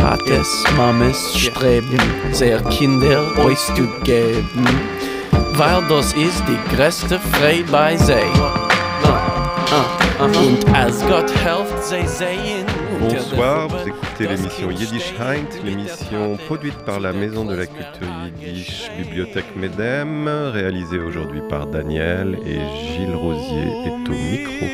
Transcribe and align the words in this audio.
Tates, 0.00 0.64
Mames 0.78 1.36
streben, 1.36 1.98
sehr 2.32 2.58
Kinder 2.70 3.20
euch 3.44 3.58
zu 3.58 3.86
geben, 4.02 4.64
weil 5.52 5.82
das 5.90 6.14
ist 6.14 6.42
die 6.48 6.74
größte 6.74 7.18
Freude 7.18 7.70
bei 7.70 7.98
sie. 7.98 8.14
Und 10.18 10.74
als 10.74 11.00
Gott 11.06 11.30
helft, 11.44 11.84
sie 11.84 12.06
sehen. 12.06 12.64
Bonsoir, 12.98 13.68
vous 13.68 13.88
écoutez 13.88 14.26
l'émission 14.26 14.70
Yiddish 14.70 15.12
Heint, 15.20 15.62
l'émission 15.64 16.38
produite 16.46 16.78
par 16.86 16.98
la 16.98 17.12
Maison 17.12 17.44
de 17.44 17.54
la 17.56 17.66
Culture 17.66 18.08
Yiddish 18.40 18.90
Bibliothèque 18.96 19.54
Medem, 19.54 20.26
réalisée 20.52 20.98
aujourd'hui 20.98 21.42
par 21.50 21.66
Daniel 21.66 22.38
et 22.46 22.60
Gilles 22.94 23.14
Rosier 23.14 23.68
est 23.84 24.08
au 24.08 24.12
micro. 24.12 24.66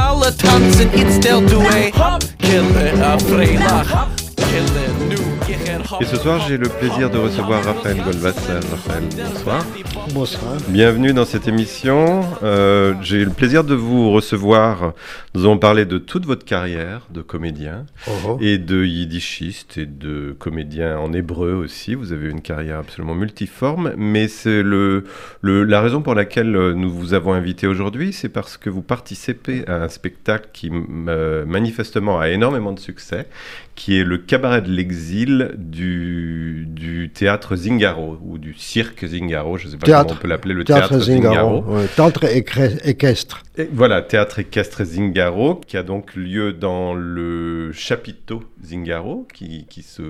Alle 0.00 0.34
tanzen, 0.36 0.88
it's 0.94 1.18
del 1.20 1.44
duet. 1.44 1.92
Kille 2.38 3.02
a 3.02 3.18
freilach. 3.18 4.27
Et 6.00 6.04
ce 6.04 6.16
soir, 6.16 6.40
j'ai 6.46 6.56
le 6.56 6.68
plaisir 6.68 7.10
de 7.10 7.18
recevoir 7.18 7.64
Raphaël 7.64 7.96
Goldwasser. 8.04 8.52
Raphaël, 8.70 9.02
bonsoir. 9.32 9.66
Bonsoir. 10.14 10.52
Bienvenue 10.68 11.12
dans 11.12 11.24
cette 11.24 11.48
émission. 11.48 12.22
Euh, 12.42 12.94
j'ai 13.02 13.24
le 13.24 13.30
plaisir 13.30 13.64
de 13.64 13.74
vous 13.74 14.10
recevoir. 14.10 14.92
Nous 15.34 15.42
allons 15.44 15.58
parler 15.58 15.84
de 15.86 15.98
toute 15.98 16.24
votre 16.24 16.44
carrière 16.44 17.02
de 17.12 17.20
comédien 17.20 17.84
Oh, 18.06 18.10
oh. 18.26 18.38
et 18.40 18.58
de 18.58 18.84
yiddishiste 18.84 19.78
et 19.78 19.86
de 19.86 20.34
comédien 20.38 20.98
en 20.98 21.12
hébreu 21.12 21.52
aussi. 21.54 21.94
Vous 21.94 22.12
avez 22.12 22.28
une 22.30 22.42
carrière 22.42 22.78
absolument 22.78 23.14
multiforme, 23.14 23.92
mais 23.96 24.28
c'est 24.28 24.62
le, 24.62 25.04
le- 25.40 25.64
la 25.64 25.80
raison 25.80 26.00
pour 26.02 26.14
laquelle 26.14 26.54
euh, 26.56 26.74
nous 26.74 26.90
vous 26.90 27.12
avons 27.14 27.32
invité 27.32 27.66
aujourd'hui, 27.66 28.12
c'est 28.12 28.28
parce 28.28 28.56
que 28.56 28.70
vous 28.70 28.82
participez 28.82 29.64
à 29.66 29.82
un 29.82 29.88
spectacle 29.88 30.48
qui 30.52 30.70
euh, 31.08 31.44
manifestement 31.44 32.18
a 32.20 32.28
énormément 32.30 32.72
de 32.72 32.80
succès, 32.80 33.26
qui 33.78 33.96
est 33.96 34.02
le 34.02 34.18
cabaret 34.18 34.60
de 34.60 34.72
l'exil 34.72 35.52
du, 35.56 36.66
du 36.68 37.10
théâtre 37.14 37.54
Zingaro 37.54 38.18
ou 38.26 38.36
du 38.36 38.52
cirque 38.54 39.06
Zingaro, 39.06 39.56
je 39.56 39.66
ne 39.66 39.70
sais 39.70 39.76
pas 39.76 39.86
Théâtre. 39.86 40.06
comment 40.08 40.18
on 40.18 40.22
peut 40.22 40.28
l'appeler, 40.28 40.52
le 40.52 40.64
Théâtre, 40.64 40.88
théâtre, 40.88 41.04
Zingaro. 41.04 41.60
Zingaro. 41.62 41.76
ouais. 41.76 41.86
Théâtre 41.94 42.24
équestre. 42.84 43.44
Et 43.60 43.68
voilà, 43.72 44.02
théâtre 44.02 44.38
équestre 44.38 44.84
Zingaro, 44.84 45.56
qui 45.56 45.76
a 45.76 45.82
donc 45.82 46.14
lieu 46.14 46.52
dans 46.52 46.94
le 46.94 47.72
chapiteau 47.72 48.44
Zingaro, 48.64 49.26
qui, 49.34 49.66
qui 49.68 49.82
se 49.82 50.02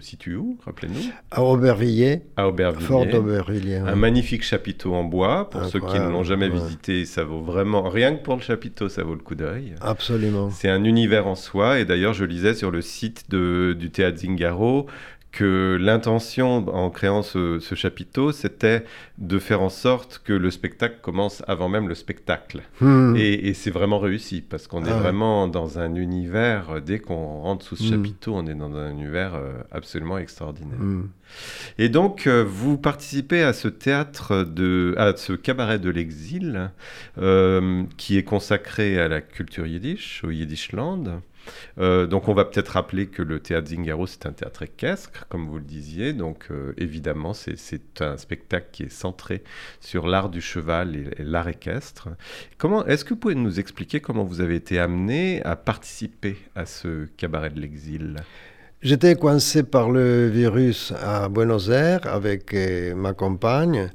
situe 0.00 0.36
où, 0.36 0.58
rappelez-nous? 0.66 1.00
À 1.30 1.42
Aubervilliers, 1.42 2.20
À 2.36 2.48
Aubervilliers. 2.48 2.86
fort 2.86 3.06
d'Aubervilliers. 3.06 3.76
Un 3.76 3.94
magnifique 3.96 4.42
chapiteau 4.44 4.92
en 4.92 5.04
bois. 5.04 5.48
Pour 5.48 5.64
ceux 5.64 5.80
qui 5.80 5.98
ne 5.98 6.10
l'ont 6.10 6.22
jamais 6.22 6.48
ouais. 6.48 6.58
visité, 6.58 7.06
ça 7.06 7.24
vaut 7.24 7.40
vraiment, 7.40 7.88
rien 7.88 8.14
que 8.14 8.22
pour 8.22 8.36
le 8.36 8.42
chapiteau, 8.42 8.90
ça 8.90 9.02
vaut 9.04 9.14
le 9.14 9.22
coup 9.22 9.36
d'œil. 9.36 9.74
Absolument. 9.80 10.50
C'est 10.50 10.68
un 10.68 10.84
univers 10.84 11.26
en 11.26 11.34
soi. 11.34 11.78
Et 11.80 11.86
d'ailleurs, 11.86 12.12
je 12.12 12.26
lisais 12.26 12.52
sur 12.54 12.70
le 12.70 12.82
site 12.82 13.24
de- 13.30 13.74
du 13.78 13.90
théâtre 13.90 14.18
Zingaro 14.18 14.86
que 15.32 15.78
l'intention 15.80 16.68
en 16.68 16.90
créant 16.90 17.22
ce, 17.22 17.58
ce 17.58 17.74
chapiteau, 17.74 18.32
c'était 18.32 18.84
de 19.18 19.38
faire 19.38 19.62
en 19.62 19.70
sorte 19.70 20.20
que 20.24 20.32
le 20.34 20.50
spectacle 20.50 20.96
commence 21.02 21.42
avant 21.48 21.68
même 21.70 21.88
le 21.88 21.94
spectacle. 21.94 22.60
Hmm. 22.80 23.14
Et, 23.16 23.48
et 23.48 23.54
c'est 23.54 23.70
vraiment 23.70 23.98
réussi 23.98 24.42
parce 24.42 24.66
qu'on 24.66 24.84
est 24.84 24.90
Ah 24.90 24.94
ouais. 24.96 25.00
vraiment 25.00 25.48
dans 25.48 25.78
un 25.78 25.94
univers, 25.94 26.70
euh, 26.70 26.80
dès 26.80 26.98
qu'on 26.98 27.40
rentre 27.40 27.64
sous 27.64 27.76
ce 27.76 27.82
Mm. 27.84 27.90
chapiteau, 27.90 28.34
on 28.34 28.46
est 28.46 28.54
dans 28.54 28.76
un 28.76 28.90
univers 28.90 29.34
euh, 29.34 29.52
absolument 29.70 30.18
extraordinaire. 30.18 30.78
Hmm. 30.78 31.08
Et 31.78 31.88
donc, 31.88 32.26
euh, 32.26 32.44
vous 32.46 32.76
participez 32.76 33.42
à 33.42 33.54
ce 33.54 33.68
théâtre, 33.68 34.44
de, 34.44 34.94
à 34.98 35.16
ce 35.16 35.32
cabaret 35.32 35.78
de 35.78 35.88
l'exil, 35.88 36.70
euh, 37.18 37.84
qui 37.96 38.18
est 38.18 38.22
consacré 38.24 38.98
à 39.00 39.08
la 39.08 39.22
culture 39.22 39.66
yiddish, 39.66 40.22
au 40.24 40.30
Yiddishland. 40.30 41.22
Euh, 41.78 42.06
donc, 42.06 42.28
on 42.28 42.34
va 42.34 42.44
peut-être 42.44 42.70
rappeler 42.70 43.06
que 43.06 43.22
le 43.22 43.40
théâtre 43.40 43.68
Zingaro, 43.68 44.06
c'est 44.06 44.26
un 44.26 44.32
théâtre 44.32 44.62
équestre, 44.62 45.26
comme 45.28 45.46
vous 45.46 45.58
le 45.58 45.64
disiez. 45.64 46.12
Donc, 46.12 46.46
euh, 46.50 46.72
évidemment, 46.78 47.32
c'est- 47.34 47.56
un 48.00 48.16
spectacle 48.16 48.68
qui 48.72 48.84
est 48.84 48.88
centré 48.92 49.42
sur 49.80 50.06
l'art 50.06 50.28
du 50.28 50.40
cheval 50.40 50.96
et, 50.96 51.10
et 51.18 51.22
l'art 51.24 51.48
équestre. 51.48 52.08
Comment 52.58 52.84
Est-ce 52.86 53.04
que 53.04 53.10
vous 53.10 53.20
pouvez 53.20 53.34
nous 53.34 53.60
expliquer 53.60 54.00
comment 54.00 54.24
vous 54.24 54.40
avez 54.40 54.56
été 54.56 54.78
amené 54.78 55.42
à 55.44 55.56
participer 55.56 56.36
à 56.54 56.66
ce 56.66 57.06
cabaret 57.16 57.50
de 57.50 57.60
l'exil? 57.60 58.16
J'étais 58.82 59.14
coincé 59.14 59.62
par 59.62 59.90
le 59.90 60.26
virus 60.26 60.92
à 61.00 61.28
Buenos 61.28 61.68
Aires 61.68 62.00
avec 62.04 62.52
euh, 62.52 62.96
ma 62.96 63.12
compagne 63.12 63.90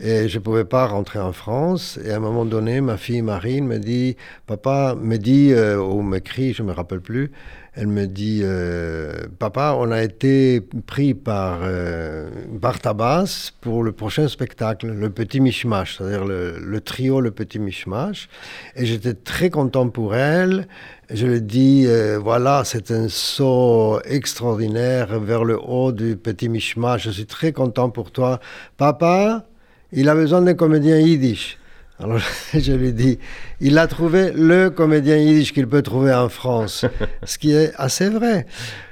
et 0.00 0.28
je 0.28 0.38
ne 0.38 0.42
pouvais 0.44 0.64
pas 0.64 0.86
rentrer 0.86 1.18
en 1.18 1.32
France. 1.32 1.98
Et 2.04 2.12
à 2.12 2.18
un 2.18 2.20
moment 2.20 2.44
donné, 2.44 2.80
ma 2.80 2.96
fille 2.96 3.22
Marine 3.22 3.66
me 3.66 3.78
dit, 3.78 4.16
papa 4.46 4.94
me 4.94 5.16
dit, 5.16 5.52
euh, 5.52 5.82
ou 5.82 6.02
m'écrit, 6.02 6.52
je 6.52 6.62
ne 6.62 6.68
me 6.68 6.72
rappelle 6.72 7.00
plus, 7.00 7.32
elle 7.74 7.86
me 7.86 8.06
dit, 8.06 8.40
euh, 8.42 9.12
papa, 9.38 9.76
on 9.78 9.92
a 9.92 10.02
été 10.02 10.60
pris 10.86 11.14
par 11.14 11.60
euh, 11.62 12.28
Bartabas 12.48 13.52
pour 13.60 13.84
le 13.84 13.92
prochain 13.92 14.26
spectacle, 14.26 14.88
le 14.88 15.10
Petit 15.10 15.40
Mishmash, 15.40 15.98
c'est-à-dire 15.98 16.24
le, 16.24 16.80
trio 16.80 17.20
Le 17.20 17.30
Petit 17.30 17.60
Mishmash. 17.60 18.28
Et 18.74 18.86
j'étais 18.86 19.14
très 19.14 19.50
content 19.50 19.88
pour 19.88 20.16
elle. 20.16 20.66
Je 21.10 21.26
lui 21.26 21.40
dis, 21.40 21.84
euh, 21.86 22.18
voilà, 22.18 22.62
c'est 22.64 22.90
un 22.90 23.08
saut 23.08 24.00
extraordinaire 24.04 25.20
vers 25.20 25.44
le 25.44 25.56
haut 25.56 25.92
du 25.92 26.16
Petit 26.16 26.48
Mishmash. 26.48 27.04
Je 27.04 27.10
suis 27.10 27.26
très 27.26 27.52
content 27.52 27.88
pour 27.90 28.10
toi. 28.10 28.40
Papa, 28.78 29.44
il 29.92 30.08
a 30.08 30.14
besoin 30.16 30.42
d'un 30.42 30.54
comédien 30.54 30.98
yiddish. 30.98 31.59
Alors 32.02 32.18
je 32.54 32.72
lui 32.72 32.92
dis, 32.92 33.18
il 33.60 33.76
a 33.78 33.86
trouvé 33.86 34.32
le 34.34 34.70
comédien 34.70 35.16
yiddish 35.16 35.52
qu'il 35.52 35.68
peut 35.68 35.82
trouver 35.82 36.14
en 36.14 36.28
France, 36.28 36.86
ce 37.24 37.38
qui 37.38 37.52
est 37.52 37.72
assez 37.76 38.08
vrai. 38.08 38.46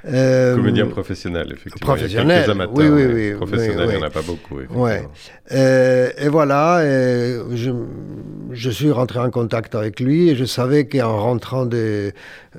Euh, 0.07 0.55
Comédien 0.55 0.85
professionnel, 0.87 1.47
effectivement. 1.53 1.75
Il 1.75 1.81
y 1.81 1.83
a 1.83 1.95
professionnel, 2.07 2.37
quelques 2.45 2.49
amateurs, 2.51 2.73
oui, 2.77 2.87
oui, 2.87 3.05
oui, 3.13 3.33
Professionnels, 3.35 3.87
oui, 3.87 3.93
il 3.93 3.97
n'y 3.97 4.03
en 4.03 4.07
a 4.07 4.09
pas 4.09 4.21
beaucoup. 4.21 4.55
effectivement. 4.57 4.83
Ouais. 4.83 5.07
Euh, 5.51 6.09
et 6.17 6.27
voilà, 6.29 6.81
et 6.85 7.37
je, 7.55 7.71
je 8.51 8.69
suis 8.69 8.91
rentré 8.91 9.19
en 9.19 9.29
contact 9.29 9.75
avec 9.75 9.99
lui 9.99 10.29
et 10.29 10.35
je 10.35 10.45
savais 10.45 10.87
qu'en 10.87 11.17
rentrant 11.17 11.65
de, 11.65 12.11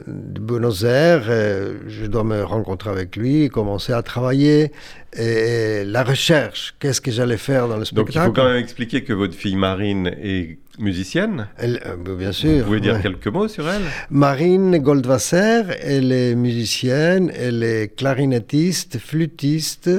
de 0.06 0.40
Buenos 0.40 0.82
Aires, 0.84 1.24
euh, 1.28 1.74
je 1.88 2.06
dois 2.06 2.24
me 2.24 2.42
rencontrer 2.42 2.90
avec 2.90 3.16
lui, 3.16 3.48
commencer 3.48 3.92
à 3.92 4.02
travailler. 4.02 4.72
Et 5.18 5.82
la 5.84 6.04
recherche, 6.04 6.74
qu'est-ce 6.78 7.00
que 7.00 7.10
j'allais 7.10 7.36
faire 7.36 7.66
dans 7.66 7.76
le 7.78 7.84
Donc 7.92 8.10
il 8.10 8.12
spectacle 8.12 8.26
faut 8.26 8.32
quand 8.32 8.44
même 8.48 8.58
expliquer 8.62 9.02
que 9.02 9.12
votre 9.12 9.34
fille 9.34 9.56
Marine 9.56 10.06
est 10.22 10.58
musicienne. 10.78 11.48
Elle- 11.58 11.82
euh, 11.84 12.14
Bien 12.16 12.30
sûr. 12.30 12.58
Vous 12.58 12.64
pouvez 12.66 12.80
dire 12.80 12.94
ouais. 12.94 13.02
quelques 13.02 13.26
mots 13.26 13.48
sur 13.48 13.68
elle? 13.68 13.82
Marine 14.08 14.78
Goldwasser, 14.78 15.62
elle 15.82 16.12
est 16.12 16.36
musicienne, 16.36 17.29
elle 17.36 17.62
est 17.62 17.94
clarinettiste, 17.96 18.98
flûtiste, 18.98 19.90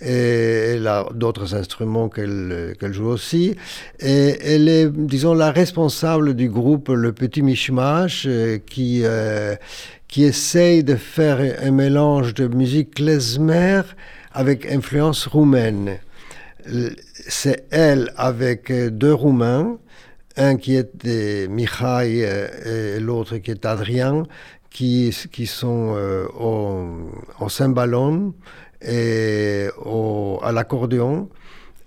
et 0.00 0.74
elle 0.74 0.86
a 0.86 1.06
d'autres 1.14 1.54
instruments 1.54 2.08
qu'elle 2.08 2.92
joue 2.92 3.06
aussi. 3.06 3.56
Et 4.00 4.36
elle 4.42 4.68
est, 4.68 4.90
disons, 4.90 5.34
la 5.34 5.50
responsable 5.50 6.34
du 6.34 6.48
groupe 6.48 6.88
Le 6.88 7.12
Petit 7.12 7.42
Mishmash, 7.42 8.26
euh, 8.26 8.58
qui, 8.58 9.02
euh, 9.04 9.54
qui 10.08 10.24
essaye 10.24 10.84
de 10.84 10.96
faire 10.96 11.40
un 11.62 11.70
mélange 11.70 12.34
de 12.34 12.48
musique 12.48 12.94
klezmer 12.96 13.82
avec 14.32 14.70
influence 14.70 15.26
roumaine. 15.26 15.98
C'est 17.28 17.66
elle 17.70 18.12
avec 18.16 18.70
euh, 18.70 18.90
deux 18.90 19.14
Roumains, 19.14 19.78
un 20.36 20.56
qui 20.56 20.74
est 20.74 21.48
Mihai 21.48 22.26
et 22.66 22.98
l'autre 22.98 23.36
qui 23.36 23.52
est 23.52 23.64
Adrien, 23.64 24.24
qui, 24.74 25.16
qui 25.30 25.46
sont 25.46 25.94
euh, 25.96 26.26
au, 26.38 26.84
et 28.82 29.68
au, 29.82 30.40
à 30.42 30.52
l'accordéon 30.52 31.30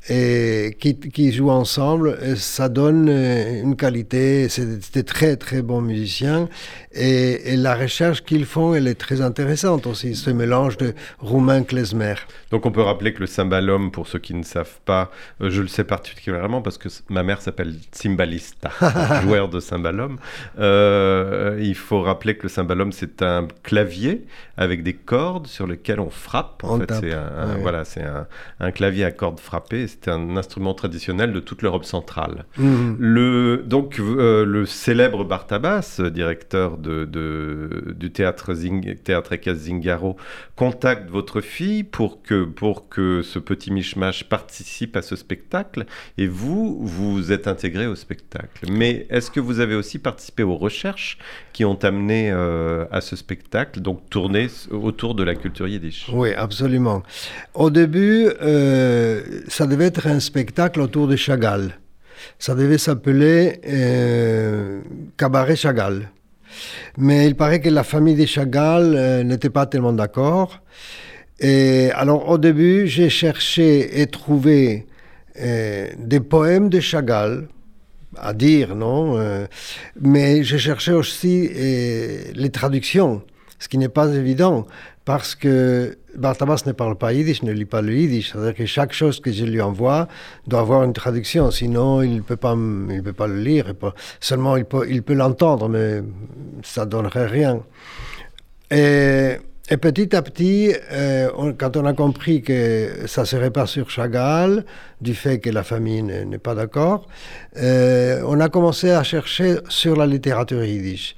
et 0.09 0.75
qui, 0.79 0.97
qui 0.97 1.31
jouent 1.31 1.49
ensemble. 1.51 2.17
Et 2.23 2.35
ça 2.35 2.69
donne 2.69 3.07
euh, 3.09 3.61
une 3.63 3.75
qualité, 3.75 4.47
c'est 4.49 4.91
des 4.93 5.03
très 5.03 5.35
très 5.35 5.61
bons 5.61 5.81
musiciens 5.81 6.47
et, 6.93 7.53
et 7.53 7.57
la 7.57 7.75
recherche 7.75 8.23
qu'ils 8.23 8.45
font, 8.45 8.73
elle 8.73 8.87
est 8.87 8.95
très 8.99 9.21
intéressante 9.21 9.85
aussi, 9.87 10.15
ce 10.15 10.29
mélange 10.29 10.77
de 10.77 10.93
roumain 11.19 11.63
klezmer. 11.63 12.15
Donc 12.51 12.65
on 12.65 12.71
peut 12.71 12.81
rappeler 12.81 13.13
que 13.13 13.19
le 13.19 13.27
cymbalum, 13.27 13.91
pour 13.91 14.07
ceux 14.07 14.19
qui 14.19 14.33
ne 14.33 14.43
savent 14.43 14.79
pas, 14.85 15.11
euh, 15.41 15.49
je 15.49 15.61
le 15.61 15.67
sais 15.67 15.83
particulièrement 15.83 16.61
parce 16.61 16.77
que 16.77 16.89
ma 17.09 17.23
mère 17.23 17.41
s'appelle 17.41 17.75
cymbalista, 17.91 18.71
joueur 19.23 19.49
de 19.49 19.59
cymbalum. 19.59 20.17
Euh, 20.59 21.57
il 21.61 21.75
faut 21.75 22.01
rappeler 22.01 22.35
que 22.37 22.43
le 22.43 22.49
cymbalum, 22.49 22.91
c'est 22.91 23.21
un 23.21 23.47
clavier 23.63 24.25
avec 24.57 24.83
des 24.83 24.93
cordes 24.93 25.47
sur 25.47 25.67
lesquelles 25.67 25.99
on 25.99 26.09
frappe. 26.09 26.63
En 26.63 26.75
On 26.75 26.79
fait, 26.79 26.91
c'est 26.93 27.13
un, 27.13 27.19
un- 27.37 27.55
ouais. 27.55 27.61
voilà, 27.61 27.85
c'est 27.85 28.03
un, 28.03 28.27
un 28.59 28.71
clavier 28.71 29.05
à 29.05 29.11
cordes 29.11 29.39
frappées. 29.39 29.87
C'est 30.01 30.11
un 30.11 30.37
instrument 30.37 30.73
traditionnel 30.73 31.33
de 31.33 31.39
toute 31.39 31.61
l'Europe 31.61 31.85
centrale. 31.85 32.45
Mhm. 32.57 32.97
Le, 32.99 33.63
donc, 33.65 33.99
euh, 33.99 34.45
le 34.45 34.65
célèbre 34.65 35.23
Bartabas, 35.23 36.01
directeur 36.13 36.77
de, 36.77 37.05
du 37.95 38.11
théâtre, 38.11 38.53
Zing, 38.53 38.95
théâtre 38.95 39.33
Zingaro, 39.53 40.17
contacte 40.55 41.09
votre 41.09 41.41
fille 41.41 41.83
pour 41.83 42.21
que, 42.21 42.43
pour 42.43 42.89
que 42.89 43.21
ce 43.21 43.39
petit 43.39 43.71
mishmash 43.71 44.23
participe 44.25 44.95
à 44.95 45.01
ce 45.01 45.15
spectacle, 45.15 45.85
et 46.17 46.27
vous, 46.27 46.79
vous 46.81 47.31
êtes 47.31 47.47
intégré 47.47 47.87
au 47.87 47.95
spectacle. 47.95 48.67
Mais 48.71 49.07
est-ce 49.09 49.31
que 49.31 49.39
vous 49.39 49.59
avez 49.59 49.75
aussi 49.75 49.99
participé 49.99 50.43
aux 50.43 50.55
recherches 50.55 51.17
qui 51.53 51.65
ont 51.65 51.79
amené 51.83 52.29
euh, 52.31 52.85
à 52.91 53.01
ce 53.01 53.15
spectacle, 53.15 53.81
donc 53.81 54.09
tourné 54.09 54.47
autour 54.71 55.15
de 55.15 55.23
la 55.23 55.35
culture 55.35 55.67
yiddish? 55.67 56.07
Oui, 56.11 56.33
absolument. 56.33 57.03
Au 57.53 57.69
début, 57.69 58.29
euh, 58.41 59.21
ça 59.47 59.65
devait 59.65 59.86
être 59.87 60.07
un 60.07 60.19
spectacle 60.19 60.81
autour 60.81 61.07
de 61.07 61.15
Chagall. 61.15 61.79
Ça 62.39 62.55
devait 62.55 62.77
s'appeler 62.77 63.61
euh, 63.67 64.81
Cabaret 65.17 65.55
Chagall. 65.55 66.09
Mais 66.97 67.27
il 67.27 67.35
paraît 67.35 67.61
que 67.61 67.69
la 67.69 67.83
famille 67.83 68.15
de 68.15 68.25
Chagall 68.25 69.23
n'était 69.23 69.49
pas 69.49 69.65
tellement 69.65 69.93
d'accord. 69.93 70.61
Et 71.39 71.91
alors 71.93 72.29
au 72.29 72.37
début, 72.37 72.87
j'ai 72.87 73.09
cherché 73.09 74.01
et 74.01 74.07
trouvé 74.07 74.87
des 75.35 76.19
poèmes 76.19 76.69
de 76.69 76.79
Chagall 76.79 77.47
à 78.19 78.33
dire, 78.33 78.75
non 78.75 79.17
euh, 79.17 79.45
Mais 80.01 80.43
j'ai 80.43 80.57
cherché 80.57 80.91
aussi 80.91 81.49
euh, 81.55 82.23
les 82.33 82.49
traductions, 82.49 83.23
ce 83.59 83.67
qui 83.67 83.77
n'est 83.77 83.89
pas 83.89 84.13
évident, 84.13 84.67
parce 85.07 85.35
que 85.35 85.97
Bartabas 86.15 86.63
ne 86.65 86.73
parle 86.73 86.97
pas 86.97 87.13
yiddish, 87.13 87.41
ne 87.41 87.53
lit 87.53 87.63
pas 87.63 87.81
le 87.81 87.93
yiddish. 87.93 88.33
C'est-à-dire 88.33 88.53
que 88.53 88.65
chaque 88.65 88.91
chose 88.91 89.21
que 89.21 89.31
je 89.31 89.45
lui 89.45 89.61
envoie 89.61 90.09
doit 90.47 90.59
avoir 90.59 90.83
une 90.83 90.91
traduction, 90.91 91.49
sinon 91.49 92.01
il 92.01 92.15
ne 92.17 92.21
peut 92.21 92.35
pas, 92.35 92.57
peut 93.05 93.13
pas 93.13 93.27
le 93.27 93.39
lire. 93.39 93.73
seulement 94.19 94.57
il 94.57 94.65
peut, 94.65 95.13
l'entendre, 95.13 95.69
mais 95.69 96.01
ça 96.61 96.83
ne 96.83 96.89
donnerait 96.89 97.27
rien. 97.27 97.63
Et 98.69 99.37
et 99.69 99.75
petit 99.75 100.15
à 100.15 100.21
petit, 100.21 100.73
euh, 100.93 101.51
quand 101.57 101.75
on 101.75 101.85
a 101.85 101.93
compris 101.93 102.41
que 102.41 103.05
ça 103.05 103.21
ne 103.21 103.25
serait 103.25 103.51
pas 103.51 103.65
sur 103.65 103.89
Chagall, 103.89 104.63
du 105.01 105.13
fait 105.13 105.39
que 105.39 105.49
la 105.49 105.63
famille 105.63 106.03
n'est 106.03 106.37
pas 106.37 106.55
d'accord, 106.55 107.05
euh, 107.57 108.21
on 108.25 108.39
a 108.39 108.47
commencé 108.47 108.91
à 108.91 109.03
chercher 109.03 109.57
sur 109.67 109.97
la 109.97 110.05
littérature 110.05 110.63
yiddish. 110.63 111.17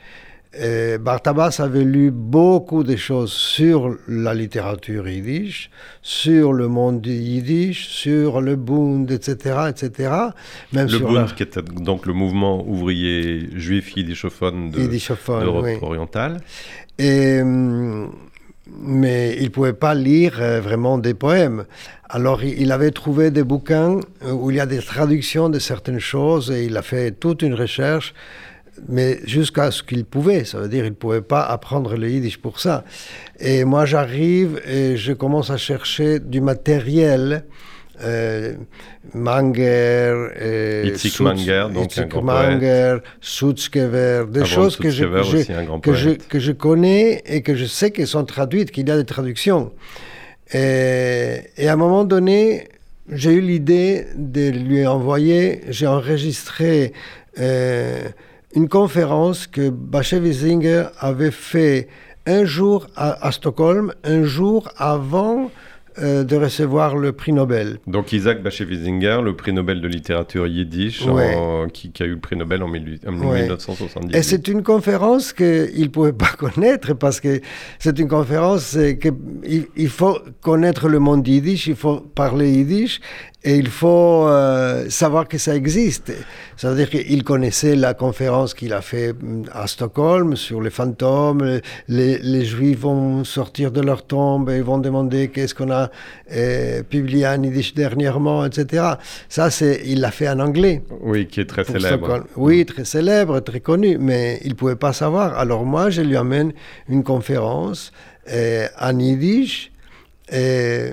Et 0.58 0.98
Bartabas 0.98 1.58
avait 1.60 1.84
lu 1.84 2.10
beaucoup 2.10 2.84
de 2.84 2.96
choses 2.96 3.32
sur 3.32 3.96
la 4.08 4.34
littérature 4.34 5.08
yiddish, 5.08 5.70
sur 6.02 6.54
le 6.54 6.68
monde 6.68 7.06
yiddish, 7.06 7.88
sur 7.88 8.42
le 8.42 8.56
Bund, 8.56 9.12
etc., 9.12 9.70
etc. 9.70 10.12
Même 10.74 10.88
le 10.88 11.00
Bund, 11.00 11.36
qui 11.36 11.44
était 11.44 11.62
donc 11.62 12.08
le 12.08 12.14
mouvement 12.14 12.68
ouvrier 12.68 13.48
juif 13.56 13.96
yiddishophone 13.96 14.72
d'Europe 14.72 15.84
orientale. 15.84 16.42
Et 16.98 17.42
hum, 17.42 18.12
mais 18.82 19.36
il 19.38 19.46
ne 19.46 19.50
pouvait 19.50 19.74
pas 19.74 19.94
lire 19.94 20.38
euh, 20.40 20.62
vraiment 20.62 20.98
des 20.98 21.14
poèmes. 21.14 21.66
Alors 22.10 22.44
il 22.44 22.72
avait 22.72 22.92
trouvé 22.92 23.32
des 23.32 23.44
bouquins 23.44 24.00
euh, 24.24 24.32
où 24.32 24.52
il 24.52 24.58
y 24.58 24.60
a 24.60 24.66
des 24.66 24.80
traductions 24.80 25.50
de 25.50 25.60
certaines 25.60 26.00
choses 26.00 26.52
et 26.52 26.66
il 26.66 26.78
a 26.78 26.82
fait 26.82 27.12
toute 27.12 27.42
une 27.42 27.54
recherche, 27.54 28.14
mais 28.88 29.20
jusqu'à 29.26 29.72
ce 29.72 29.84
qu'il 29.84 30.06
pouvait. 30.06 30.46
Ça 30.46 30.60
veut 30.60 30.70
dire 30.70 30.84
qu'il 30.84 30.92
ne 30.92 30.96
pouvait 30.96 31.22
pas 31.22 31.44
apprendre 31.44 31.96
le 31.96 32.10
yiddish 32.10 32.38
pour 32.38 32.60
ça. 32.60 32.84
Et 33.40 33.64
moi 33.66 33.86
j'arrive 33.86 34.62
et 34.68 34.98
je 34.98 35.14
commence 35.14 35.50
à 35.50 35.58
chercher 35.58 36.20
du 36.20 36.42
matériel 36.42 37.44
euh, 38.02 38.54
Manger, 39.14 39.60
euh, 40.42 40.84
Itzik 40.86 41.20
Manger, 41.20 41.68
donc 41.74 41.86
Itzik 41.86 42.16
un 42.16 42.22
Manger, 42.22 42.98
Sutzkever, 43.20 44.24
des 44.30 44.46
choses 44.46 44.78
que 44.78 44.90
je, 44.90 45.04
que, 45.82 45.94
je, 45.94 46.12
que, 46.12 46.40
je, 46.40 46.52
connais 46.54 47.22
et 47.26 47.42
que 47.42 47.56
je 47.56 47.66
sais 47.66 47.92
qu'elles 47.92 48.08
sont 48.08 48.24
traduites, 48.24 48.72
qu'il 48.72 48.88
y 48.88 48.92
a 48.92 48.96
des 48.96 49.06
traductions. 49.06 49.74
Et, 50.54 51.42
et 51.58 51.68
à 51.68 51.74
un 51.74 51.76
moment 51.76 52.06
donné, 52.06 52.70
j'ai 53.12 53.34
eu 53.34 53.42
l'idée 53.42 54.06
de 54.16 54.50
lui 54.50 54.86
envoyer, 54.86 55.62
j'ai 55.70 55.88
enregistré 55.88 56.94
euh, 57.40 58.04
une 58.56 58.68
conférence 58.68 59.48
que 59.48 59.70
Bashevis 59.70 60.46
avait 61.00 61.32
fait 61.32 61.88
un 62.26 62.46
jour 62.46 62.88
à, 62.96 63.26
à 63.26 63.32
Stockholm, 63.32 63.94
un 64.04 64.24
jour 64.24 64.70
avant 64.78 65.52
euh, 66.02 66.24
de 66.24 66.36
recevoir 66.38 66.96
le 66.96 67.12
prix 67.12 67.34
Nobel. 67.34 67.80
Donc 67.88 68.14
Isaac 68.14 68.42
Bashevis-Singer, 68.42 69.22
le 69.24 69.36
prix 69.36 69.52
Nobel 69.52 69.82
de 69.82 69.88
littérature 69.88 70.48
yiddish, 70.48 71.00
qui, 71.74 71.92
a 72.00 72.06
eu 72.06 72.12
le 72.12 72.20
prix 72.20 72.38
Nobel 72.38 72.64
en, 72.64 72.68
1970. 72.68 74.16
Et 74.16 74.22
c'est 74.22 74.48
une 74.48 74.64
conférence 74.64 75.34
qu'il 75.34 75.82
ne 75.82 75.88
pouvait 75.88 76.14
pas 76.14 76.32
connaître 76.38 76.94
parce 76.94 77.20
que 77.20 77.42
c'est 77.80 77.98
une 78.00 78.08
conférence 78.08 78.78
qu'il 79.02 79.66
il 79.76 79.90
faut 79.90 80.20
connaître 80.42 80.88
le 80.88 81.00
monde 81.00 81.28
yiddish, 81.28 81.68
il 81.68 81.76
faut 81.76 82.00
parler 82.00 82.50
yiddish 82.52 83.02
et 83.42 83.56
il 83.56 83.70
faut 83.70 84.28
euh, 84.28 84.90
savoir 84.90 85.26
que 85.28 85.38
ça 85.38 85.56
existe. 85.56 86.12
C'est-à-dire 86.58 86.90
qu'il 86.90 87.24
connaissait 87.24 87.78
la 87.78 87.94
conférence 87.94 88.54
qu'il 88.54 88.74
a 88.74 88.82
fait 88.82 89.14
mm, 89.14 89.46
à 89.54 89.66
Stockholm 89.66 90.36
sur 90.36 90.62
les 90.62 90.70
fantômes. 90.70 91.62
Les, 91.88 92.18
les 92.18 92.46
Juifs 92.46 92.80
vont 92.80 93.24
sortir 93.24 93.72
de 93.72 93.80
leur 93.80 94.06
tombe 94.06 94.50
et 94.50 94.60
vont 94.60 94.78
demander 94.78 95.30
qu'est-ce 95.30 95.56
qu'on 95.56 95.72
a 95.72 95.90
euh, 96.34 96.84
publié 96.84 97.26
en 97.28 97.42
yiddish 97.42 97.74
dernièrement, 97.74 98.46
etc. 98.46 98.96
Ça, 99.30 99.50
c'est, 99.50 99.84
il 99.86 100.02
l'a 100.02 100.12
fait 100.12 100.28
en 100.28 100.40
anglais. 100.42 100.84
Oui, 101.02 101.26
qui 101.28 101.40
est 101.40 101.46
très 101.46 101.64
célèbre. 101.64 102.26
Oui, 102.36 102.66
très 102.66 102.84
célèbre, 102.84 103.40
très 103.40 103.62
connu, 103.62 103.98
mais 103.98 104.42
il 104.44 104.50
ne 104.50 104.56
pouvait 104.56 104.76
pas 104.76 104.92
savoir. 104.92 105.38
Alors 105.38 105.64
moi, 105.64 105.90
je 105.90 106.02
lui 106.02 106.18
amène 106.18 106.52
une 106.90 107.06
conférence 107.06 107.94
euh, 108.30 108.68
en 108.82 109.00
yiddish. 109.00 109.72
Et 110.32 110.92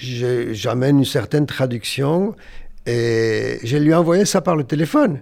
j'amène 0.00 0.98
une 0.98 1.04
certaine 1.04 1.46
traduction 1.46 2.34
et 2.86 3.58
je 3.62 3.76
lui 3.76 3.90
ai 3.90 3.94
envoyé 3.94 4.24
ça 4.24 4.40
par 4.40 4.56
le 4.56 4.64
téléphone. 4.64 5.20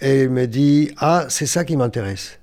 Et 0.00 0.22
il 0.22 0.30
me 0.30 0.46
dit, 0.46 0.90
ah, 0.98 1.26
c'est 1.28 1.46
ça 1.46 1.64
qui 1.64 1.76
m'intéresse. 1.76 2.39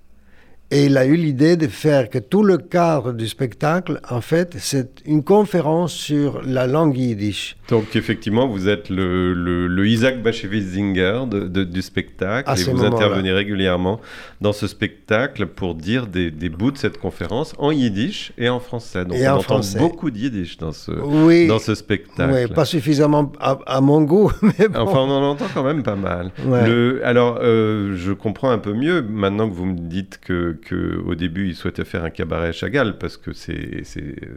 Et 0.70 0.88
il 0.88 0.98
a 0.98 1.06
eu 1.06 1.16
l'idée 1.16 1.56
de 1.56 1.68
faire 1.68 2.10
que 2.10 2.20
tout 2.20 2.44
le 2.44 2.58
cadre 2.58 3.14
du 3.14 3.28
spectacle, 3.30 4.02
en 4.10 4.20
fait, 4.20 4.54
c'est 4.60 5.02
une 5.06 5.24
conférence 5.24 5.94
sur 5.94 6.42
la 6.46 6.68
langue 6.68 6.98
yiddish. 6.98 7.56
Donc 7.70 7.96
effectivement, 7.96 8.48
vous 8.48 8.68
êtes 8.68 8.90
le, 8.90 9.34
le, 9.34 9.88
Isaac 9.88 10.22
Bashevis-Zinger 10.22 11.28
de, 11.30 11.64
du 11.64 11.82
spectacle 11.82 12.52
et 12.52 12.64
vous 12.64 12.84
intervenez 12.84 13.32
régulièrement 13.32 14.02
dans 14.42 14.52
ce 14.52 14.68
spectacle 14.68 15.48
pour 15.48 15.76
dire 15.76 16.08
des, 16.08 16.32
des, 16.32 16.50
bouts 16.50 16.72
de 16.72 16.78
cette 16.78 16.98
conférence 16.98 17.54
en 17.58 17.72
yiddish 17.72 18.34
et 18.38 18.50
en 18.50 18.60
français. 18.60 19.06
Donc 19.06 19.18
on 19.22 19.28
entend 19.28 19.62
beaucoup 19.78 20.12
de 20.12 20.18
yiddish 20.18 20.58
dans 20.58 20.74
ce, 20.74 21.48
dans 21.48 21.60
ce 21.60 21.76
spectacle. 21.76 22.34
Oui, 22.34 22.54
pas 22.54 22.66
suffisamment 22.66 23.32
à, 23.40 23.80
mon 23.80 24.02
goût, 24.02 24.32
mais 24.42 24.68
bon. 24.68 24.80
Enfin, 24.80 25.00
on 25.00 25.12
en 25.12 25.24
entend 25.30 25.46
quand 25.54 25.64
même 25.64 25.84
pas 25.84 25.96
mal. 25.96 26.32
Le, 26.46 27.02
alors, 27.06 27.40
euh, 27.42 27.96
je 27.96 28.12
comprends 28.12 28.50
un 28.50 28.60
peu 28.60 28.74
mieux 28.74 29.02
maintenant 29.02 29.50
que 29.50 29.54
vous 29.54 29.66
me 29.66 29.78
dites 29.78 30.20
que 30.22 30.57
qu'au 30.58 31.16
début, 31.16 31.48
il 31.48 31.56
souhaitait 31.56 31.86
faire 31.86 32.04
un 32.04 32.10
cabaret 32.10 32.54
Chagall, 32.54 32.98
parce 32.98 33.18
que 33.18 33.34
c'est, 33.34 33.84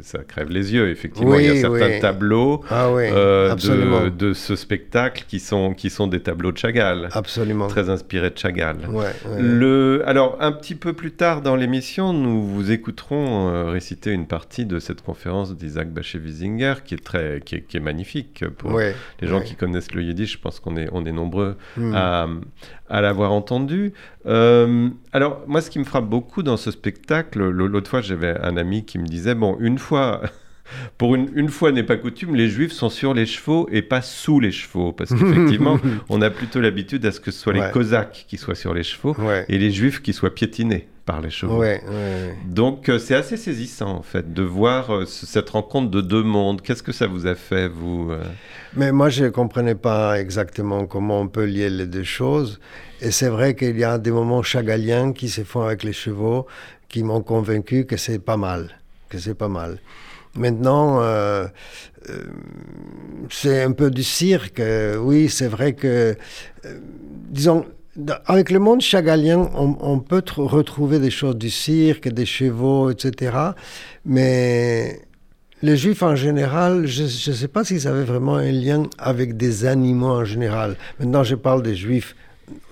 ça 0.03 0.21
crève 0.21 0.51
les 0.51 0.75
yeux, 0.75 0.91
effectivement. 0.91 1.39
il 1.39 1.47
y 1.47 1.49
a 1.49 1.57
certains 1.57 2.01
tableaux 2.01 2.63
ah 2.71 2.89
euh, 2.89 4.11
de, 4.11 4.33
ce 4.33 4.57
spectacle 4.57 5.25
qui 5.29 5.41
sont, 5.41 5.75
qui 5.75 5.91
sont 5.91 6.07
des 6.07 6.21
tableaux 6.21 6.53
de 6.53 6.59
Chagall. 6.59 7.09
Absolument. 7.13 7.69
Très 7.69 7.91
inspirés 7.91 8.31
de 8.31 8.39
Chagall. 8.39 8.79
Le, 9.39 10.03
alors, 10.07 10.37
un 10.41 10.53
petit 10.53 10.75
peu 10.75 10.93
plus 10.93 11.13
tard 11.13 11.43
dans 11.43 11.57
l'émission, 11.57 12.13
nous 12.13 12.43
vous 12.43 12.71
écouterons 12.71 13.49
euh, 13.49 13.71
réciter 13.71 14.13
une 14.13 14.27
partie 14.27 14.67
de 14.67 14.79
cette 14.79 15.03
conférence 15.03 15.57
d'Isaac 15.57 15.89
Bashevis-Singer, 15.91 16.75
qui 16.85 16.95
est, 16.95 17.05
très, 17.05 17.41
qui 17.45 17.57
est, 17.57 17.81
magnifique 17.81 18.45
pour 18.59 18.79
les 18.79 19.29
gens 19.29 19.41
qui 19.41 19.55
connaissent 19.55 19.93
le 19.93 20.03
yiddish. 20.03 20.35
Je 20.35 20.39
pense 20.39 20.61
qu'on 20.61 20.77
est, 20.77 20.89
on 20.93 21.05
est 21.05 21.13
nombreux 21.13 21.57
hmm. 21.77 21.95
à, 21.95 22.29
à 22.91 23.01
l'avoir 23.01 23.33
entendu. 23.33 23.93
Euh, 24.27 24.89
alors, 25.13 25.43
moi, 25.47 25.61
ce 25.63 25.71
qui 25.71 25.79
me 25.79 25.85
frappe 25.85 26.07
beaucoup 26.07 26.43
dans 26.43 26.57
ce 26.57 26.71
spectacle, 26.71 27.41
l'autre 27.49 27.89
fois, 27.89 28.01
j'avais 28.01 28.39
un 28.41 28.57
ami 28.57 28.85
qui 28.85 28.99
me 28.99 29.07
disait, 29.07 29.35
bon, 29.35 29.57
une 29.61 29.79
fois... 29.79 30.21
Pour 30.99 31.17
une, 31.17 31.29
une 31.35 31.49
fois 31.49 31.73
n'est 31.73 31.83
pas 31.83 31.97
coutume, 31.97 32.37
les 32.37 32.49
juifs 32.49 32.71
sont 32.71 32.91
sur 32.91 33.13
les 33.13 33.27
chevaux 33.27 33.69
et 33.73 33.83
pas 33.83 34.03
sous 34.03 34.39
les 34.39 34.53
chevaux. 34.53 34.93
Parce 34.93 35.11
qu'effectivement, 35.11 35.81
on 36.09 36.23
a 36.23 36.31
plutôt 36.31 36.61
l'habitude 36.61 37.05
à 37.07 37.11
ce 37.11 37.19
que 37.19 37.33
ce 37.33 37.41
soit 37.41 37.53
les 37.53 37.73
cosaques 37.73 38.27
qui 38.29 38.37
soient 38.37 38.55
sur 38.55 38.73
les 38.73 38.85
chevaux 38.85 39.17
et 39.49 39.59
les 39.59 39.73
juifs 39.73 40.01
qui 40.01 40.13
soient 40.13 40.33
piétinés 40.33 40.87
par 41.11 41.21
les 41.21 41.31
chevaux. 41.31 41.65
Donc 42.45 42.89
euh, 42.89 42.99
c'est 42.99 43.15
assez 43.15 43.37
saisissant 43.37 43.93
en 43.97 44.03
fait 44.03 44.33
de 44.33 44.43
voir 44.43 44.95
euh, 44.95 45.07
cette 45.07 45.51
rencontre 45.51 45.91
de 45.91 46.01
deux 46.01 46.23
mondes. 46.23 46.63
Qu'est-ce 46.63 46.83
que 46.83 46.93
ça 46.93 47.07
vous 47.07 47.27
a 47.27 47.35
fait 47.35 47.69
vous 47.69 48.13
mais 48.77 48.93
moi, 48.93 49.09
je 49.09 49.25
ne 49.25 49.31
comprenais 49.31 49.75
pas 49.75 50.21
exactement 50.21 50.87
comment 50.87 51.21
on 51.21 51.29
peut 51.29 51.45
lier 51.45 51.71
les 51.71 51.87
deux 51.87 52.05
choses. 52.05 52.61
Et 53.01 53.11
c'est 53.11 53.29
vrai 53.29 53.57
qu'il 53.57 53.77
y 53.77 53.85
a 53.85 53.99
des 53.99 54.13
moments 54.13 54.43
chagaliens 54.43 55.13
qui 55.13 55.29
se 55.29 55.43
font 55.43 55.63
avec 55.63 55.83
les 55.83 55.93
chevaux 55.93 56.47
qui 56.89 57.03
m'ont 57.03 57.23
convaincu 57.23 57.85
que 57.85 57.97
c'est 57.97 58.21
pas 58.21 58.37
mal, 58.37 58.79
que 59.09 59.19
c'est 59.19 59.35
pas 59.35 59.49
mal. 59.49 59.79
Maintenant, 60.37 61.01
euh, 61.03 61.47
euh, 62.09 62.23
c'est 63.29 63.65
un 63.65 63.73
peu 63.73 63.91
du 63.91 64.05
cirque. 64.05 64.63
Oui, 65.01 65.29
c'est 65.29 65.49
vrai 65.49 65.73
que, 65.73 66.17
disons, 67.29 67.67
avec 68.27 68.51
le 68.51 68.59
monde 68.59 68.81
chagalien, 68.81 69.51
on, 69.55 69.99
peut 69.99 70.23
retrouver 70.37 70.99
des 70.99 71.11
choses 71.11 71.37
du 71.37 71.51
cirque, 71.51 72.09
des 72.09 72.27
chevaux, 72.27 72.91
etc. 72.91 73.37
Mais 74.05 75.01
les 75.63 75.77
juifs 75.77 76.03
en 76.03 76.15
général, 76.15 76.87
je 76.87 77.03
ne 77.03 77.37
sais 77.37 77.49
pas 77.49 77.65
s'ils 77.65 77.89
avaient 77.89 78.05
vraiment 78.05 78.37
un 78.37 78.53
lien 78.53 78.85
avec 78.99 79.37
des 79.37 79.67
animaux 79.67 80.11
en 80.11 80.25
général. 80.25 80.77
Maintenant, 80.99 81.25
je 81.25 81.35
parle 81.35 81.63
des 81.63 81.75
juifs 81.75 82.15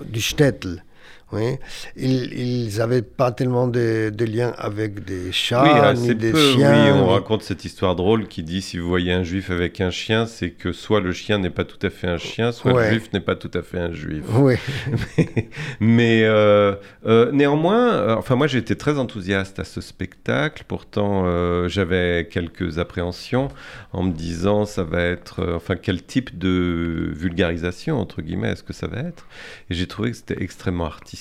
du 0.05 0.21
shtetl. 0.21 0.83
Oui. 1.31 1.59
Ils 1.97 2.79
n'avaient 2.79 3.03
pas 3.03 3.33
tellement 3.33 3.69
de, 3.69 4.11
de 4.15 4.25
liens 4.25 4.55
avec 4.57 5.05
des 5.05 5.31
chats 5.31 5.93
ni 5.93 6.15
des 6.15 6.35
chiens. 6.35 6.95
Oui, 6.95 7.01
on 7.03 7.09
raconte 7.09 7.43
cette 7.43 7.67
histoire 7.67 7.97
drôle 7.97 8.29
qui 8.29 8.43
dit 8.43 8.63
si 8.63 8.79
vous 8.79 8.89
voyez 8.89 9.13
un 9.13 9.25
juif 9.25 9.51
avec 9.51 9.83
un 9.83 9.91
chien, 9.91 10.25
c'est 10.25 10.51
que 10.51 10.73
soit 10.73 11.01
le 11.01 11.13
chien 11.13 11.39
n'est 11.39 11.51
pas 11.51 11.65
tout 11.65 11.87
à 11.87 11.91
fait 11.91 12.07
un 12.07 12.17
chien, 12.17 12.51
soit 12.51 12.73
le 12.73 12.89
juif 12.89 13.13
n'est 13.13 13.21
pas 13.21 13.37
tout 13.37 13.51
à 13.53 13.63
fait 13.63 13.79
un 13.79 13.93
juif. 13.93 14.25
Oui. 14.39 14.55
mais, 15.81 16.23
euh, 16.23 16.77
euh, 17.05 17.33
néanmoins, 17.33 17.93
euh, 17.93 18.15
enfin 18.15 18.37
moi 18.37 18.47
j'ai 18.47 18.59
été 18.59 18.77
très 18.77 18.99
enthousiaste 18.99 19.59
à 19.59 19.65
ce 19.65 19.81
spectacle. 19.81 20.65
Pourtant, 20.67 21.27
j'avais 21.69 22.29
quelques 22.31 22.79
appréhensions 22.79 23.49
en 23.93 24.03
me 24.03 24.13
disant 24.13 24.65
ça 24.65 24.85
va 24.85 25.03
être, 25.03 25.55
enfin 25.55 25.77
quel 25.77 26.03
type 26.03 26.39
de 26.39 27.11
vulgarisation 27.15 28.01
entre 28.01 28.23
guillemets 28.23 28.53
est-ce 28.53 28.63
que 28.63 28.73
ça 28.73 28.87
va 28.87 28.99
être? 29.01 29.27
Et 29.71 29.75
j'ai 29.75 29.87
trouvé 29.87 30.11
que 30.13 30.17
c'était 30.17 30.43
extrêmement 30.43 30.87
artistique 30.87 31.18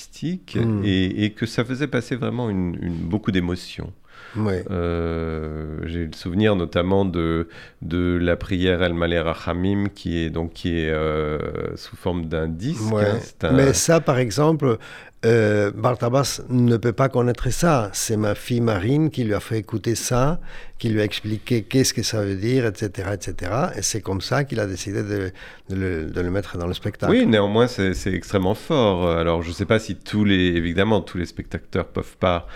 Hmm. 0.54 0.82
et, 0.84 1.32
que 1.36 1.46
ça 1.46 1.64
faisait 1.64 1.88
passer 1.88 2.16
vraiment 2.16 2.50
une, 2.50 2.76
beaucoup 3.04 3.30
d'émotions. 3.30 3.92
Euh, 4.36 5.78
j'ai 5.84 6.06
le 6.06 6.12
souvenir 6.12 6.56
notamment 6.56 7.04
de, 7.04 7.48
de 7.82 8.18
la 8.20 8.36
prière 8.36 8.82
El 8.82 8.94
Malé 8.94 9.18
Rachamim 9.18 9.88
qui 9.94 10.18
est, 10.18 10.30
donc, 10.30 10.52
qui 10.52 10.80
est 10.80 10.90
euh, 10.90 11.38
sous 11.76 11.96
forme 11.96 12.26
d'un 12.26 12.48
disque. 12.48 12.82
Hein, 12.92 13.50
Mais 13.52 13.72
ça, 13.72 14.00
par 14.00 14.18
exemple, 14.18 14.78
euh, 15.24 15.72
Bartabas 15.74 16.42
ne 16.48 16.76
peut 16.76 16.92
pas 16.92 17.08
connaître 17.08 17.50
ça. 17.50 17.90
C'est 17.92 18.16
ma 18.16 18.34
fille 18.34 18.60
Marine 18.60 19.10
qui 19.10 19.24
lui 19.24 19.34
a 19.34 19.40
fait 19.40 19.58
écouter 19.58 19.94
ça, 19.94 20.38
qui 20.78 20.90
lui 20.90 21.00
a 21.00 21.04
expliqué 21.04 21.62
qu'est-ce 21.62 21.92
que 21.92 22.02
ça 22.02 22.22
veut 22.22 22.36
dire, 22.36 22.66
etc. 22.66 23.10
etc. 23.14 23.52
Et 23.76 23.82
c'est 23.82 24.00
comme 24.00 24.20
ça 24.20 24.44
qu'il 24.44 24.60
a 24.60 24.66
décidé 24.66 25.02
de, 25.02 25.32
le, 25.70 26.30
mettre 26.30 26.56
dans 26.58 26.66
le 26.66 26.74
spectacle. 26.74 27.10
Oui, 27.10 27.26
néanmoins, 27.26 27.66
c'est 27.66 28.12
extrêmement 28.12 28.54
fort. 28.54 29.08
Alors, 29.10 29.42
je 29.42 29.48
ne 29.48 29.54
sais 29.54 29.66
pas 29.66 29.80
si 29.80 29.96
tous 29.96 30.24
les, 30.24 30.46
évidemment, 30.56 31.00
tous 31.00 31.18
les 31.18 31.26
spectateurs 31.26 31.86
peuvent 31.86 32.16
pas 32.18 32.46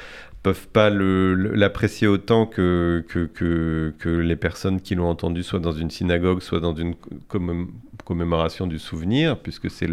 peuvent 0.42 0.66
pas 0.68 0.90
l'apprécier 0.90 2.08
autant 2.08 2.46
que, 2.46 3.04
que, 3.08 3.94
que, 3.96 4.08
les 4.08 4.36
personnes 4.36 4.80
qui 4.80 4.94
l'ont 4.94 5.08
entendu 5.08 5.42
soit 5.42 5.60
dans 5.60 5.72
une 5.72 5.90
synagogue, 5.90 6.40
soit 6.40 6.60
dans 6.60 6.74
une 6.74 6.94
commémoration 8.04 8.66
du 8.66 8.80
souvenir, 8.80 9.38
puisque 9.38 9.70
c'est 9.70 9.88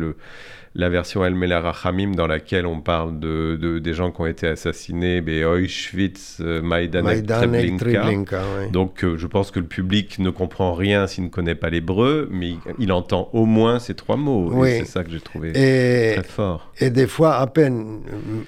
la 0.74 0.90
version 0.90 1.24
El 1.24 1.54
Rachamim 1.54 2.16
dans 2.16 2.26
laquelle 2.26 2.66
on 2.66 2.82
parle 2.82 3.20
de, 3.20 3.78
des 3.78 3.94
gens 3.94 4.12
qui 4.12 4.22
ont 4.22 4.26
été 4.26 4.48
assassinés, 4.48 5.22
Auschwitz, 5.46 6.40
euh, 6.42 6.64
Maïdan 6.64 7.08
et 7.08 7.24
Treblinka. 7.24 8.44
Donc 8.72 9.04
euh, 9.04 9.18
je 9.18 9.28
pense 9.28 9.52
que 9.52 9.60
le 9.60 9.68
public 9.68 10.18
ne 10.18 10.32
comprend 10.32 10.74
rien 10.74 11.06
s'il 11.06 11.26
ne 11.26 11.30
connaît 11.30 11.56
pas 11.56 11.70
l'hébreu, 11.70 12.28
mais 12.32 12.56
il, 12.80 12.92
entend 12.92 13.30
au 13.34 13.46
moins 13.46 13.78
ces 13.78 13.94
trois 13.94 14.18
mots. 14.18 14.52
C'est 14.66 14.86
ça 14.86 15.04
que 15.04 15.12
j'ai 15.12 15.22
trouvé 15.22 15.52
très 15.52 16.24
fort. 16.24 16.72
Et 16.80 16.90
des 16.90 17.06
fois, 17.06 17.36
à 17.36 17.46
peine... 17.46 18.02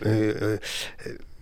Euh, 0.08 0.58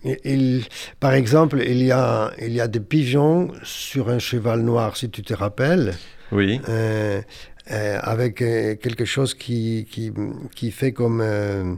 il, 0.04 0.64
par 0.98 1.14
exemple, 1.14 1.62
il 1.66 1.82
y, 1.82 1.92
a, 1.92 2.32
il 2.40 2.52
y 2.52 2.60
a 2.60 2.68
des 2.68 2.80
pigeons 2.80 3.52
sur 3.62 4.08
un 4.08 4.18
cheval 4.18 4.60
noir, 4.60 4.96
si 4.96 5.10
tu 5.10 5.22
te 5.22 5.34
rappelles. 5.34 5.94
Oui. 6.32 6.60
Euh, 7.72 7.98
avec 8.02 8.42
euh, 8.42 8.74
quelque 8.74 9.04
chose 9.04 9.34
qui, 9.34 9.86
qui, 9.90 10.12
qui 10.56 10.70
fait 10.70 10.92
comme. 10.92 11.20
Euh, 11.22 11.74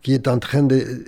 qui 0.00 0.14
est 0.14 0.28
en 0.28 0.38
train 0.38 0.62
de 0.62 1.02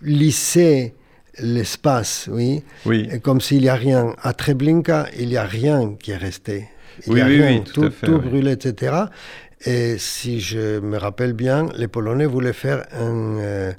lisser 0.00 0.94
l'espace, 1.40 2.28
oui. 2.30 2.62
oui. 2.84 3.08
comme 3.20 3.40
s'il 3.40 3.62
n'y 3.62 3.68
a 3.68 3.74
rien. 3.74 4.14
À 4.22 4.32
Treblinka, 4.32 5.08
il 5.18 5.30
n'y 5.30 5.36
a 5.36 5.44
rien 5.44 5.96
qui 5.98 6.12
est 6.12 6.16
resté. 6.16 6.68
Il 7.08 7.14
oui, 7.14 7.22
oui, 7.26 7.40
oui, 7.42 7.62
tout, 7.64 7.90
tout, 8.00 8.18
brûlé, 8.20 8.52
etc. 8.52 8.94
Et 9.64 9.96
si 9.98 10.38
je 10.38 10.78
me 10.78 10.98
rappelle 10.98 11.32
bien, 11.32 11.66
les 11.76 11.88
Polonais 11.88 12.26
voulaient 12.26 12.52
faire 12.52 12.86
un 12.96 13.72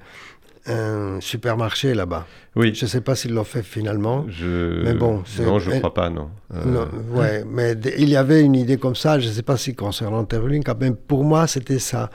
un 0.68 1.20
supermarché 1.22 1.94
là-bas. 1.94 2.28
Oui. 2.56 2.74
Je 2.74 2.86
ne 2.86 2.90
sais 2.90 3.02
pas 3.02 3.16
s'ils 3.16 3.34
l'ont 3.34 3.44
fait 3.44 3.64
finalement. 3.64 4.26
Je... 4.30 4.84
Mais 4.84 4.94
bon. 4.94 5.24
Non, 5.40 5.60
je 5.60 5.72
ne 5.72 5.80
crois 5.80 5.94
pas, 5.94 6.10
non. 6.10 6.30
Euh, 6.54 6.66
non 6.66 6.88
ouais, 7.18 7.44
mais 7.50 7.74
il 7.98 8.10
y 8.10 8.16
avait 8.16 8.42
une 8.42 8.56
idée 8.56 8.78
comme 8.78 8.96
ça, 8.96 9.20
je 9.20 9.28
ne 9.28 9.34
sais 9.34 9.44
pas 9.44 9.58
si 9.58 9.76
concernant 9.76 10.24
Tervulinka, 10.26 10.76
mais 10.80 10.92
pour 10.92 11.24
moi, 11.24 11.48
c'était 11.48 11.80
ça. 11.80 12.10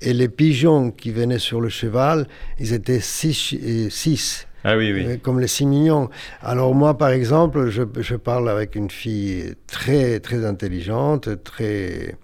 Et 0.00 0.12
les 0.12 0.28
pigeons 0.28 0.90
qui 0.90 1.10
venaient 1.10 1.38
sur 1.38 1.60
le 1.60 1.68
cheval, 1.68 2.28
ils 2.58 2.72
étaient 2.72 3.00
six. 3.00 3.56
six 3.90 4.46
ah 4.64 4.76
oui, 4.76 4.92
oui. 4.92 5.04
Euh, 5.06 5.16
comme 5.16 5.40
les 5.40 5.46
six 5.46 5.66
millions. 5.66 6.10
Alors 6.42 6.74
moi, 6.74 6.98
par 6.98 7.10
exemple, 7.10 7.70
je, 7.70 7.82
je 8.00 8.16
parle 8.16 8.48
avec 8.48 8.74
une 8.74 8.90
fille 8.90 9.54
très, 9.66 10.20
très 10.20 10.44
intelligente, 10.44 11.42
très 11.42 12.16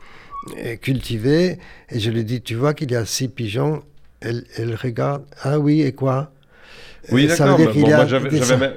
euh, 0.58 0.76
cultivée, 0.76 1.58
et 1.90 1.98
je 1.98 2.10
lui 2.10 2.24
dis, 2.24 2.42
tu 2.42 2.54
vois 2.54 2.74
qu'il 2.74 2.90
y 2.90 2.96
a 2.96 3.04
six 3.04 3.28
pigeons 3.28 3.82
elle, 4.24 4.74
regarde. 4.80 5.22
Ah 5.42 5.58
oui, 5.58 5.82
et 5.82 5.92
quoi? 5.92 6.30
Oui, 7.12 7.26
d'accord. 7.26 7.58
moi, 7.58 8.06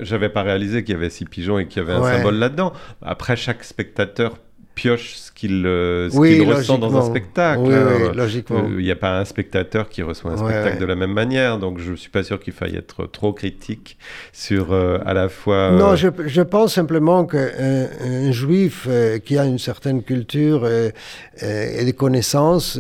j'avais 0.02 0.30
pas 0.30 0.44
réalisé 0.44 0.84
qu'il 0.84 0.96
y 0.96 0.98
avait 0.98 1.10
six 1.10 1.26
pigeons 1.26 1.60
et 1.60 1.68
qu'il 1.68 1.82
y 1.82 1.86
avait 1.86 1.94
un 1.94 2.04
symbole 2.04 2.36
là-dedans. 2.36 2.74
Après, 3.02 3.36
chaque 3.36 3.64
spectateur 3.64 4.38
pioche 4.78 5.16
ce 5.16 5.32
qu'il 5.32 5.64
euh, 5.66 6.08
ressent 6.48 6.78
dans 6.78 6.96
un 6.96 7.02
spectacle. 7.02 7.62
Oui, 7.64 7.74
oui 7.74 8.16
logiquement. 8.16 8.64
Il 8.70 8.84
n'y 8.84 8.92
a 8.92 8.96
pas 8.96 9.20
un 9.20 9.26
spectateur 9.26 9.90
qui 9.90 10.04
reçoit 10.04 10.32
un 10.32 10.38
spectacle 10.38 10.80
de 10.80 10.86
la 10.86 10.96
même 10.96 11.14
manière, 11.14 11.58
donc 11.58 11.80
je 11.80 11.92
ne 11.92 11.96
suis 11.96 12.12
pas 12.12 12.24
sûr 12.24 12.40
qu'il 12.40 12.54
faille 12.54 12.76
être 12.76 13.08
trop 13.08 13.34
critique 13.34 13.98
sur 14.32 14.72
euh, 14.72 15.00
à 15.04 15.14
la 15.14 15.30
fois... 15.30 15.72
Non, 15.72 15.96
je, 15.96 16.10
je, 16.28 16.42
pense 16.44 16.76
simplement 16.76 17.26
qu'un 17.26 17.88
un 18.06 18.32
juif 18.32 18.86
euh, 18.88 19.18
qui 19.18 19.38
a 19.38 19.46
une 19.46 19.60
certaine 19.60 20.04
culture 20.04 20.68
et 20.68 21.86
des 21.86 21.94
connaissances 21.94 22.80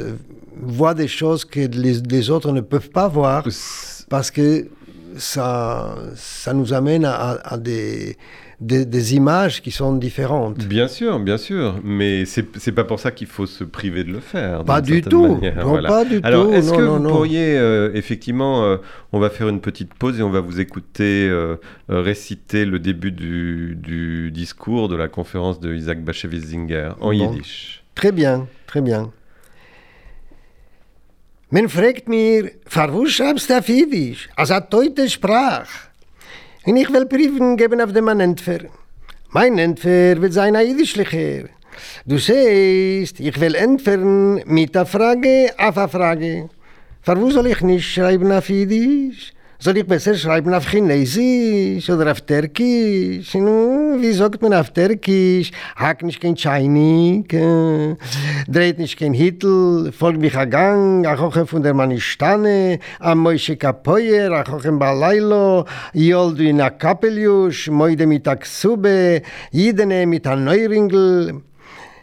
voit 0.61 0.93
des 0.93 1.07
choses 1.07 1.45
que 1.45 1.59
les, 1.59 2.29
autres 2.29 2.51
ne 2.51 2.61
peuvent 2.61 2.89
pas 2.89 3.07
voir 3.07 3.43
parce 4.09 4.31
que 4.31 4.67
ça, 5.17 5.95
ça 6.15 6.53
nous 6.53 6.73
amène 6.73 7.05
à, 7.05 7.57
des, 7.57 8.17
des, 8.59 9.15
images 9.15 9.61
qui 9.61 9.71
sont 9.71 9.95
différentes. 9.95 10.65
Bien 10.65 10.87
sûr, 10.87 11.19
bien 11.19 11.37
sûr, 11.37 11.79
mais 11.83 12.25
c'est 12.25 12.67
n'est 12.67 12.73
pas 12.73 12.83
pour 12.83 12.99
ça 12.99 13.11
qu'il 13.11 13.27
faut 13.27 13.45
se 13.45 13.63
priver 13.63 14.03
de 14.03 14.11
le 14.11 14.19
faire. 14.19 14.63
Pas 14.63 14.81
du 14.81 15.01
tout. 15.01 15.39
Non, 15.41 15.81
pas 15.81 16.05
du 16.05 16.19
Alors, 16.23 16.53
est-ce 16.53 16.71
que 16.71 16.81
vous 16.81 17.07
pourriez, 17.07 17.57
euh, 17.57 17.91
effectivement, 17.93 18.63
euh, 18.63 18.77
on 19.11 19.19
va 19.19 19.29
faire 19.29 19.49
une 19.49 19.61
petite 19.61 19.93
pause 19.93 20.19
et 20.19 20.23
on 20.23 20.29
va 20.29 20.41
vous 20.41 20.59
écouter 20.59 21.27
euh, 21.29 21.57
réciter 21.89 22.65
le 22.65 22.79
début 22.79 23.11
du, 23.11 23.75
du, 23.75 24.31
discours 24.31 24.89
de 24.89 24.95
la 24.95 25.07
conférence 25.07 25.59
de 25.59 25.73
Isaac 25.73 26.03
Bashevis-Zinger 26.03 26.91
en 27.01 27.11
yiddish. 27.11 27.83
Très 27.95 28.11
bien, 28.11 28.47
très 28.67 28.81
bien. 28.81 29.11
Man 31.49 31.69
fragt 31.69 32.09
mir, 32.09 32.51
wo 32.89 33.05
schreibst 33.05 33.49
du 33.49 33.57
auf 33.57 33.69
Jiddisch? 33.69 34.27
Als 34.35 34.51
eine 34.51 34.69
teute 34.69 35.09
Sprache. 35.09 35.87
Und 36.65 36.75
ich 36.75 36.91
will 36.91 37.05
Briefen 37.05 37.55
geben 37.55 37.79
auf 37.79 37.93
dem 37.93 38.09
Entfer. 38.09 38.65
Mein 39.29 39.57
Entfer 39.57 40.21
wird 40.21 40.33
sein 40.33 40.57
ein 40.57 40.67
Jiddischlicher. 40.67 41.47
Du 42.05 42.17
siehst, 42.17 43.21
ich 43.21 43.39
will 43.39 43.55
entfernen 43.55 44.41
mit 44.45 44.75
der 44.75 44.85
Frage 44.85 45.53
auf 45.57 45.77
eine 45.77 45.87
Frage. 45.87 46.49
Wo 47.05 47.29
soll 47.29 47.47
ich 47.47 47.61
nicht 47.61 47.93
schreiben 47.93 48.29
auf 48.29 48.49
Jiddisch? 48.49 49.31
Soll 49.59 49.77
ich 49.77 49.87
besser 49.87 50.13
schreiben 50.13 50.53
auf 50.53 50.69
Chinesisch 50.69 51.89
oder 51.89 52.11
auf 52.11 52.21
Türkisch? 52.21 53.33
Hm, 53.33 53.99
wie 53.99 54.11
sagt 54.13 54.39
man 54.39 54.53
auf 54.53 54.69
Türkisch? 54.71 55.51
Hack 55.75 56.03
nicht 56.03 56.21
kein 56.21 56.37
Scheinig, 56.37 57.33
äh, 57.33 57.95
dreht 58.47 58.77
nicht 58.77 58.99
kein 58.99 59.13
Hittel, 59.13 59.91
folgt 59.91 60.19
mich 60.19 60.37
ein 60.37 60.51
Gang, 60.51 61.07
a 61.07 61.19
hoche 61.19 61.47
von 61.47 61.63
der 61.63 61.73
Manistane, 61.73 62.77
a 62.99 63.15
moische 63.15 63.57
Kapoyer, 63.57 64.31
a 64.31 64.43
hoche 64.47 64.71
Balailo, 64.71 65.65
joldu 65.91 66.43
in 66.43 66.61
a 66.61 66.69
Kapeljusch, 66.69 67.71
moide 67.71 68.05
mit 68.05 68.27
a 68.27 68.35
Ksube, 68.35 69.23
jidene 69.51 70.05
mit 70.05 70.27
a 70.27 70.35
Neuringel, 70.35 71.41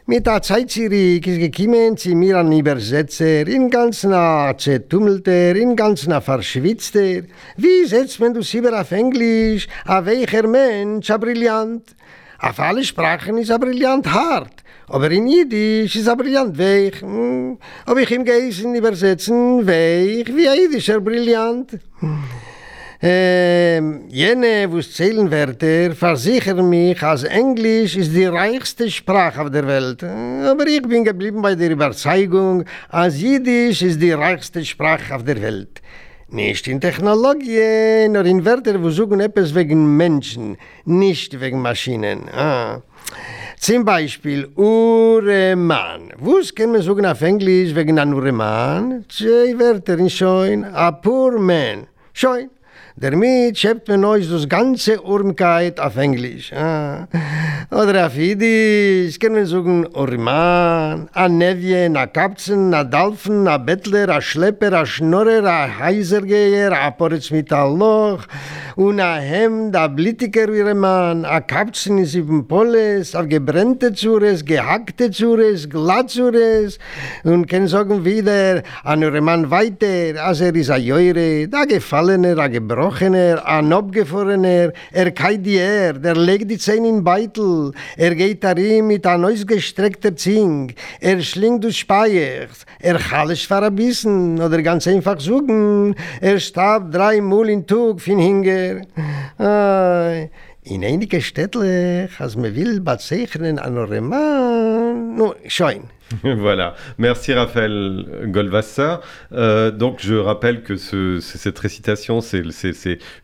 Mit 0.07 0.27
der 0.27 0.43
Zeit 0.43 0.75
gekommen 0.75 1.97
zu 1.97 2.11
mir 2.11 2.37
ein 2.37 2.53
Übersetzer, 2.53 3.49
in 3.49 3.71
ganz 3.71 4.05
nah 4.05 4.55
zertummelter, 4.55 5.57
in 5.57 5.75
ganz 5.75 6.07
nah 6.07 6.21
verschwitzter. 6.21 7.23
Wie 7.57 7.87
setzt 7.87 8.21
man 8.21 8.35
das 8.35 8.53
über 8.53 8.79
auf 8.79 8.93
Englisch? 8.93 9.67
A 9.87 10.05
welcher 10.05 10.47
Mensch, 10.47 11.09
a 11.09 11.17
brillant? 11.17 11.97
Auf 12.39 12.61
alle 12.61 12.85
Sprachen 12.85 13.39
ist 13.39 13.51
a 13.51 13.57
brillant 13.57 14.13
hart. 14.13 14.63
Aber 14.89 15.11
in 15.11 15.27
Jiddisch 15.27 15.97
ist 15.97 16.09
a 16.09 16.15
brillant 16.15 16.59
weich. 16.59 17.01
Hm. 17.01 17.57
Ob 17.87 17.97
ich 17.97 18.11
im 18.11 18.27
Geisen 18.27 18.75
übersetzen, 18.75 19.67
weich, 19.67 20.27
wie 20.37 20.47
a 20.47 20.53
Jiddischer 20.53 21.01
brillant. 21.01 21.79
Äh, 23.03 23.81
jene, 24.09 24.71
wo 24.71 24.79
es 24.79 24.93
zählen 24.95 25.31
werde, 25.31 25.95
versichern 25.95 26.69
mich, 26.69 27.03
als 27.03 27.25
Englisch 27.25 27.97
ist 27.97 28.15
die 28.15 28.25
reichste 28.25 28.91
Sprache 28.91 29.43
auf 29.43 29.51
der 29.51 29.67
Welt. 29.67 30.03
Aber 30.03 30.67
ich 30.67 30.83
bin 30.83 31.05
geblieben 31.05 31.43
bei 31.43 31.55
der 31.55 31.71
Überzeugung, 31.71 32.65
als 32.89 33.21
Jiddisch 33.21 33.83
ist 33.83 34.01
die 34.01 34.13
reichste 34.13 34.65
Sprache 34.65 35.15
auf 35.15 35.25
der 35.25 35.43
Welt. 35.43 35.83
Nicht 36.29 36.67
in 36.69 36.81
Technologie, 36.81 38.09
nur 38.09 38.25
in 38.25 38.45
Wörter, 38.45 38.83
wo 38.83 38.91
suchen 38.91 39.21
etwas 39.21 39.55
wegen 39.55 39.97
Menschen, 39.97 40.57
nicht 40.85 41.39
wegen 41.41 41.61
Maschinen. 41.61 42.29
Ah. 42.31 42.83
Zum 43.59 43.85
Beispiel 43.85 44.49
Ureman. 44.57 46.13
Was 46.19 46.55
kann 46.55 46.73
man 46.73 46.83
sagen 46.83 47.07
auf 47.07 47.23
Englisch 47.23 47.75
wegen 47.75 47.99
einem 47.99 48.15
Ureman? 48.15 49.05
Zwei 49.09 49.59
Wörter 49.59 49.99
in 49.99 50.11
Schoen. 50.11 50.65
A 50.65 50.91
poor 50.93 51.39
man. 51.39 51.87
Schoen. 52.13 52.51
Damit 52.97 53.59
schreibt 53.59 53.89
man 53.89 54.05
euch 54.05 54.31
das 54.31 54.49
ganze 54.49 55.03
Urmkeit 55.03 55.81
auf 55.81 55.97
Englisch. 55.97 56.53
Ah. 56.53 57.09
Oder 57.73 58.07
auf 58.07 58.15
Jiddisch 58.15 59.19
kann 59.19 59.33
man 59.33 59.47
sagen 59.47 59.85
Urman, 59.93 61.09
a 61.13 61.29
Nevien, 61.29 61.97
a 61.97 62.07
Kapzen, 62.07 62.73
a 62.73 62.85
Dalfen, 62.85 63.49
a 63.49 63.59
Bettler, 63.59 64.09
a 64.11 64.21
Schlepper, 64.21 64.73
a 64.75 64.87
Schnorrer, 64.87 65.45
a 65.45 65.79
Heisergeher, 65.81 66.71
a 66.71 66.93
Poritz 66.93 67.33
mit 67.33 67.53
a 67.53 67.67
Loch, 67.67 68.29
und 68.77 69.01
a 69.01 69.17
Hemd, 69.17 69.75
a 69.75 69.89
Blitiker 69.89 70.53
wie 70.53 70.63
ein 70.63 70.79
Mann, 70.79 71.25
a 71.25 71.41
Kapzen 71.41 71.99
in 71.99 72.07
sieben 72.07 72.47
Poles, 72.47 73.17
a 73.17 73.23
gebrennte 73.23 73.93
Zures, 73.93 74.45
gehackte 74.45 75.11
Zures, 75.11 75.69
glatt 75.69 76.11
Zures, 76.11 76.79
und 77.25 77.49
kann 77.49 77.67
sagen 77.67 78.05
wieder, 78.05 78.63
an 78.85 79.03
eurem 79.03 79.25
Mann 79.25 79.51
weiter, 79.51 80.23
als 80.25 80.41
er 80.41 80.55
ist 80.55 80.71
a 80.71 80.77
Jöre, 80.77 81.49
da 81.49 81.65
Gefallener, 81.65 82.39
a 82.39 82.47
Gebrochener, 82.47 82.84
a 82.91 83.63
Nobgefahrener, 83.63 84.73
er 84.93 85.11
keit 85.13 85.45
die 85.45 85.57
Er, 85.57 85.95
der 85.95 86.17
legt 86.17 86.51
die 86.51 86.59
Zähne 86.59 86.89
in 86.89 87.05
Beitel, 87.05 87.73
er 87.97 88.15
geht 88.15 88.45
darin 88.45 88.87
mit 88.87 89.07
a 89.07 89.17
neus 89.17 89.47
gestreckter 89.47 90.15
Zing, 90.17 90.75
er 91.01 91.21
schlingt 91.23 91.65
durch 91.65 91.79
Speichs, 91.79 92.67
er 92.81 92.99
chalisch 92.99 93.47
für 93.47 93.63
a 93.63 93.71
Bissen, 93.71 94.41
oder 94.41 94.63
ganz 94.63 94.87
einfach 94.87 95.21
suchen, 95.21 95.95
er 96.21 96.39
starb 96.39 96.93
drei 96.93 97.21
Mal 97.21 97.49
in 97.49 97.67
Tug, 97.67 98.01
fin 98.01 98.19
Hinger, 98.19 98.83
Ai, 99.39 100.31
in 100.65 100.85
einige 100.85 101.21
Städte, 101.21 102.09
als 102.19 102.37
man 102.37 102.55
will, 102.55 102.81
bezeichnen 102.81 103.59
an 103.59 103.79
eurem 103.79 104.09
Mann, 104.09 105.17
no, 105.17 105.35
schein. 105.47 105.94
voilà. 106.23 106.75
Merci 106.99 107.33
Raphaël 107.33 108.05
Goldwasser. 108.27 108.97
Euh, 109.33 109.71
donc 109.71 109.99
je 110.01 110.15
rappelle 110.15 110.63
que 110.63 110.77
ce, 110.77 111.21
cette 111.21 111.59
récitation, 111.59 112.21
c'est 112.21 112.43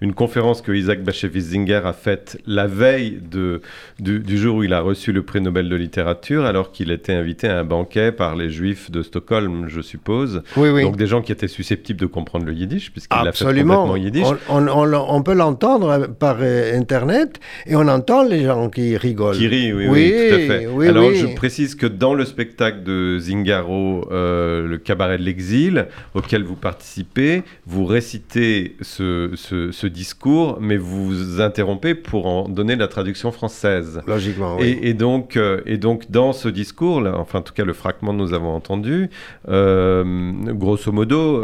une 0.00 0.14
conférence 0.14 0.62
que 0.62 0.72
Isaac 0.72 1.02
Bashevis-Zinger 1.02 1.82
a 1.84 1.92
faite 1.92 2.38
la 2.46 2.66
veille 2.66 3.20
de, 3.20 3.60
du, 3.98 4.20
du, 4.20 4.38
jour 4.38 4.56
où 4.56 4.64
il 4.64 4.72
a 4.72 4.80
reçu 4.80 5.12
le 5.12 5.22
prix 5.22 5.40
Nobel 5.40 5.68
de 5.68 5.76
littérature, 5.76 6.44
alors 6.44 6.72
qu'il 6.72 6.90
était 6.90 7.12
invité 7.12 7.48
à 7.48 7.58
un 7.58 7.64
banquet 7.64 8.12
par 8.12 8.34
les 8.34 8.50
Juifs 8.50 8.90
de 8.90 9.02
Stockholm, 9.02 9.66
je 9.68 9.80
suppose. 9.80 10.42
Oui, 10.56 10.70
oui. 10.70 10.82
Donc 10.82 10.96
des 10.96 11.06
gens 11.06 11.22
qui 11.22 11.32
étaient 11.32 11.48
susceptibles 11.48 12.00
de 12.00 12.06
comprendre 12.06 12.46
le 12.46 12.52
yiddish, 12.52 12.92
puisqu'il 12.92 13.24
l'a 13.24 13.32
fait 13.32 13.44
complètement 13.44 13.96
yiddish. 13.96 14.26
On, 14.48 14.66
on, 14.68 14.92
on 14.92 15.22
peut 15.22 15.34
l'entendre 15.34 16.08
par 16.18 16.38
euh, 16.40 16.78
Internet 16.78 17.40
et 17.66 17.76
on 17.76 17.86
entend 17.88 18.22
les 18.22 18.44
gens 18.44 18.68
qui 18.70 18.96
rigolent. 18.96 19.36
Qui 19.36 19.48
rient, 19.48 19.72
oui, 19.72 19.86
oui, 19.88 20.12
oui 20.12 20.28
tout 20.28 20.34
à 20.34 20.38
fait. 20.38 20.66
Oui, 20.66 20.88
alors 20.88 21.12
je 21.12 21.26
précise 21.34 21.74
que 21.74 21.86
dans 21.86 22.14
le 22.14 22.24
spectacle 22.24 22.79
de 22.80 23.18
Zingaro, 23.18 24.08
euh, 24.10 24.66
le 24.66 24.78
cabaret 24.78 25.18
de 25.18 25.22
l'exil, 25.22 25.86
auquel 26.14 26.42
vous 26.44 26.56
participez, 26.56 27.42
vous 27.66 27.84
récitez 27.84 28.76
ce, 28.80 29.30
ce, 29.34 29.70
ce, 29.70 29.86
discours, 29.86 30.58
mais 30.60 30.76
vous 30.76 31.06
vous 31.06 31.40
interrompez 31.40 31.94
pour 31.94 32.26
en 32.26 32.48
donner 32.48 32.76
la 32.76 32.88
traduction 32.88 33.32
française. 33.32 34.00
Logiquement, 34.06 34.56
oui. 34.58 34.78
Et, 34.82 34.90
et 34.90 34.94
donc, 34.94 35.36
euh, 35.36 35.60
et 35.66 35.76
donc, 35.76 36.10
dans 36.10 36.32
ce 36.32 36.48
discours, 36.48 37.00
là, 37.00 37.14
enfin, 37.16 37.40
en 37.40 37.42
tout 37.42 37.54
cas, 37.54 37.64
le 37.64 37.72
fragment 37.72 38.12
que 38.12 38.16
nous 38.16 38.34
avons 38.34 38.54
entendu, 38.54 39.10
euh, 39.48 40.04
grosso 40.52 40.92
modo, 40.92 41.42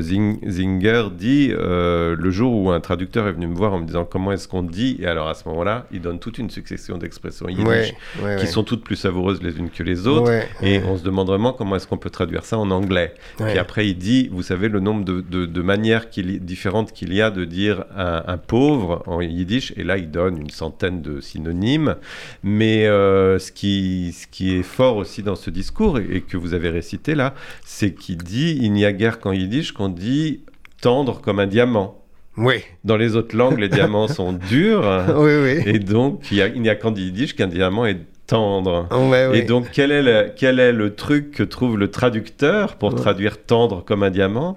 Zing, 0.00 0.38
Zinger 0.48 1.04
dit 1.16 1.52
le 1.52 2.30
jour 2.30 2.54
où 2.54 2.70
un 2.70 2.80
traducteur 2.80 3.26
est 3.26 3.32
venu 3.32 3.46
me 3.46 3.54
voir 3.54 3.72
en 3.72 3.80
me 3.80 3.86
disant 3.86 4.04
comment 4.04 4.32
est-ce 4.32 4.48
qu'on 4.48 4.62
dit, 4.62 4.96
et 5.00 5.06
alors 5.06 5.28
à 5.28 5.34
ce 5.34 5.48
moment-là, 5.48 5.86
il 5.92 6.00
donne 6.00 6.18
toute 6.18 6.38
une 6.38 6.50
succession 6.50 6.98
d'expressions 6.98 7.48
yiddish 7.48 7.62
Ouais, 7.64 7.94
ouais, 8.22 8.36
qui 8.36 8.44
ouais. 8.44 8.46
sont 8.46 8.64
toutes 8.64 8.84
plus 8.84 8.96
savoureuses 8.96 9.42
les 9.42 9.56
unes 9.58 9.70
que 9.70 9.82
les 9.82 10.06
autres. 10.06 10.30
Et 10.62 10.80
on 10.84 10.96
se 10.96 11.02
demande 11.02 11.26
vraiment 11.26 11.52
comment 11.52 11.76
est-ce 11.76 11.86
qu'on 11.86 11.96
peut 11.98 12.10
traduire 12.10 12.44
ça 12.44 12.58
en 12.58 12.70
anglais. 12.70 13.14
Ouais. 13.40 13.50
Puis 13.50 13.58
après, 13.58 13.86
il 13.88 13.94
dit, 13.96 14.28
vous 14.32 14.42
savez, 14.42 14.68
le 14.68 14.80
nombre 14.80 15.04
de, 15.04 15.20
de- 15.20 15.46
de 15.46 15.62
manières 15.62 16.06
différentes 16.16 16.92
qu'il 16.92 17.12
y 17.12 17.20
a 17.20 17.30
de 17.30 17.44
dire 17.44 17.84
un, 17.96 18.22
un 18.26 18.36
pauvre 18.38 19.02
en 19.06 19.20
yiddish. 19.20 19.72
Et 19.76 19.84
là, 19.84 19.98
il 19.98 20.10
donne 20.10 20.38
une 20.38 20.50
centaine 20.50 21.02
de 21.02 21.20
synonymes. 21.20 21.96
Mais 22.42 22.86
euh, 22.86 23.38
ce, 23.38 23.52
qui, 23.52 24.12
ce 24.12 24.26
qui 24.26 24.54
est 24.56 24.62
fort 24.62 24.96
aussi 24.96 25.22
dans 25.22 25.36
ce 25.36 25.50
discours, 25.50 25.98
et, 25.98 26.06
et 26.16 26.20
que 26.20 26.36
vous 26.36 26.54
avez 26.54 26.70
récité 26.70 27.14
là, 27.14 27.34
c'est 27.64 27.92
qu'il 27.94 28.18
dit, 28.18 28.58
il 28.60 28.72
n'y 28.72 28.84
a 28.84 28.92
guère 28.92 29.18
qu'en 29.20 29.32
yiddish 29.32 29.72
qu'on 29.72 29.88
dit 29.88 30.40
tendre 30.80 31.20
comme 31.20 31.38
un 31.38 31.46
diamant. 31.46 31.98
Oui, 32.38 32.62
Dans 32.84 32.96
les 32.96 33.14
autres 33.14 33.36
langues, 33.36 33.58
les 33.58 33.68
diamants 33.68 34.08
sont 34.08 34.32
durs. 34.48 34.88
oui, 35.18 35.32
oui. 35.44 35.62
Et 35.66 35.78
donc, 35.78 36.22
il 36.30 36.38
y 36.38 36.42
a- 36.42 36.48
il 36.48 36.62
n'y 36.62 36.70
a 36.70 36.74
qu'en 36.74 36.94
yiddish 36.94 37.36
qu'un 37.36 37.46
diamant 37.46 37.84
est 37.84 37.98
tendre. 38.32 38.86
Ouais. 39.10 39.38
Et 39.38 39.42
donc, 39.42 39.68
quel 39.72 39.90
est, 39.92 40.02
le, 40.02 40.32
quel 40.36 40.58
est 40.58 40.72
le 40.72 40.94
truc 40.94 41.30
que 41.32 41.42
trouve 41.42 41.78
le 41.78 41.90
traducteur 41.90 42.76
pour 42.76 42.90
Ouais. 42.94 43.00
traduire 43.00 43.42
tendre 43.44 43.84
comme 43.84 44.02
un 44.02 44.10
diamant? 44.10 44.56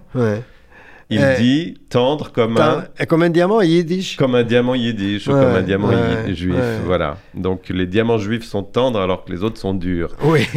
Il 1.12 1.22
Euh, 1.22 1.36
dit 1.38 1.76
tendre 1.90 2.32
comme 2.32 2.58
un, 2.58 2.86
comme 3.08 3.22
un 3.22 3.30
diamant 3.30 3.62
yiddish. 3.62 4.16
comme 4.18 4.34
un 4.34 4.44
diamant 4.44 4.74
yiddish 4.74 5.28
ou 5.28 5.32
comme 5.32 5.56
un 5.56 5.62
diamant 5.62 5.90
ouais, 5.90 6.34
juif. 6.34 6.56
ouais. 6.56 6.80
Voilà. 6.84 7.18
Donc, 7.36 7.70
les 7.70 7.86
diamants 7.86 8.18
juifs 8.18 8.44
sont 8.44 8.64
tendres 8.64 9.00
alors 9.00 9.24
que 9.24 9.32
les 9.32 9.44
autres 9.44 9.60
sont 9.60 9.74
durs. 9.76 10.16
Oui. 10.24 10.48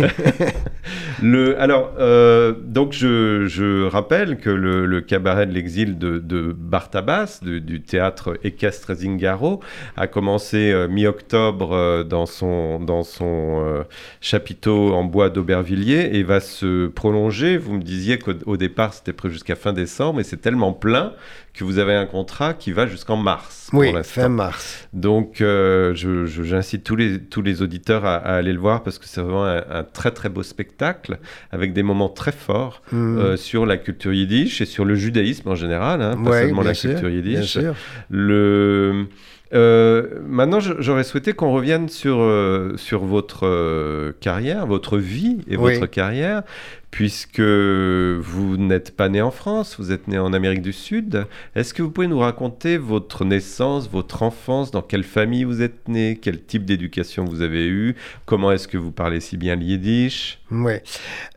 Le, 1.23 1.61
alors, 1.61 1.93
euh, 1.99 2.55
donc 2.65 2.93
je, 2.93 3.47
je 3.47 3.85
rappelle 3.87 4.39
que 4.39 4.49
le, 4.51 4.87
le 4.87 5.01
cabaret 5.01 5.47
de 5.47 5.53
l'exil 5.53 5.99
de, 5.99 6.19
de 6.19 6.55
Bartabas, 6.57 7.41
du, 7.43 7.61
du 7.61 7.83
théâtre 7.83 8.39
équestre 8.45 8.95
Zingaro, 8.95 9.61
a 9.97 10.07
commencé 10.07 10.71
euh, 10.71 10.87
mi-octobre 10.89 11.73
euh, 11.73 12.05
dans 12.05 12.25
son, 12.25 12.79
dans 12.81 13.03
son 13.03 13.85
chapiteau 14.21 14.95
en 14.95 15.05
bois 15.05 15.29
d'Aubervilliers 15.29 16.11
et 16.13 16.23
va 16.23 16.41
se 16.41 16.87
prolonger. 16.87 17.59
Vous 17.59 17.75
me 17.75 17.83
disiez 17.83 18.19
qu'au 18.19 18.33
au 18.47 18.57
départ 18.57 18.95
c'était 18.95 19.13
prévu 19.13 19.35
jusqu'à 19.35 19.57
fin 19.57 19.73
décembre 19.73 20.21
c'est 20.25 20.38
tellement 20.41 20.73
plein 20.73 21.13
que 21.55 21.65
vous 21.65 21.79
avez 21.79 21.95
un 21.95 22.07
contrat 22.07 22.55
qui 22.55 22.71
va 22.73 22.87
jusqu'en 22.87 23.17
mars. 23.17 23.69
oui, 23.73 23.93
pour 23.93 24.05
fin 24.07 24.29
mars. 24.29 24.89
Donc, 24.93 25.41
euh, 25.41 25.93
j'incite 25.95 26.85
tous 26.85 26.95
les, 26.95 27.19
tous 27.21 27.43
les 27.43 27.63
auditeurs 27.63 28.05
à, 28.05 28.15
à 28.17 28.35
aller 28.37 28.53
le 28.53 28.61
voir 28.61 28.83
parce 28.85 28.99
que 28.99 29.07
c'est 29.07 29.21
vraiment 29.21 29.45
un, 29.45 29.65
un 29.69 29.83
très 29.83 30.13
très 30.13 30.29
beau 30.29 30.45
spectacle 30.45 31.19
avec 31.51 31.73
des 31.73 31.83
moments 31.83 32.09
très 32.09 32.33
forts 32.33 32.81
Mm. 32.93 33.19
euh, 33.19 33.37
sur 33.37 33.67
la 33.67 33.77
culture 33.77 34.13
yiddish 34.13 34.61
et 34.61 34.67
sur 34.67 34.85
le 34.85 34.95
judaïsme 34.95 35.49
en 35.49 35.55
général, 35.57 36.01
hein, 36.01 36.17
pas 36.23 36.31
Ouais, 36.31 36.43
seulement 36.43 36.63
la 36.63 36.75
sûr, 36.75 36.91
culture 36.91 37.09
Bien 37.09 37.19
yiddish. 37.19 37.51
sûr. 37.59 37.75
Le, 38.09 39.07
euh, 39.55 40.21
maintenant, 40.27 40.61
j'aurais 40.61 41.05
souhaité 41.05 41.33
qu'on 41.33 41.53
revienne 41.53 41.89
sur, 41.89 42.19
euh, 42.21 42.75
sur 42.77 43.05
votre 43.05 43.47
euh, 43.47 44.13
carrière, 44.21 44.67
votre 44.67 44.99
vie 44.99 45.39
et 45.49 45.57
Oui. 45.57 45.75
votre 45.75 45.87
carrière, 45.87 46.43
puisque 46.91 47.41
vous 47.41 48.57
n'êtes 48.57 48.95
pas 48.95 49.09
né 49.09 49.23
en 49.23 49.31
France, 49.31 49.77
vous 49.79 49.91
êtes 49.91 50.07
né 50.09 50.19
en 50.19 50.33
Amérique 50.33 50.63
du 50.63 50.73
Sud. 50.73 51.27
Est-ce 51.55 51.73
que 51.73 51.83
vous 51.83 51.91
pouvez 51.91 52.09
nous 52.09 52.19
raconter 52.19 52.77
votre 52.77 53.25
naissance, 53.25 53.89
votre 53.91 54.23
enfance, 54.23 54.71
dans 54.71 54.83
quelle 54.83 55.05
famille 55.05 55.45
vous 55.45 55.63
êtes 55.63 55.89
né, 55.89 56.19
quel 56.21 56.43
type 56.43 56.65
d'éducation 56.65 57.25
vous 57.25 57.41
avez 57.41 57.67
eu, 57.67 57.97
comment 58.27 58.53
est-ce 58.53 58.69
que 58.69 58.77
vous 58.79 58.93
parlez 58.93 59.21
si 59.21 59.37
bien 59.37 59.57
le 59.57 59.63
yiddish? 59.63 60.41
Oui. 60.51 60.75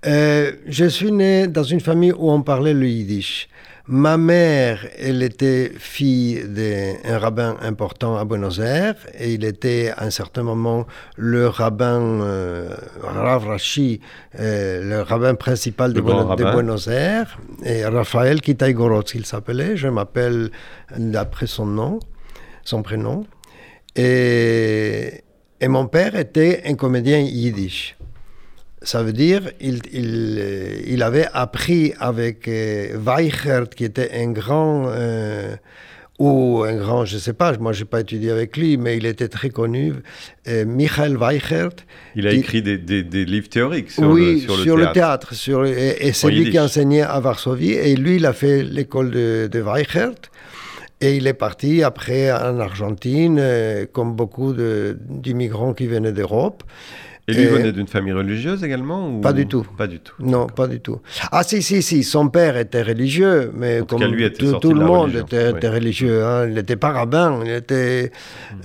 Je 0.04 0.86
suis 0.90 1.12
né 1.12 1.48
dans 1.48 1.64
une 1.64 1.82
famille 1.82 2.12
où 2.12 2.32
on 2.32 2.42
parlait 2.42 2.74
le 2.74 2.88
yiddish. 2.88 3.48
Ma 3.94 4.16
mère, 4.16 4.88
elle 4.98 5.22
était 5.22 5.70
fille 5.78 6.46
d'un 6.48 7.18
rabbin 7.20 7.58
important 7.62 8.16
à 8.16 8.24
Buenos 8.24 8.60
Aires 8.60 8.96
et 9.20 9.34
il 9.34 9.44
était 9.44 9.92
à 9.98 10.06
un 10.06 10.10
certain 10.12 10.44
moment 10.44 10.88
le 11.18 11.50
rabbin 11.50 12.00
euh, 12.22 12.70
Rav 13.04 13.46
Rashi, 13.48 14.00
euh, 14.40 14.82
le 14.82 15.02
rabbin 15.02 15.36
principal 15.36 15.92
de, 15.92 16.00
Buenos- 16.00 16.24
de 16.38 16.44
rabbin. 16.44 16.54
Buenos 16.54 16.88
Aires, 16.88 17.38
et 17.66 17.84
Raphaël 17.86 18.40
Kitaïgorodz, 18.40 19.12
il 19.14 19.26
s'appelait. 19.26 19.76
Je 19.76 19.90
m'appelle 19.90 20.52
d'après 20.98 21.48
son 21.48 21.66
nom, 21.66 22.00
son 22.64 22.84
prénom. 22.84 23.26
Et, 23.98 25.22
et 25.60 25.68
mon 25.68 25.88
père 25.88 26.16
était 26.16 26.62
un 26.66 26.76
comédien 26.76 27.20
yiddish. 27.20 27.98
Ça 28.84 29.04
veut 29.04 29.14
dire 29.14 29.52
il, 29.60 29.80
il, 29.94 30.38
euh, 30.40 30.82
il 30.88 31.04
avait 31.04 31.28
appris 31.34 31.94
avec 32.00 32.48
euh, 32.48 32.98
Weichert, 32.98 33.70
qui 33.70 33.84
était 33.86 34.10
un 34.16 34.32
grand, 34.32 34.86
euh, 34.88 35.56
ou 36.18 36.64
un 36.68 36.76
grand, 36.76 37.06
je 37.06 37.16
ne 37.16 37.20
sais 37.20 37.34
pas, 37.34 37.56
moi 37.58 37.74
je 37.74 37.82
n'ai 37.82 37.86
pas 37.86 38.02
étudié 38.02 38.32
avec 38.32 38.58
lui, 38.58 38.78
mais 38.78 38.98
il 38.98 39.06
était 39.06 39.28
très 39.28 39.50
connu, 39.50 39.94
euh, 40.48 40.66
Michael 40.66 41.16
Weichert. 41.18 41.70
Il 42.16 42.28
a 42.28 42.32
écrit 42.40 42.62
des, 42.64 42.78
des- 42.80 43.04
des 43.04 43.26
livres 43.26 43.50
théoriques 43.50 43.92
sur, 43.92 44.10
oui, 44.10 44.42
le, 44.42 44.64
sur 44.64 44.78
le 44.78 44.84
théâtre. 44.94 45.34
sur- 45.36 45.66
et 45.66 45.98
et 46.08 46.12
c'est 46.14 46.28
lui 46.32 46.50
qui 46.52 46.60
enseignait 46.60 47.02
à 47.04 47.20
Varsovie, 47.20 47.74
et 47.74 47.96
lui, 47.96 48.16
il 48.16 48.26
a 48.26 48.34
fait 48.34 48.64
l'école 48.64 49.12
de, 49.12 49.48
de 49.52 49.60
Weichert. 49.60 50.14
Et 51.04 51.18
il 51.18 51.26
est 51.26 51.34
parti 51.34 51.82
après 51.82 52.32
en 52.32 52.60
Argentine, 52.60 53.42
comme 53.92 54.16
beaucoup 54.16 54.54
d'immigrants 54.54 55.74
qui 55.74 55.88
venaient 55.88 56.12
d'Europe. 56.12 56.62
Et 57.32 57.34
lui 57.36 57.44
Et- 57.44 57.48
venait 57.48 57.72
d'une 57.72 57.88
famille 57.88 58.14
religieuse 58.14 58.64
également 58.64 59.10
ou- 59.10 59.22
Pas 59.22 59.34
du 59.34 59.48
tout. 59.48 59.66
Pas 59.78 59.88
du 59.88 60.00
tout. 60.00 60.14
Non, 60.20 60.48
pas 60.48 60.68
du 60.68 60.80
tout. 60.80 61.00
Ah 61.32 61.44
si, 61.44 61.62
si, 61.62 61.82
si, 61.82 62.04
son 62.04 62.28
père 62.30 62.58
était 62.58 62.82
religieux, 62.84 63.52
mais 63.56 63.82
En 63.82 63.86
comme 63.86 64.00
cas, 64.00 64.08
lui 64.08 64.24
était 64.26 64.38
tout, 64.46 64.60
tout 64.60 64.74
le 64.74 64.86
monde 64.86 65.12
religion, 65.12 65.26
était, 65.26 65.48
oui. 65.52 65.58
était 65.58 65.70
religieux. 65.70 66.24
hein. 66.26 66.48
Il 66.48 66.54
n'était 66.56 66.76
pas 66.76 66.92
rabbin, 66.92 67.40
il 67.46 67.52
était 67.52 68.12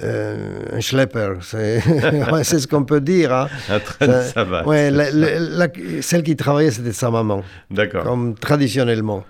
euh, 0.02 0.58
un 0.72 0.80
schlepper. 0.80 1.34
C'est 1.42 1.80
ce 2.60 2.66
qu'on 2.66 2.84
peut 2.84 3.00
dire. 3.00 3.32
hein. 3.32 3.48
Un 3.70 3.78
train 3.80 4.06
de 4.06 4.12
Ça- 4.12 4.22
savate. 4.24 4.66
ouais, 4.66 4.90
la- 4.90 5.10
la- 5.10 5.38
la- 5.38 5.68
celle 6.02 6.22
qui 6.22 6.36
travaillait, 6.36 6.70
c'était 6.70 6.92
sa 6.92 7.10
maman, 7.10 7.42
D'accord. 7.70 8.04
comme 8.04 8.34
traditionnellement. 8.34 9.24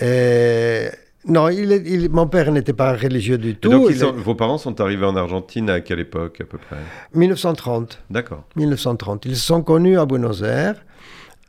Et- 0.00 0.88
non, 1.26 1.48
il 1.48 1.72
est- 1.72 1.82
il- 1.86 2.10
mon 2.10 2.26
père 2.28 2.50
n'était 2.52 2.72
pas 2.72 2.92
religieux 2.94 3.38
du 3.38 3.50
Et 3.50 3.54
tout. 3.54 3.68
donc, 3.70 3.90
sont- 3.92 4.14
est- 4.16 4.20
vos 4.20 4.34
parents 4.34 4.58
sont 4.58 4.80
arrivés 4.80 5.04
en 5.06 5.16
Argentine 5.16 5.68
à 5.70 5.80
quelle 5.80 6.00
époque 6.00 6.40
à 6.40 6.44
peu 6.44 6.58
près? 6.58 6.76
1930. 7.14 8.00
D'accord. 8.10 8.44
1930. 8.56 9.24
Ils 9.26 9.36
se 9.36 9.44
sont 9.46 9.62
connus 9.62 9.98
à 9.98 10.06
Buenos 10.06 10.42
Aires. 10.42 10.84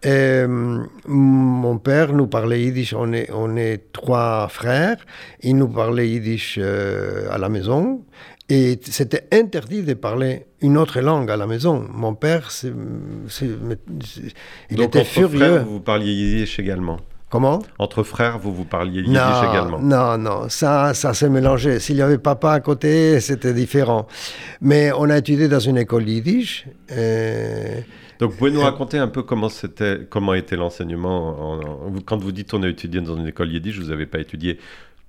Et, 0.02 0.08
euh, 0.10 0.80
mon 1.08 1.78
père 1.78 2.14
nous 2.14 2.28
parlait 2.28 2.62
yiddish. 2.62 2.94
On 2.94 3.12
est, 3.14 3.30
on 3.34 3.58
est 3.58 3.92
trois 3.92 4.48
frères. 4.48 4.98
Il 5.44 5.58
nous 5.58 5.68
parlait 5.68 6.08
yiddish 6.10 6.58
euh, 6.58 7.28
à 7.32 7.38
la 7.38 7.50
maison. 7.50 8.04
Et 8.52 8.80
c'était 8.82 9.28
interdit 9.32 9.84
de 9.84 9.94
parler 9.94 10.46
une 10.62 10.78
autre 10.78 11.00
langue 11.02 11.30
à 11.30 11.38
la 11.38 11.46
maison. 11.46 11.86
Mon 11.94 12.16
père, 12.16 12.50
c'est- 12.50 12.74
c'est- 13.28 13.50
c'est- 14.04 14.34
il 14.72 14.78
donc, 14.78 14.88
était 14.88 15.04
furieux. 15.04 15.38
frères, 15.38 15.66
vous 15.66 15.82
parliez 15.82 16.12
yiddish 16.14 16.58
également? 16.60 16.98
Comment? 17.30 17.60
Entre 17.78 18.02
frères, 18.04 18.40
vous 18.40 18.54
vous 18.54 18.66
parliez 18.66 19.02
yiddish 19.02 19.14
non, 19.16 19.52
également 19.52 19.80
non, 19.80 20.18
non, 20.18 20.50
ça, 20.50 20.94
ça 20.96 21.14
s'est 21.14 21.30
mélangé. 21.30 21.80
S'il 21.80 21.96
y 21.98 22.02
avait 22.02 22.18
papa 22.18 22.54
à 22.54 22.60
côté, 22.60 23.20
c'était 23.20 23.54
différent. 23.54 24.08
Mais 24.62 24.92
on 24.98 25.10
a 25.12 25.18
étudié 25.20 25.48
dans 25.48 25.60
une 25.60 25.78
école 25.78 26.10
yiddish. 26.10 26.66
euh, 26.92 27.82
Donc, 28.20 28.32
vous 28.32 28.38
pouvez 28.38 28.52
nous 28.52 28.62
raconter 28.62 28.98
un 28.98 29.08
peu 29.08 29.22
comment, 29.22 29.50
c'était, 29.50 30.08
comment 30.10 30.34
était 30.34 30.56
l'enseignement 30.56 31.54
en- 31.54 31.60
Quand 32.06 32.18
vous 32.18 32.32
dites 32.32 32.54
on 32.56 32.64
a 32.64 32.68
étudié 32.68 33.00
dans 33.02 33.16
une 33.16 33.28
école 33.28 33.52
yiddish, 33.52 33.78
vous 33.80 33.90
n'avez 33.90 34.08
pas 34.08 34.20
étudié 34.20 34.58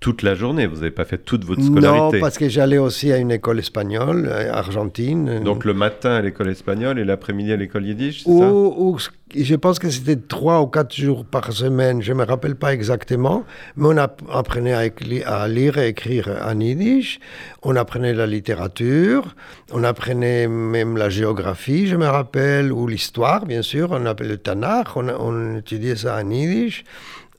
toute 0.00 0.22
la 0.22 0.34
journée, 0.34 0.66
vous 0.66 0.76
n'avez 0.76 0.90
pas 0.90 1.04
fait 1.04 1.18
toute 1.18 1.44
votre 1.44 1.60
Non, 1.60 1.66
scolarité. 1.72 2.20
parce 2.20 2.38
que 2.38 2.48
j'allais 2.48 2.78
aussi 2.78 3.12
à 3.12 3.18
une 3.18 3.30
école 3.30 3.58
espagnole, 3.58 4.28
euh, 4.32 4.50
argentine. 4.50 5.40
Donc, 5.44 5.66
le 5.66 5.74
matin 5.74 6.12
à 6.12 6.22
l'école 6.22 6.48
espagnole 6.48 6.98
et 6.98 7.04
l'après-midi 7.04 7.52
à 7.52 7.56
l'école 7.56 7.84
yiddish, 7.84 8.22
c'est 8.24 8.30
ça? 8.38 8.50
Ou, 8.50 8.96
je 9.36 9.54
pense 9.56 9.78
que 9.78 9.90
c'était 9.90 10.16
trois 10.16 10.62
ou 10.62 10.66
quatre 10.68 10.96
jours 10.96 11.26
par 11.26 11.52
semaine, 11.52 12.00
je 12.02 12.12
ne 12.14 12.18
me 12.18 12.24
rappelle 12.24 12.56
pas 12.56 12.72
exactement, 12.72 13.44
mais 13.76 13.88
on 13.88 13.96
app- 13.98 14.22
apprenait 14.32 14.72
à 14.72 15.48
lire 15.48 15.76
et 15.76 15.88
écrire 15.88 16.28
en 16.44 16.58
yiddish, 16.58 17.20
on 17.62 17.76
apprenait 17.76 18.14
la 18.14 18.26
littérature, 18.26 19.34
on 19.70 19.84
apprenait 19.84 20.48
même 20.48 20.96
la 20.96 21.10
géographie, 21.10 21.86
je 21.86 21.96
me 21.96 22.06
rappelle, 22.06 22.72
ou 22.72 22.86
l'histoire, 22.86 23.44
bien 23.44 23.60
sûr, 23.62 23.90
on 23.92 24.06
appelait 24.06 24.28
le 24.30 24.38
Tanakh, 24.38 24.96
on, 24.96 25.08
on 25.10 25.58
étudiait 25.58 25.96
ça 25.96 26.16
en 26.24 26.30
yiddish. 26.30 26.84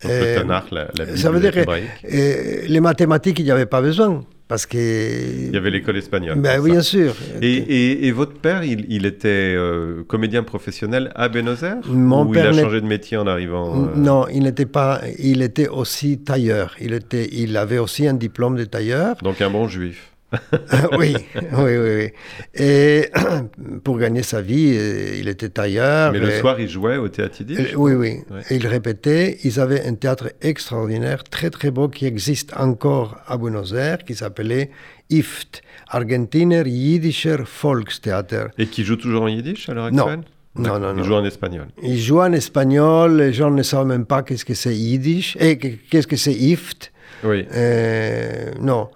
Tanakh, 0.07 0.65
la, 0.71 0.87
ça 1.15 1.29
veut 1.31 1.39
dire 1.39 1.51
que 1.51 1.59
euh, 1.59 2.61
les 2.67 2.79
mathématiques, 2.79 3.39
il 3.39 3.45
n'y 3.45 3.51
avait 3.51 3.65
pas 3.65 3.81
besoin, 3.81 4.23
parce 4.47 4.65
que... 4.65 4.77
Il 4.77 5.53
y 5.53 5.57
avait 5.57 5.69
l'école 5.69 5.97
espagnole. 5.97 6.37
Ben 6.39 6.55
pour 6.55 6.63
oui, 6.65 6.69
ça. 6.69 6.73
bien 6.73 6.81
sûr. 6.81 7.15
Et, 7.41 7.53
et- 7.53 8.07
et 8.07 8.11
votre 8.11 8.33
père, 8.33 8.63
il, 8.63 8.85
il 8.89 9.05
était 9.05 9.27
euh, 9.55 10.03
comédien 10.07 10.43
professionnel 10.43 11.11
à 11.15 11.29
Buenos 11.29 11.63
Aires? 11.63 11.77
Mon 11.87 12.25
Ou 12.25 12.31
père 12.31 12.51
il 12.51 12.59
a 12.59 12.61
changé 12.63 12.81
de 12.81 12.85
métier 12.87 13.17
en 13.17 13.27
arrivant 13.27 13.75
euh, 13.83 13.87
Non, 13.95 14.27
il 14.27 14.43
n'était 14.43 14.65
pas. 14.65 15.01
Il 15.19 15.41
était 15.41 15.67
aussi 15.67 16.17
tailleur. 16.19 16.75
Il 16.81 16.93
était. 16.93 17.29
Il 17.31 17.55
avait 17.55 17.77
aussi 17.77 18.07
un 18.07 18.13
diplôme 18.13 18.55
de 18.57 18.65
tailleur. 18.65 19.15
Donc 19.23 19.41
un 19.41 19.49
bon 19.49 19.67
juif. 19.67 20.10
oui, 20.97 21.15
oui, 21.33 21.77
oui, 21.77 21.95
oui. 21.97 22.09
Et 22.55 23.09
pour 23.83 23.97
gagner 23.97 24.23
sa 24.23 24.41
vie, 24.41 24.73
euh, 24.77 25.17
il 25.19 25.27
était 25.27 25.49
tailleur. 25.49 26.11
Mais 26.13 26.19
le 26.19 26.29
et- 26.31 26.39
soir, 26.39 26.59
il 26.59 26.69
jouait 26.69 26.97
au 26.97 27.09
théâtre 27.09 27.41
yiddish 27.41 27.73
oui, 27.75 27.93
oui. 27.93 28.19
Ouais. 28.29 28.41
Et 28.49 28.55
il 28.55 28.65
répétait. 28.67 29.37
Ils 29.43 29.59
avaient 29.59 29.85
un 29.85 29.95
théâtre 29.95 30.31
extraordinaire, 30.41 31.23
très 31.23 31.49
très 31.49 31.69
beau, 31.71 31.89
qui 31.89 32.05
existe 32.05 32.53
encore 32.55 33.17
à 33.27 33.37
Buenos 33.37 33.73
Aires, 33.73 33.99
qui 34.05 34.15
s'appelait 34.15 34.71
IFT, 35.09 35.61
Argentiner 35.89 36.63
Jiddischer 36.65 37.37
Volkstheater. 37.61 38.47
Et 38.57 38.67
qui 38.67 38.83
joue 38.85 38.95
toujours 38.95 39.23
en 39.23 39.27
yiddish 39.27 39.67
à 39.69 39.73
l'heure 39.73 39.91
Non. 39.91 40.03
actuelle 40.03 40.21
Non, 40.55 40.79
non, 40.79 40.91
Il 40.93 40.97
non. 40.99 41.03
joue 41.03 41.13
en 41.15 41.25
espagnol. 41.25 41.67
Il 41.83 41.99
joue 41.99 42.21
en 42.21 42.31
espagnol, 42.31 43.17
les 43.17 43.33
gens 43.33 43.51
ne 43.51 43.63
savent 43.63 43.87
même 43.87 44.05
pas 44.05 44.23
qu'est-ce 44.23 44.45
que 44.45 44.53
c'est 44.53 44.73
Yiddish, 44.75 45.35
et 45.39 45.57
que- 45.57 45.67
qu'est-ce 45.89 46.07
que 46.07 46.15
c'est 46.15 46.33
IFT. 46.33 46.91
Oui. 47.23 47.45
Euh, 47.53 48.51
non. 48.61 48.89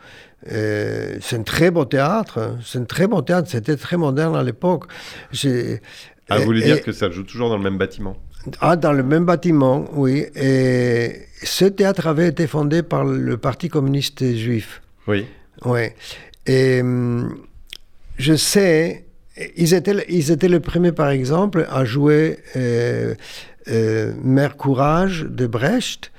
Euh, 0.51 1.17
c'est 1.21 1.37
un 1.37 1.43
très 1.43 1.71
beau 1.71 1.85
théâtre. 1.85 2.57
C'est 2.63 2.79
un 2.79 2.85
très 2.85 3.07
beau 3.07 3.21
théâtre. 3.21 3.49
C'était 3.49 3.75
très 3.75 3.97
moderne 3.97 4.35
à 4.35 4.43
l'époque. 4.43 4.85
Ah, 6.29 6.37
vous 6.37 6.45
voulez 6.45 6.63
dire 6.63 6.81
que 6.81 6.91
ça 6.91 7.09
joue 7.09 7.23
toujours 7.23 7.49
dans 7.49 7.57
le 7.57 7.63
même 7.63 7.77
bâtiment 7.77 8.17
Ah, 8.61 8.75
dans 8.75 8.93
le 8.93 9.03
même 9.03 9.25
bâtiment, 9.25 9.85
oui. 9.93 10.25
Et 10.35 11.21
ce 11.43 11.65
théâtre 11.65 12.07
avait 12.07 12.27
été 12.27 12.47
fondé 12.47 12.83
par 12.83 13.05
le 13.05 13.37
Parti 13.37 13.69
communiste 13.69 14.23
juif. 14.35 14.81
Oui. 15.07 15.25
Oui. 15.65 15.89
Et 16.47 16.81
hum, 16.81 17.37
je 18.17 18.35
sais, 18.35 19.05
ils 19.55 19.73
étaient, 19.73 20.05
ils 20.09 20.31
étaient 20.31 20.47
les 20.47 20.59
premiers, 20.59 20.91
par 20.91 21.09
exemple, 21.09 21.65
à 21.69 21.85
jouer 21.85 22.39
euh, 22.55 23.15
euh, 23.67 24.13
Mère 24.23 24.57
Courage 24.57 25.25
de 25.27 25.47
Brecht. 25.47 26.11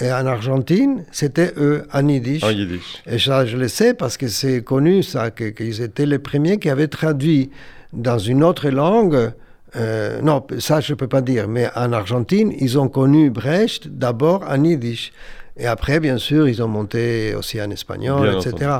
Et 0.00 0.12
en 0.12 0.26
Argentine, 0.26 1.04
c'était 1.10 1.52
eux, 1.56 1.84
en 1.92 2.06
yiddish. 2.08 2.44
En 2.44 2.50
yiddish. 2.50 3.02
Et 3.06 3.18
ça, 3.18 3.44
je 3.46 3.56
le 3.56 3.68
sais 3.68 3.94
parce 3.94 4.16
que 4.16 4.28
c'est 4.28 4.62
connu, 4.62 5.02
ça, 5.02 5.30
que- 5.30 5.48
qu'ils 5.50 5.82
étaient 5.82 6.06
les 6.06 6.18
premiers 6.18 6.58
qui 6.58 6.70
avaient 6.70 6.88
traduit 6.88 7.50
dans 7.92 8.18
une 8.18 8.44
autre 8.44 8.68
langue. 8.68 9.32
euh, 9.76 10.20
non, 10.22 10.46
ça, 10.60 10.80
je 10.80 10.92
ne 10.92 10.96
peux 10.96 11.08
pas 11.08 11.20
dire, 11.20 11.46
mais 11.48 11.68
en 11.76 11.92
Argentine, 11.92 12.52
ils 12.58 12.78
ont 12.78 12.88
connu 12.88 13.28
Brecht 13.30 13.88
d'abord 13.88 14.44
en 14.48 14.62
yiddish. 14.64 15.12
Et 15.58 15.66
après, 15.66 16.00
bien 16.00 16.16
sûr, 16.18 16.48
ils 16.48 16.62
ont 16.62 16.68
monté 16.68 17.34
aussi 17.34 17.60
en 17.60 17.70
espagnol, 17.70 18.30
Bien 18.30 18.40
etc. 18.40 18.70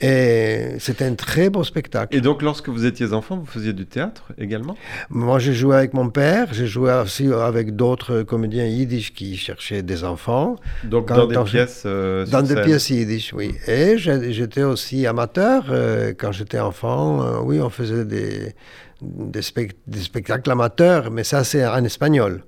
Et 0.00 0.72
c'était 0.78 1.06
un 1.06 1.14
très 1.14 1.48
beau 1.48 1.64
spectacle. 1.64 2.14
Et 2.14 2.20
donc, 2.20 2.42
lorsque 2.42 2.68
vous 2.68 2.84
étiez 2.84 3.12
enfant, 3.14 3.36
vous 3.38 3.46
faisiez 3.46 3.72
du 3.72 3.86
théâtre 3.86 4.24
également? 4.36 4.76
Moi, 5.08 5.38
j'ai 5.38 5.54
joué 5.54 5.74
avec 5.74 5.94
mon 5.94 6.10
père, 6.10 6.52
j'ai 6.52 6.66
joué 6.66 6.92
aussi 6.92 7.32
avec 7.32 7.76
d'autres 7.76 8.22
comédiens 8.22 8.66
yiddish 8.66 9.14
qui 9.14 9.36
cherchaient 9.38 9.82
des 9.82 10.04
enfants. 10.04 10.56
Donc, 10.84 11.08
Quand- 11.08 11.16
dans 11.16 11.26
des 11.26 11.34
dans- 11.36 11.44
pièces 11.44 11.84
euh, 11.86 12.26
Dans 12.26 12.42
des 12.42 12.56
pièces 12.60 12.90
yiddish, 12.90 13.32
oui. 13.32 13.54
Et 13.66 13.96
j'étais 13.96 14.64
aussi 14.64 15.06
amateur 15.06 15.64
euh, 15.70 16.12
quand 16.16 16.30
j'étais 16.32 16.60
enfant. 16.60 17.22
euh, 17.22 17.38
oui, 17.42 17.58
on 17.60 17.70
faisait 17.70 18.04
des, 18.04 18.54
des, 19.02 19.42
spec- 19.42 19.76
des 19.86 19.98
spectacles 20.00 20.50
amateurs, 20.50 21.10
mais 21.10 21.22
ça, 21.24 21.44
c'est 21.44 21.66
en 21.66 21.84
espagnol. 21.84 22.42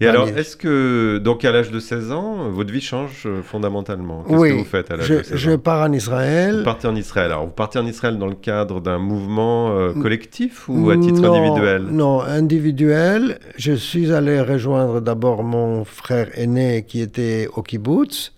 Et 0.00 0.06
alors, 0.08 0.26
est-ce 0.28 0.56
que, 0.56 1.18
donc 1.18 1.44
à 1.44 1.52
l'âge 1.52 1.70
de 1.70 1.78
16 1.78 2.10
ans, 2.10 2.48
votre 2.50 2.72
vie 2.72 2.80
change 2.80 3.22
euh, 3.26 3.42
fondamentalement? 3.42 4.24
Qu'est-ce 4.24 4.36
oui, 4.38 4.48
que 4.50 4.54
vous 4.58 4.64
faites 4.64 4.90
à 4.90 4.96
l'âge 4.96 5.06
je, 5.06 5.14
de 5.14 5.22
16 5.22 5.36
je 5.36 5.50
ans? 5.52 5.58
pars 5.58 5.82
en 5.86 5.88
Vous 5.90 5.94
Israël. 5.94 6.62
partez 6.64 6.88
en 6.88 6.96
Israël. 6.96 7.30
Alors, 7.30 7.44
vous 7.46 7.52
partez 7.52 7.78
en 7.78 7.86
Israël 7.86 8.18
dans 8.18 8.26
le 8.26 8.34
cadre 8.34 8.80
d'un 8.80 8.98
mouvement 8.98 9.70
euh, 9.76 9.92
collectif 9.92 10.68
ou 10.68 10.90
à 10.90 10.96
titre 10.96 11.20
Non, 11.22 11.32
individuel? 11.34 11.82
Non, 11.92 12.20
individuel. 12.20 13.38
Je 13.56 13.72
suis 13.72 14.12
allé 14.12 14.40
rejoindre 14.40 15.00
d'abord 15.00 15.44
mon 15.44 15.84
frère 15.84 16.28
aîné 16.36 16.84
qui 16.86 17.00
était 17.00 17.48
au 17.54 17.62
kibbutz. 17.62 18.32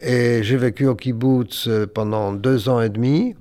Et 0.00 0.42
j'ai 0.42 0.56
vécu 0.56 0.86
au 0.86 0.94
kibbutz 0.94 1.66
euh, 1.68 1.86
pendant 1.86 2.32
deux 2.32 2.68
ans 2.70 2.80
et 2.80 2.88
demi. 2.88 3.34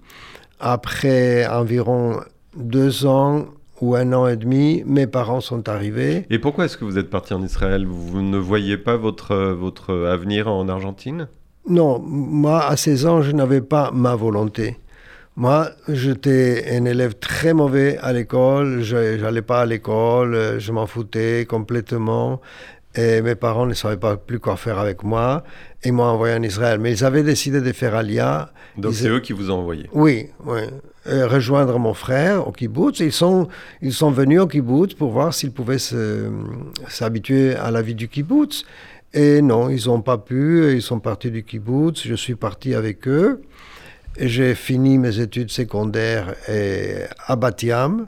Après 0.60 1.46
environ 1.48 2.20
deux 2.56 3.06
ans 3.06 3.46
ou 3.82 3.96
un 3.96 4.14
an 4.14 4.28
et 4.28 4.38
demi, 4.38 4.84
mes 4.86 5.08
parents 5.08 5.42
sont 5.42 5.68
arrivés. 5.68 6.26
Et 6.30 6.40
pourquoi 6.40 6.66
est-ce 6.66 6.78
que 6.78 6.86
vous 6.86 6.98
êtes 6.98 7.10
parti 7.10 7.34
en 7.34 7.44
Israël? 7.44 7.86
Vous 7.86 8.22
ne 8.22 8.38
voyez 8.38 8.78
pas 8.78 8.96
votre, 8.96 9.32
euh, 9.32 9.54
votre 9.54 9.94
avenir 10.08 10.48
en 10.48 10.70
Argentine? 10.70 11.28
Non, 11.68 12.00
moi, 12.00 12.66
à 12.66 12.76
16 12.78 13.06
ans, 13.06 13.22
je 13.22 13.32
n'avais 13.32 13.62
pas 13.62 13.92
ma 13.94 14.16
volonté. 14.16 14.78
Moi, 15.36 15.70
j'étais 15.90 16.66
un 16.72 16.86
élève 16.86 17.16
très 17.16 17.54
mauvais 17.54 17.98
à 18.00 18.14
l'école. 18.14 18.82
Je 18.84 19.20
n'allais 19.20 19.42
pas 19.42 19.62
à 19.62 19.66
l'école, 19.66 20.60
je 20.60 20.72
m'en 20.72 20.86
foutais 20.86 21.46
complètement. 21.50 22.40
Et 22.96 23.22
mes 23.24 23.34
parents 23.34 23.66
ne 23.66 23.74
savaient 23.74 23.98
pas 23.98 24.18
plus 24.18 24.40
quoi 24.40 24.56
faire 24.56 24.78
avec 24.78 25.04
moi. 25.04 25.44
Et 25.84 25.88
ils 25.88 25.94
m'ont 25.94 26.04
envoyé 26.04 26.36
en 26.36 26.44
Israël. 26.44 26.80
Mais 26.80 26.92
ils 26.92 27.04
avaient 27.04 27.24
décidé 27.24 27.60
de 27.62 27.72
faire 27.72 27.96
Alia. 27.96 28.52
Donc 28.78 28.92
Ils- 28.92 28.98
c'est 28.98 29.10
eux 29.10 29.20
qui 29.22 29.34
vous 29.34 29.50
ont 29.50 29.56
envoyé? 29.56 29.90
Oui, 29.94 30.28
oui. 30.46 30.62
Euh, 31.06 31.28
rejoindre 31.28 31.78
mon 31.80 31.94
frère 31.94 32.48
au 32.48 32.52
kibbutz. 32.54 33.02
Ils 33.02 33.12
sont, 33.12 33.50
ils 33.82 33.92
sont 33.94 34.12
venus 34.12 34.40
au 34.40 34.48
kibbutz 34.48 34.94
pour 34.94 35.12
voir 35.12 35.34
s'ils 35.34 35.52
pouvaient 35.52 35.78
s'habituer 36.88 37.56
à 37.56 37.72
la 37.72 37.82
vie 37.82 37.96
du 37.96 38.08
kibbutz. 38.08 38.64
Et 39.14 39.42
non, 39.42 39.70
ils 39.70 39.88
n'ont 39.88 40.02
pas 40.02 40.18
pu. 40.18 40.74
Ils 40.74 40.82
sont 40.82 41.00
partis 41.00 41.30
du 41.30 41.44
kibbutz. 41.44 42.04
Je 42.08 42.16
suis 42.16 42.36
parti 42.36 42.74
avec 42.74 43.08
eux. 43.08 43.42
J'ai 44.18 44.56
fini 44.56 44.98
mes 44.98 45.20
études 45.20 45.52
secondaires 45.52 46.36
à 47.28 47.36
Batiam. 47.36 48.08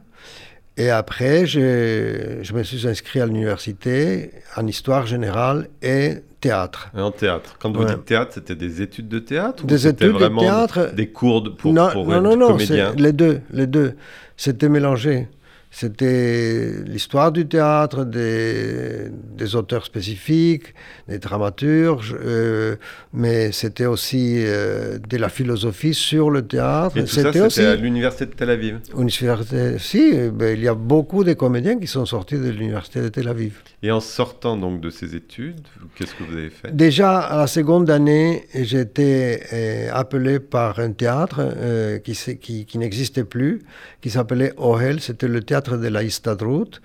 Et 0.78 0.90
après, 0.90 1.46
j'ai- 1.46 2.40
je 2.44 2.54
me 2.54 2.64
suis 2.64 2.88
inscrit 2.88 3.20
à 3.22 3.26
l'université 3.26 4.32
en 4.58 4.68
histoire 4.68 5.06
générale 5.08 5.70
et 5.82 6.16
théâtre. 6.50 6.90
En 6.96 7.12
théâtre. 7.12 7.56
Quand 7.60 7.72
vous 7.76 7.86
dites 7.86 8.06
théâtre, 8.06 8.32
c'était 8.36 8.56
des 8.56 8.82
études 8.82 9.08
de 9.08 9.20
théâtre 9.20 9.64
ou 9.64 9.68
Des 9.68 9.88
études 9.88 10.14
de 10.18 10.40
théâtre. 10.40 10.92
Des 10.94 11.08
cours 11.08 11.42
de- 11.42 11.50
pour, 11.50 11.74
non, 11.74 11.90
pour 11.92 12.06
non, 12.08 12.22
non, 12.22 12.36
non, 12.38 12.58
les 12.98 13.14
deux, 13.14 13.42
les 13.52 13.68
deux. 13.68 13.96
C'était 14.38 14.70
mélangé. 14.70 15.28
C'était 15.78 16.72
l'histoire 16.86 17.34
du 17.34 17.46
théâtre, 17.48 18.06
des, 18.06 19.10
des 19.38 19.56
auteurs 19.58 19.86
spécifiques, 19.86 20.74
des 21.10 21.20
dramaturges, 21.20 22.16
euh, 22.18 22.78
mais 23.12 23.52
c'était 23.52 23.86
aussi 23.86 24.36
euh, 24.38 24.98
de 25.00 25.18
la 25.18 25.28
philosophie 25.28 25.94
sur 25.94 26.30
le 26.30 26.44
théâtre. 26.48 26.96
Et 26.98 27.02
tout 27.02 27.08
ça, 27.08 27.16
C'était 27.16 27.32
c'était 27.34 27.46
aussi 27.46 27.62
à 27.62 27.76
l'université 27.76 28.26
de 28.28 28.32
Tel 28.32 28.52
Aviv. 28.52 28.80
université. 28.98 29.78
Si, 29.80 30.14
ben, 30.34 30.58
il 30.58 30.64
y 30.64 30.70
a 30.70 30.76
beaucoup 30.76 31.26
de 31.26 31.34
comédiens 31.34 31.78
qui 31.78 31.88
sont 31.88 32.06
sortis 32.06 32.38
de 32.38 32.50
l'université 32.52 33.02
de 33.02 33.10
Tel 33.10 33.28
Aviv. 33.28 33.62
Et 33.84 33.92
en 33.92 34.00
sortant 34.00 34.56
donc 34.56 34.80
de 34.80 34.90
ces 34.90 35.14
études, 35.14 35.60
qu'est-ce 35.96 36.16
que 36.16 36.24
vous 36.24 36.38
avez 36.38 36.52
fait? 36.52 36.74
Déjà 36.74 37.20
à 37.20 37.38
la 37.38 37.48
seconde 37.48 37.90
année, 37.90 38.46
été 38.54 39.42
euh, 39.52 39.90
appelé 39.94 40.40
par 40.40 40.80
un 40.80 40.92
théâtre 40.92 41.40
euh, 41.42 42.00
qui, 42.00 42.14
qui, 42.38 42.66
qui 42.66 42.78
n'existait 42.78 43.26
plus, 43.26 43.62
qui 44.02 44.10
s'appelait 44.10 44.54
Ohel, 44.58 45.02
c'était 45.02 45.28
le 45.28 45.42
théâtre 45.42 45.65
de 45.74 45.88
la 45.88 46.04
Istadrout. 46.04 46.82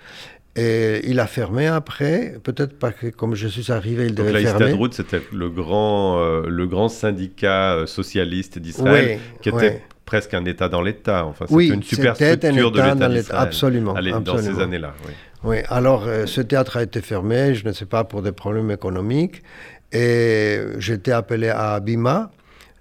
Et 0.57 0.99
il 1.09 1.19
a 1.21 1.27
fermé 1.27 1.67
après, 1.67 2.35
peut-être 2.43 2.77
parce 2.77 2.95
que 2.95 3.07
comme 3.07 3.35
je 3.35 3.47
suis 3.47 3.71
arrivé, 3.71 4.07
il 4.07 4.15
Donc 4.15 4.27
devait 4.27 4.41
la 4.41 4.53
fermer. 4.57 4.77
C'était 4.91 5.21
le 5.31 5.49
grand, 5.49 6.19
euh, 6.19 6.45
le 6.49 6.67
grand 6.67 6.89
syndicat 6.89 7.75
euh, 7.75 7.85
socialiste 7.85 8.59
d'Israël, 8.59 9.17
Oui, 9.17 9.37
qui 9.41 9.47
était 9.47 9.75
oui. 9.75 9.79
presque 10.03 10.33
un 10.33 10.43
État 10.43 10.67
dans 10.67 10.81
l'État. 10.81 11.25
Enfin, 11.25 11.45
c'était 11.47 11.55
Oui, 11.55 11.69
une 11.69 11.83
super 11.83 12.17
c'était 12.17 12.47
un 12.47 12.51
structure 12.51 12.71
de 12.71 12.79
État 12.79 12.85
l'État 12.93 12.95
dans 12.95 13.07
l'État, 13.13 13.21
d'Israël. 13.21 13.47
absolument, 13.47 13.93
Allez, 13.95 14.11
Dans 14.11 14.17
absolument. 14.17 14.57
ces 14.57 14.61
années-là, 14.61 14.93
oui. 15.07 15.11
Oui, 15.43 15.57
alors 15.69 16.03
euh, 16.05 16.25
ce 16.25 16.41
théâtre 16.41 16.75
a 16.77 16.83
été 16.83 16.99
fermé, 17.01 17.55
je 17.55 17.65
ne 17.65 17.71
sais 17.71 17.85
pas, 17.85 18.03
pour 18.03 18.21
des 18.21 18.33
problèmes 18.33 18.71
économiques. 18.71 19.41
Et 19.93 20.59
j'étais 20.79 21.11
appelé 21.13 21.47
à 21.47 21.73
Abima. 21.75 22.29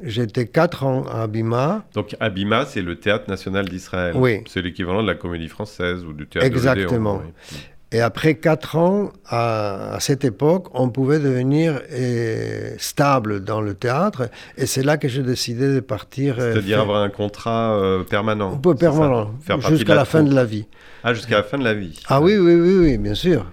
J'étais 0.03 0.47
quatre 0.47 0.85
ans 0.85 1.05
à 1.11 1.23
Abima. 1.23 1.85
Donc 1.95 2.17
Abima, 2.21 2.65
c'est 2.67 2.83
le 2.83 2.97
théâtre 2.99 3.25
national 3.29 3.69
d'Israël. 3.69 4.15
Oui. 4.17 4.43
C'est 4.49 4.63
l'équivalent 4.63 5.03
de 5.03 5.07
la 5.09 5.15
comédie 5.15 5.49
française 5.49 6.05
ou 6.05 6.13
du 6.13 6.27
théâtre 6.27 6.47
Exactement. 6.47 7.15
de 7.17 7.19
l'Odéon, 7.19 7.33
oui. 7.53 7.59
Et 7.93 8.01
après 8.01 8.37
quatre 8.37 8.77
ans, 8.77 9.11
à, 9.27 9.95
à 9.95 10.01
cette 10.01 10.25
époque, 10.25 10.69
on 10.75 10.91
pouvait 10.91 11.19
devenir 11.19 11.81
euh, 11.91 12.75
stable 12.79 13.43
dans 13.43 13.61
le 13.61 13.75
théâtre. 13.75 14.31
Et 14.57 14.67
c'est 14.67 14.85
là 14.85 14.97
que 14.97 15.09
j'ai 15.09 15.25
décidé 15.25 15.75
de 15.75 15.81
partir. 15.81 16.37
euh, 16.39 16.53
C'est-à-dire 16.53 16.77
faire- 16.77 16.83
avoir 16.85 17.03
un 17.03 17.09
contrat 17.11 17.73
euh, 17.75 18.05
permanent. 18.05 18.55
un 18.55 18.59
peu 18.59 18.77
permanent, 18.77 19.33
jusqu'à 19.71 19.97
la, 19.97 20.05
fin 20.05 20.21
troupe. 20.21 20.31
de 20.31 20.37
la 20.37 20.45
vie. 20.45 20.67
Ah, 21.03 21.15
jusqu'à 21.15 21.39
la 21.39 21.43
fin 21.43 21.59
de 21.59 21.65
la 21.65 21.75
vie. 21.75 21.99
Ah 22.07 22.21
oui, 22.21 22.37
oui, 22.39 22.55
oui, 22.55 22.77
oui, 22.79 22.97
bien 22.99 23.15
sûr. 23.15 23.45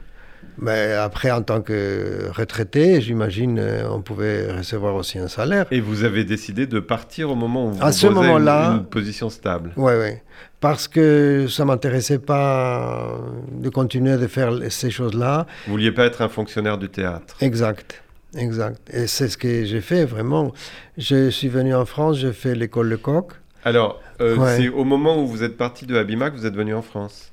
Mais 0.60 0.94
après, 0.94 1.30
en 1.32 1.42
tant 1.44 1.62
que 1.62 2.30
retraité, 2.36 3.00
j'imagine, 3.02 3.60
euh, 3.60 3.88
on 3.90 4.02
pouvait 4.02 4.52
recevoir 4.52 4.96
aussi 4.96 5.20
un 5.20 5.28
salaire. 5.28 5.66
Et 5.72 5.80
vous 5.80 6.04
avez 6.04 6.24
décidé 6.24 6.66
de 6.66 6.80
partir 6.80 7.30
au 7.30 7.36
moment 7.36 7.68
où 7.68 7.72
vous 7.74 7.84
À 7.84 7.92
ce 7.92 8.08
une- 8.08 8.14
moment-là- 8.14 8.72
une 8.80 8.86
position 8.86 9.30
stable. 9.30 9.72
Oui, 9.78 9.94
oui. 10.00 10.12
Parce 10.60 10.88
que 10.88 11.46
ça 11.48 11.66
m'intéressait 11.66 12.18
pas 12.18 13.20
de 13.52 13.70
continuer 13.70 14.18
de 14.18 14.26
faire 14.28 14.52
ces 14.70 14.90
choses-là. 14.90 15.46
Vous 15.68 15.74
vouliez 15.74 15.92
pas 15.92 16.06
être 16.06 16.22
un 16.24 16.30
fonctionnaire 16.30 16.80
du 16.80 16.90
théâtre. 16.90 17.36
Exact, 17.42 18.02
exact. 18.36 18.82
Et 18.92 19.06
c'est 19.06 19.28
ce 19.28 19.38
que 19.38 19.64
j'ai 19.66 19.82
fait 19.82 20.06
vraiment. 20.06 20.52
Je 20.98 21.30
suis 21.30 21.48
venu 21.50 21.76
en 21.76 21.86
France, 21.86 22.18
j'ai 22.18 22.34
fait 22.34 22.56
l'école 22.56 22.90
Lecoq. 22.90 23.34
Alors, 23.64 24.02
euh, 24.22 24.36
Ouais. 24.36 24.58
c'est 24.58 24.70
au 24.70 24.84
moment 24.84 25.22
où 25.22 25.28
vous 25.28 25.44
êtes 25.44 25.58
parti 25.58 25.86
de 25.86 25.96
Abima 25.96 26.32
que 26.32 26.36
vous 26.38 26.46
êtes 26.48 26.56
venu 26.56 26.74
en 26.74 26.82
France. 26.82 27.32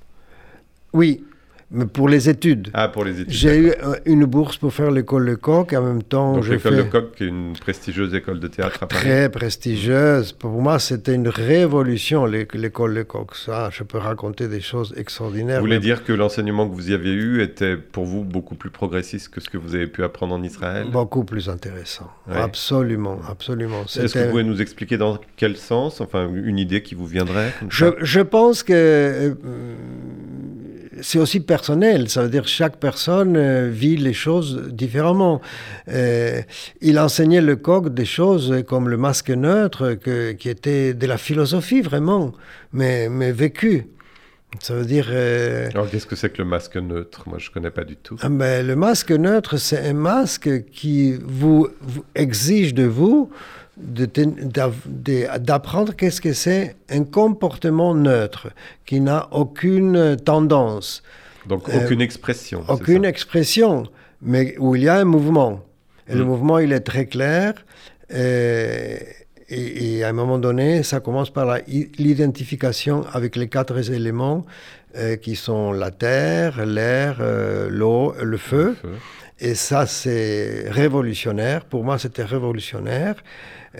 Oui, 0.92 1.24
mais 1.70 1.86
pour 1.86 2.08
les 2.08 2.28
études. 2.28 2.68
Ah, 2.74 2.88
pour 2.88 3.04
les 3.04 3.20
études. 3.20 3.30
J'ai 3.32 3.56
eu 3.58 3.68
euh, 3.70 3.94
une 4.04 4.24
bourse 4.24 4.56
pour 4.56 4.72
faire 4.72 4.90
l'école 4.90 5.24
Lecoq 5.24 5.72
en 5.72 5.82
même 5.82 6.02
temps, 6.02 6.34
Donc 6.34 6.44
j'ai 6.44 6.54
l'école 6.54 6.76
de 6.76 6.82
fait 6.82 6.88
Coq, 6.90 7.14
qui 7.16 7.24
est 7.24 7.28
une 7.28 7.54
prestigieuse 7.60 8.14
école 8.14 8.40
de 8.40 8.48
théâtre 8.48 8.82
à 8.82 8.86
Paris. 8.86 9.02
très 9.02 9.28
prestigieuse. 9.30 10.32
Pour 10.32 10.50
moi, 10.62 10.78
c'était 10.78 11.14
une 11.14 11.28
révolution, 11.28 12.26
l'é- 12.26 12.46
l'école 12.54 12.94
Lecoq. 12.94 13.34
Ça, 13.34 13.70
je 13.72 13.82
peux 13.82 13.98
raconter 13.98 14.48
des 14.48 14.60
choses 14.60 14.94
extraordinaires. 14.96 15.56
Vous 15.58 15.64
voulez 15.66 15.76
mais 15.76 15.80
dire 15.82 16.04
que 16.04 16.12
l'enseignement 16.12 16.68
que 16.68 16.74
vous 16.74 16.90
y 16.90 16.94
avez 16.94 17.12
eu 17.12 17.42
était 17.42 17.76
pour 17.76 18.04
vous 18.04 18.24
beaucoup 18.24 18.54
plus 18.54 18.70
progressiste 18.70 19.28
que 19.30 19.40
ce 19.40 19.48
que 19.48 19.58
vous 19.58 19.74
avez 19.74 19.86
pu 19.86 20.04
apprendre 20.04 20.34
en 20.34 20.42
Israël? 20.42 20.86
Beaucoup 20.92 21.24
plus 21.24 21.48
intéressant. 21.48 22.10
Ouais. 22.28 22.36
Absolument, 22.36 23.18
absolument. 23.28 23.82
Est-ce 23.84 24.14
que 24.14 24.18
vous 24.24 24.30
pouvez 24.30 24.44
nous 24.44 24.60
expliquer 24.60 24.96
dans 24.98 25.18
quel 25.36 25.56
sens? 25.56 26.00
Enfin, 26.00 26.28
une 26.32 26.58
idée 26.58 26.82
qui 26.82 26.94
vous 26.94 27.06
viendrait 27.06 27.52
je 27.68 28.20
pense 28.20 28.62
que 28.62 28.72
euh, 28.72 29.34
c'est 31.06 31.18
aussi 31.18 31.40
personnel. 31.40 32.08
Ça 32.08 32.22
veut 32.22 32.30
dire 32.30 32.42
que 32.44 32.48
chaque 32.48 32.76
personne 32.78 33.36
euh, 33.36 33.68
vit 33.70 33.96
les 33.96 34.14
choses 34.14 34.68
différemment. 34.72 35.40
Euh, 35.88 36.40
il 36.80 36.98
enseignait 36.98 37.42
le 37.42 37.56
coq 37.56 37.92
des 37.92 38.06
choses 38.06 38.62
comme 38.66 38.88
le 38.88 38.96
masque 38.96 39.30
neutre, 39.30 39.94
que- 39.94 40.32
qui 40.32 40.48
était 40.48 40.94
de 40.94 41.06
la 41.06 41.18
philosophie 41.18 41.82
vraiment, 41.82 42.32
mais, 42.72 43.08
mais 43.10 43.32
vécue. 43.32 43.86
Ça 44.60 44.74
veut 44.74 44.84
dire... 44.86 45.08
euh, 45.10 45.68
Alors, 45.74 45.90
qu'est-ce 45.90 46.06
que 46.06 46.16
c'est 46.16 46.30
que 46.30 46.40
le 46.40 46.48
masque 46.48 46.76
neutre? 46.76 47.24
Moi, 47.28 47.38
je 47.38 47.50
connais 47.50 47.72
pas 47.72 47.84
du 47.84 47.96
tout. 47.96 48.16
ah 48.22 48.28
ben, 48.28 48.64
le 48.66 48.76
masque 48.76 49.10
neutre, 49.10 49.56
c'est 49.56 49.80
un 49.88 49.94
masque 49.94 50.48
qui 50.70 51.14
vous, 51.24 51.68
vous 51.82 52.04
exige 52.14 52.72
de 52.72 52.84
vous 52.84 53.30
d'apprendre 55.40 55.94
qu'est-ce 55.94 56.20
que 56.20 56.32
c'est 56.32 56.76
un 56.90 57.04
comportement 57.04 57.94
neutre, 57.94 58.48
qui 58.86 59.00
n'a 59.00 59.28
aucune 59.32 60.16
tendance, 60.16 61.02
Donc, 61.46 61.68
Euh, 61.68 61.84
aucune 61.84 62.00
expression. 62.00 62.64
aucune 62.68 63.04
expression, 63.04 63.84
mais 64.22 64.56
où 64.58 64.76
il 64.76 64.84
y 64.84 64.88
a 64.88 64.96
un 64.96 65.04
mouvement. 65.04 65.60
Et 66.08 66.14
le 66.14 66.24
Mm. 66.24 66.26
mouvement, 66.26 66.58
il 66.58 66.72
est 66.72 66.80
très 66.80 67.06
clair. 67.06 67.52
euh, 68.10 68.96
et, 69.48 69.96
et 69.98 70.04
à 70.04 70.08
un 70.08 70.12
moment 70.12 70.38
donné, 70.38 70.82
ça 70.82 71.00
commence 71.00 71.30
par 71.30 71.58
l'identification 71.98 73.04
avec 73.12 73.36
les 73.36 73.48
quatre 73.48 73.90
éléments 73.90 74.44
euh, 74.96 75.16
qui 75.16 75.36
sont 75.36 75.72
la 75.72 75.90
terre, 75.90 76.64
l'air, 76.64 77.16
euh, 77.20 77.68
l'eau, 77.70 78.14
le 78.22 78.36
feu. 78.36 78.76
Feu. 78.80 78.88
Et 79.40 79.54
ça, 79.54 79.86
c'est 79.86 80.66
révolutionnaire. 80.70 81.64
Pour 81.64 81.82
moi, 81.84 81.98
c'était 81.98 82.24
révolutionnaire. 82.24 83.16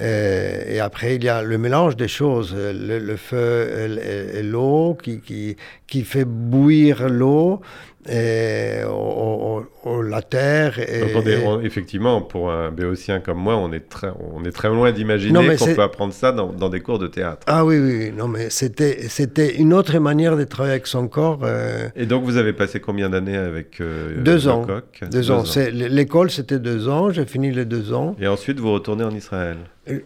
Euh, 0.00 0.64
et 0.66 0.80
après, 0.80 1.16
il 1.16 1.24
y 1.24 1.28
a 1.28 1.42
le 1.42 1.56
mélange 1.58 1.96
des 1.96 2.08
choses. 2.08 2.52
euh, 2.56 2.72
Le, 3.00 3.16
feu 3.16 3.98
et, 4.34 4.38
et 4.38 4.42
l'eau 4.42 4.96
qui, 5.00 5.20
qui, 5.20 5.56
qui 5.86 6.02
fait 6.02 6.24
bouillir 6.24 7.08
l'eau. 7.08 7.60
Et, 8.08 8.80
au- 8.86 8.90
au- 8.92 9.88
au- 9.90 10.02
la 10.02 10.20
terre. 10.22 10.78
Et, 10.78 11.00
Donc, 11.00 11.10
on 11.24 11.26
est- 11.28 11.32
et- 11.42 11.46
on- 11.46 11.60
effectivement, 11.60 12.20
pour 12.20 12.50
un 12.50 12.70
béotien 12.70 13.20
comme 13.20 13.38
moi, 13.38 13.56
on 13.56 13.72
est 13.72 13.88
très, 13.88 14.08
on 14.34 14.44
est 14.44 14.50
très 14.52 14.68
loin 14.68 14.92
d'imaginer 14.92 15.56
qu'on 15.56 15.74
peut 15.74 15.82
apprendre 15.82 16.12
ça 16.12 16.30
dans, 16.32 16.52
dans 16.52 16.68
des 16.68 16.80
cours 16.80 16.98
de 16.98 17.06
théâtre. 17.06 17.40
Ah 17.46 17.64
oui, 17.64 17.78
oui, 17.78 18.12
non, 18.16 18.28
mais 18.28 18.50
c'était, 18.50 19.08
c'était 19.08 19.56
une 19.56 19.72
autre 19.72 19.98
manière 19.98 20.36
de 20.36 20.44
travailler 20.44 20.74
avec 20.74 20.86
son 20.86 21.08
corps. 21.08 21.40
euh, 21.44 21.88
Et 21.96 22.06
donc, 22.06 22.24
vous 22.24 22.36
avez 22.36 22.52
passé 22.52 22.78
combien 22.80 23.08
d'années 23.08 23.36
avec 23.36 23.80
euh, 23.80 24.22
Deux 24.22 24.48
ans. 24.48 24.66
Deux 25.10 25.30
ans. 25.30 25.44
L'école, 25.72 26.30
c'était 26.30 26.58
deux 26.58 26.88
ans. 26.88 27.10
J'ai 27.10 27.24
fini 27.24 27.50
les 27.52 27.64
deux 27.64 27.92
ans. 27.92 28.14
Et 28.20 28.26
ensuite, 28.28 28.60
vous 28.60 28.72
retournez 28.72 29.04
en 29.04 29.14
Israël. 29.14 29.56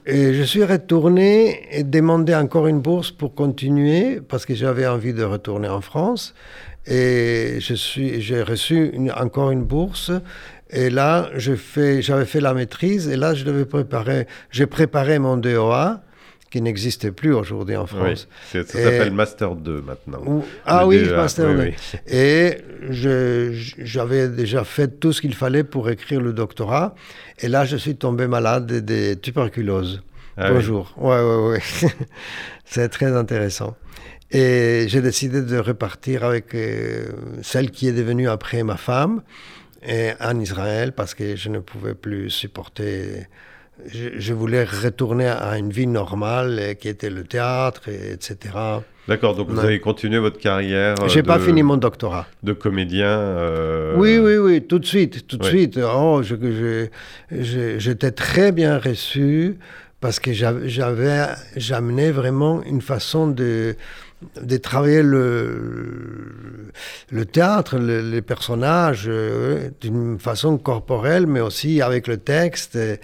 Et 0.07 0.35
je 0.35 0.43
suis 0.43 0.65
retourné 0.65 1.61
et 1.71 1.85
demandé 1.85 2.35
encore 2.35 2.67
une 2.67 2.81
bourse 2.81 3.13
pour 3.13 3.35
continuer 3.35 4.21
parce 4.29 4.45
que 4.45 4.55
j'avais 4.55 4.87
envie 4.89 5.13
de 5.15 5.23
retourner 5.23 5.69
en 5.69 5.81
France. 5.81 6.35
Et 6.87 7.59
je 7.61 7.75
suis, 7.75 8.21
j'ai 8.21 8.43
reçu 8.43 8.91
une- 8.93 9.13
encore 9.13 9.51
une 9.51 9.65
bourse. 9.65 10.11
Et 10.71 10.91
là, 10.91 11.31
je 11.37 11.55
fais, 11.55 12.03
j'avais 12.03 12.25
fait 12.27 12.41
la 12.41 12.55
maîtrise. 12.55 13.09
Et 13.09 13.17
là, 13.17 13.35
je 13.35 13.45
devais 13.45 13.65
préparer, 13.65 14.27
j'ai 14.51 14.67
préparé 14.67 15.19
mon 15.19 15.37
DOA 15.37 16.03
qui 16.51 16.63
n'existe 16.63 17.11
plus 17.11 17.35
aujourd'hui 17.35 17.77
en 17.77 17.87
France. 17.87 18.27
Oui, 18.55 18.61
ça 18.65 18.65
s'appelle 18.65 19.13
Master 19.13 19.55
2 19.55 19.83
maintenant. 19.83 20.43
Ah 20.65 20.87
oui, 20.87 20.99
DEA, 21.03 21.15
Master 21.17 21.49
oui, 21.51 21.55
deux. 21.57 21.63
oui. 21.63 21.75
Et 22.07 22.59
je- 22.89 23.51
j'avais 23.79 24.29
déjà 24.29 24.65
fait 24.65 24.99
tout 24.99 25.13
ce 25.13 25.21
qu'il 25.21 25.35
fallait 25.35 25.65
pour 25.65 25.91
écrire 25.91 26.23
le 26.23 26.33
doctorat. 26.33 26.95
Et 27.41 27.49
là, 27.49 27.67
je 27.67 27.77
suis 27.77 27.97
tombé 27.97 28.27
malade 28.27 28.67
de, 28.67 28.81
de 28.81 29.15
tuberculose. 29.15 30.03
Ah 30.39 30.49
oui. 30.49 30.55
Bonjour. 30.55 30.95
Ouais, 30.97 31.21
ouais, 31.21 31.49
ouais. 31.51 31.61
C'est 32.65 32.89
très 32.89 33.15
intéressant. 33.15 33.77
Et 34.31 34.85
j'ai 34.89 35.01
décidé 35.01 35.41
de 35.43 35.57
repartir 35.59 36.23
avec 36.25 36.55
euh, 36.55 37.07
celle 37.43 37.71
qui 37.71 37.89
est 37.89 37.93
devenue 37.93 38.29
après 38.29 38.63
ma 38.63 38.77
femme 38.77 39.23
et 39.87 40.11
en 40.21 40.39
Israël 40.39 40.93
parce 40.93 41.15
que 41.15 41.35
je 41.35 41.49
ne 41.49 41.61
pouvais 41.61 41.95
plus 41.95 42.29
supporter. 42.29 43.27
Je, 43.87 44.09
je 44.19 44.33
voulais 44.35 44.65
retourner 44.65 45.29
à 45.29 45.57
une 45.57 45.71
vie 45.71 45.87
normale 45.87 46.75
qui 46.81 46.89
était 46.89 47.11
le 47.11 47.23
théâtre, 47.25 47.89
et, 47.89 48.13
etc. 48.13 48.37
D'accord, 49.07 49.35
donc 49.37 49.49
vous 49.49 49.61
avez 49.61 49.79
continué 49.81 50.19
votre 50.19 50.39
carrière 50.39 50.97
euh, 51.01 51.09
J'ai 51.09 51.23
pas 51.23 51.39
fini 51.39 51.63
mon 51.63 51.77
doctorat. 51.79 52.27
de 52.43 52.53
comédien. 52.53 53.07
euh, 53.09 53.95
Oui, 53.97 54.19
oui, 54.19 54.37
oui, 54.37 54.63
tout 54.67 54.79
de 54.81 54.85
suite, 54.85 55.27
tout 55.27 55.39
de 55.39 55.45
Ouais. 55.45 55.49
suite. 55.51 55.79
Oh, 55.83 56.21
j'étais 57.31 58.11
très 58.11 58.53
bien 58.53 58.79
reçu 58.79 59.57
parce 60.01 60.21
que 60.21 60.33
j'avais, 60.33 61.27
j'amenais 61.57 62.11
vraiment 62.11 62.63
une 62.65 62.81
façon 62.83 63.29
de, 63.29 63.77
de 64.41 64.57
travailler 64.57 65.03
le, 65.03 66.73
le 67.11 67.25
théâtre, 67.25 67.79
les 67.79 68.23
personnages, 68.23 69.07
euh, 69.07 69.71
d'une 69.81 70.19
façon 70.19 70.59
corporelle, 70.59 71.27
mais 71.27 71.41
aussi 71.41 71.81
avec 71.83 72.07
le 72.07 72.17
texte, 72.17 72.77
et, 72.77 73.01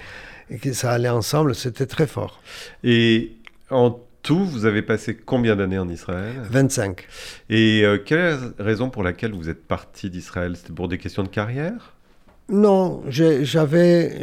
que 0.59 0.73
ça 0.73 0.93
allait 0.93 1.09
ensemble, 1.09 1.55
c'était 1.55 1.87
très 1.87 2.07
fort. 2.07 2.41
Et 2.83 3.33
en 3.71 3.99
tout, 4.23 4.45
vous 4.45 4.65
avez 4.65 4.83
passé 4.83 5.15
combien 5.17 5.55
d'années 5.57 5.79
en 5.79 5.89
Israël? 5.89 6.35
25. 6.51 7.07
Et 7.51 7.83
euh, 7.85 7.99
quelle 7.99 8.19
est 8.19 8.37
la 8.59 8.65
raison 8.65 8.91
pour 8.91 9.03
laquelle 9.03 9.33
vous 9.33 9.49
êtes 9.49 9.67
parti 9.67 10.11
d'Israël? 10.11 10.57
C'était 10.57 10.73
pour 10.73 10.89
des 10.89 10.99
questions 10.99 11.23
de 11.23 11.29
carrière? 11.29 11.95
Non, 12.49 13.03
j'avais 13.09 14.23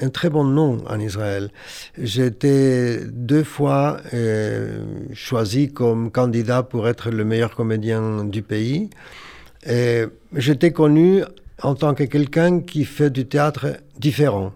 un 0.00 0.08
très 0.10 0.28
bon 0.28 0.44
nom 0.44 0.78
en 0.88 1.00
Israël. 1.00 1.50
Été 1.96 2.98
deux 3.06 3.44
fois 3.44 3.98
euh, 4.12 4.84
choisi 5.14 5.72
comme 5.72 6.10
candidat 6.10 6.62
pour 6.62 6.88
être 6.88 7.10
le 7.10 7.24
meilleur 7.24 7.54
comédien 7.54 8.24
du 8.24 8.42
pays. 8.42 8.90
J'étais 10.34 10.72
connu 10.72 11.22
en 11.62 11.74
tant 11.74 11.94
que 11.94 12.04
quelqu'un 12.04 12.60
qui 12.60 12.84
fait 12.84 13.10
du 13.10 13.26
théâtre 13.26 13.78
différent. 13.98 14.52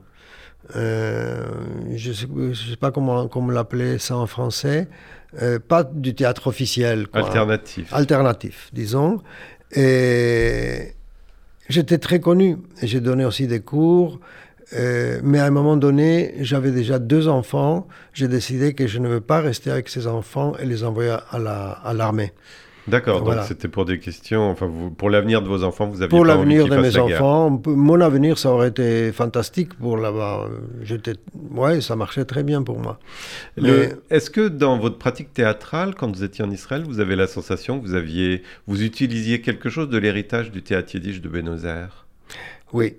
Euh, 0.74 1.44
je 1.94 2.10
ne 2.10 2.54
sais, 2.54 2.76
pas 2.76 2.90
comment, 2.90 3.28
comment 3.28 3.52
l'appeler 3.52 3.98
ça 3.98 4.16
en 4.16 4.26
français. 4.26 4.88
Euh, 5.40 5.58
pas 5.58 5.84
du 5.84 6.14
théâtre 6.14 6.48
officiel. 6.48 7.06
Alternatif. 7.12 7.92
Alternatif, 7.92 8.70
disons. 8.72 9.20
Et 9.72 10.94
J'étais 11.68 11.98
très 11.98 12.20
connu 12.20 12.58
j'ai 12.82 13.00
donné 13.00 13.24
aussi 13.24 13.46
des 13.46 13.60
cours. 13.60 14.20
Euh, 14.72 15.20
mais 15.22 15.38
à 15.38 15.46
un 15.46 15.50
moment 15.50 15.76
donné, 15.76 16.34
j'avais 16.40 16.72
déjà 16.72 16.98
deux 16.98 17.28
enfants. 17.28 17.86
J'ai 18.12 18.28
décidé 18.28 18.74
que 18.74 18.86
je 18.86 18.98
ne 18.98 19.08
veux 19.08 19.20
pas 19.20 19.40
rester 19.40 19.70
avec 19.70 19.88
ces 19.88 20.06
enfants 20.06 20.54
et 20.58 20.66
les 20.66 20.82
envoyer 20.82 21.16
à 21.32 21.92
l'armée. 21.94 22.32
D'accord, 22.88 23.22
donc 23.22 23.42
c'était 23.46 23.68
pour 23.68 23.84
des 23.84 23.98
questions, 23.98 24.48
enfin, 24.50 24.70
pour 24.96 25.10
l'avenir 25.10 25.42
de 25.42 25.48
vos 25.48 25.64
enfants, 25.64 25.86
vous 25.86 26.02
aviez 26.02 26.08
Pour 26.08 26.24
l'avenir 26.24 26.68
de 26.68 26.76
mes 26.76 26.96
enfants, 26.96 27.60
mon 27.66 28.00
avenir, 28.00 28.38
ça 28.38 28.50
aurait 28.50 28.68
été 28.68 29.12
fantastique 29.12 29.74
pour 29.74 29.96
là-bas. 29.96 30.48
J'étais, 30.82 31.14
ouais, 31.50 31.80
ça 31.80 31.96
marchait 31.96 32.24
très 32.24 32.42
bien 32.42 32.62
pour 32.62 32.78
moi. 32.78 32.98
Est-ce 34.10 34.30
que 34.30 34.48
dans 34.48 34.78
votre 34.78 34.98
pratique 34.98 35.32
théâtrale, 35.32 35.94
quand 35.94 36.14
vous 36.14 36.22
étiez 36.22 36.44
en 36.44 36.50
Israël, 36.50 36.84
vous 36.86 37.00
avez 37.00 37.16
la 37.16 37.26
sensation 37.26 37.80
que 37.80 37.86
vous 37.86 37.94
aviez, 37.94 38.42
vous 38.66 38.82
utilisiez 38.82 39.40
quelque 39.40 39.68
chose 39.68 39.88
de 39.88 39.98
l'héritage 39.98 40.50
du 40.50 40.62
théâtre 40.62 40.94
yiddish 40.94 41.20
de 41.20 41.28
Buenos 41.28 41.64
Aires 41.64 42.06
Oui, 42.72 42.96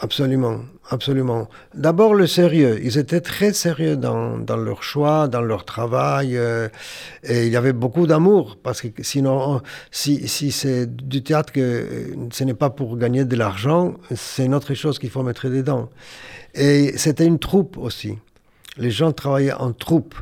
Absolument, 0.00 0.60
absolument. 0.90 1.48
D'abord 1.74 2.14
le 2.14 2.28
sérieux. 2.28 2.78
Ils 2.84 2.98
étaient 2.98 3.20
très 3.20 3.52
sérieux 3.52 3.96
dans, 3.96 4.38
dans 4.38 4.56
leur 4.56 4.84
choix, 4.84 5.26
dans 5.26 5.40
leur 5.40 5.64
travail. 5.64 6.36
Euh, 6.36 6.68
et 7.24 7.46
il 7.46 7.52
y 7.52 7.56
avait 7.56 7.72
beaucoup 7.72 8.06
d'amour. 8.06 8.58
Parce 8.62 8.80
que 8.82 9.02
sinon, 9.02 9.60
si, 9.90 10.28
si 10.28 10.52
c'est 10.52 10.86
du 10.86 11.24
théâtre 11.24 11.52
que 11.52 12.14
ce 12.32 12.44
n'est 12.44 12.54
pas 12.54 12.70
pour 12.70 12.96
gagner 12.96 13.24
de 13.24 13.34
l'argent, 13.34 13.94
c'est 14.14 14.44
une 14.44 14.54
autre 14.54 14.74
chose 14.74 15.00
qu'il 15.00 15.10
faut 15.10 15.24
mettre 15.24 15.48
dedans. 15.48 15.88
Et 16.54 16.96
c'était 16.96 17.26
une 17.26 17.40
troupe 17.40 17.76
aussi. 17.76 18.18
Les 18.76 18.92
gens 18.92 19.10
travaillaient 19.10 19.52
en 19.52 19.72
troupe. 19.72 20.14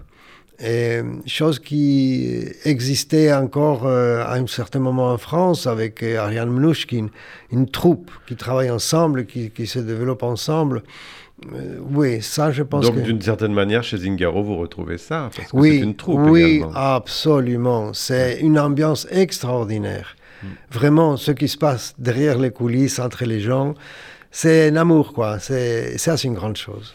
Et, 0.58 1.00
chose 1.26 1.58
qui 1.58 2.44
existait 2.64 3.32
encore 3.32 3.86
euh, 3.86 4.24
à 4.24 4.36
un 4.36 4.46
certain 4.46 4.78
moment 4.78 5.12
en 5.12 5.18
France 5.18 5.66
avec 5.66 6.02
euh, 6.02 6.18
Ariane 6.18 6.50
Mnushkin, 6.50 7.08
une 7.52 7.68
troupe 7.68 8.10
qui 8.26 8.36
travaille 8.36 8.70
ensemble, 8.70 9.26
qui, 9.26 9.50
qui 9.50 9.66
se 9.66 9.78
développe 9.78 10.22
ensemble. 10.22 10.82
Euh, 11.52 11.78
oui, 11.90 12.22
ça, 12.22 12.50
je 12.50 12.62
pense 12.62 12.86
Donc, 12.86 13.02
d'une 13.02 13.20
certaine 13.20 13.52
manière, 13.52 13.84
chez 13.84 13.98
Zingaro, 13.98 14.42
vous 14.42 14.56
retrouvez 14.56 14.96
ça 14.96 15.30
parce 15.36 15.50
que 15.50 15.56
Oui, 15.56 15.78
c'est 15.78 15.84
une 15.84 15.94
troupe 15.94 16.20
oui, 16.20 16.62
absolument. 16.74 17.92
C'est 17.92 18.40
une 18.40 18.58
ambiance 18.58 19.06
extraordinaire. 19.10 20.16
Hmm. 20.42 20.46
Vraiment, 20.70 21.16
ce 21.18 21.32
qui 21.32 21.48
se 21.48 21.58
passe 21.58 21.94
derrière 21.98 22.38
les 22.38 22.50
coulisses, 22.50 22.98
entre 22.98 23.24
les 23.24 23.40
gens, 23.40 23.74
c'est 24.30 24.68
un 24.70 24.76
amour, 24.76 25.12
quoi. 25.12 25.38
C'est, 25.38 25.98
ça, 25.98 26.16
c'est 26.16 26.28
une 26.28 26.34
grande 26.34 26.56
chose. 26.56 26.94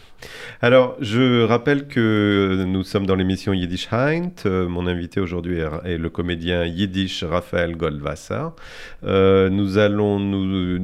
Alors, 0.62 0.96
je 1.02 1.44
rappelle 1.44 1.88
que 1.88 2.66
nous 2.68 2.84
sommes 2.84 3.06
dans 3.06 3.16
l'émission 3.16 3.54
Yiddish 3.54 3.88
Heint. 3.92 4.32
Euh, 4.46 4.68
mon 4.68 4.86
invité 4.86 5.20
aujourd'hui 5.20 5.60
est, 5.86 5.98
le 5.98 6.10
comédien 6.10 6.66
yiddish 6.66 7.24
Raphaël 7.24 7.76
Goldwasser. 7.76 8.50
Euh, 9.04 9.50
nous 9.50 9.78
allons, 9.78 10.20
nous, 10.20 10.80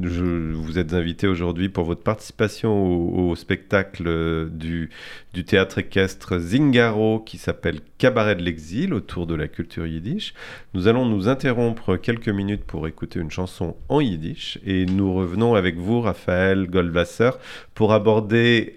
vous 0.60 0.80
êtes 0.80 0.94
invité 0.94 1.28
aujourd'hui 1.28 1.70
pour 1.70 1.84
votre 1.84 2.02
participation 2.02 3.30
au, 3.30 3.36
spectacle 3.36 4.50
du, 4.50 4.90
du 5.34 5.44
théâtre 5.44 5.78
équestre 5.78 6.40
Zingaro 6.40 7.20
qui 7.20 7.38
s'appelle 7.38 7.82
Cabaret 8.00 8.36
de 8.36 8.42
l'exil 8.42 8.94
autour 8.94 9.28
de 9.28 9.36
la 9.36 9.48
culture 9.48 9.86
yiddish. 9.86 10.34
Nous 10.74 10.88
allons 10.88 11.06
nous 11.06 11.30
interrompre 11.30 11.98
quelques 11.98 12.30
minutes 12.30 12.64
pour 12.64 12.88
écouter 12.88 13.20
une 13.20 13.32
chanson 13.32 13.76
en 13.90 14.02
yiddish 14.02 14.58
et 14.66 14.86
nous 14.88 15.14
revenons 15.14 15.54
avec 15.54 15.78
vous, 15.78 16.02
Raphaël 16.02 16.68
Goldwasser, 16.68 17.32
pour 17.76 17.94
aborder 17.94 18.74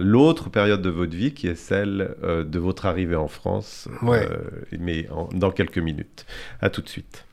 l'autre 0.00 0.50
période 0.50 0.82
de 0.82 0.90
votre 0.90 1.16
vie 1.16 1.32
qui 1.32 1.48
est 1.48 1.54
celle 1.54 2.14
euh, 2.22 2.44
de 2.44 2.58
votre 2.58 2.86
arrivée 2.86 3.16
en 3.16 3.28
France, 3.28 3.88
euh, 4.02 4.26
mais 4.78 5.08
dans 5.32 5.50
quelques 5.50 5.78
minutes. 5.78 6.26
À 6.60 6.70
tout 6.70 6.82
de 6.82 6.88
suite. 6.88 7.24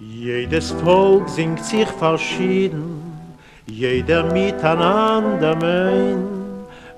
Jedes 0.00 0.74
Volk 0.82 1.28
singt 1.28 1.62
sich 1.64 1.88
verschieden, 2.00 3.02
jeder 3.66 4.32
miteinander 4.32 5.54
mein, 5.56 6.18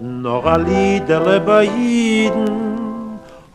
noch 0.00 0.46
a 0.46 0.56
Liederle 0.56 1.40
bei 1.40 1.64
Jiden, 1.64 2.79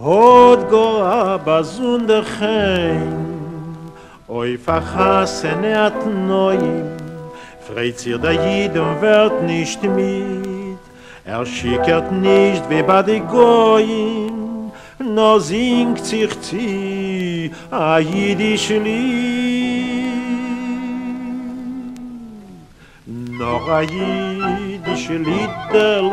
hot 0.05 0.69
go 0.69 0.87
ab 1.01 1.47
zund 1.65 2.11
khay 2.31 2.97
oy 4.39 4.51
fakhas 4.65 5.37
at 5.85 5.99
noyim 6.27 6.85
freit 7.65 7.97
zir 8.01 8.19
da 8.25 8.33
yidem 8.43 8.91
welt 9.01 9.41
nisht 9.47 9.81
mit 9.95 10.83
er 11.25 11.43
shikert 11.55 12.11
nisht 12.11 12.69
ve 12.69 12.83
bad 12.89 13.09
goyim 13.33 14.71
no 15.15 15.31
singt 15.39 16.05
sich 16.05 16.35
zi 16.45 17.51
a 17.71 17.97
yidish 18.11 18.69
li 18.85 19.03
no 23.39 23.53
a 23.77 23.81
dis 24.85 25.05
lit 25.27 25.53
der 25.73 26.03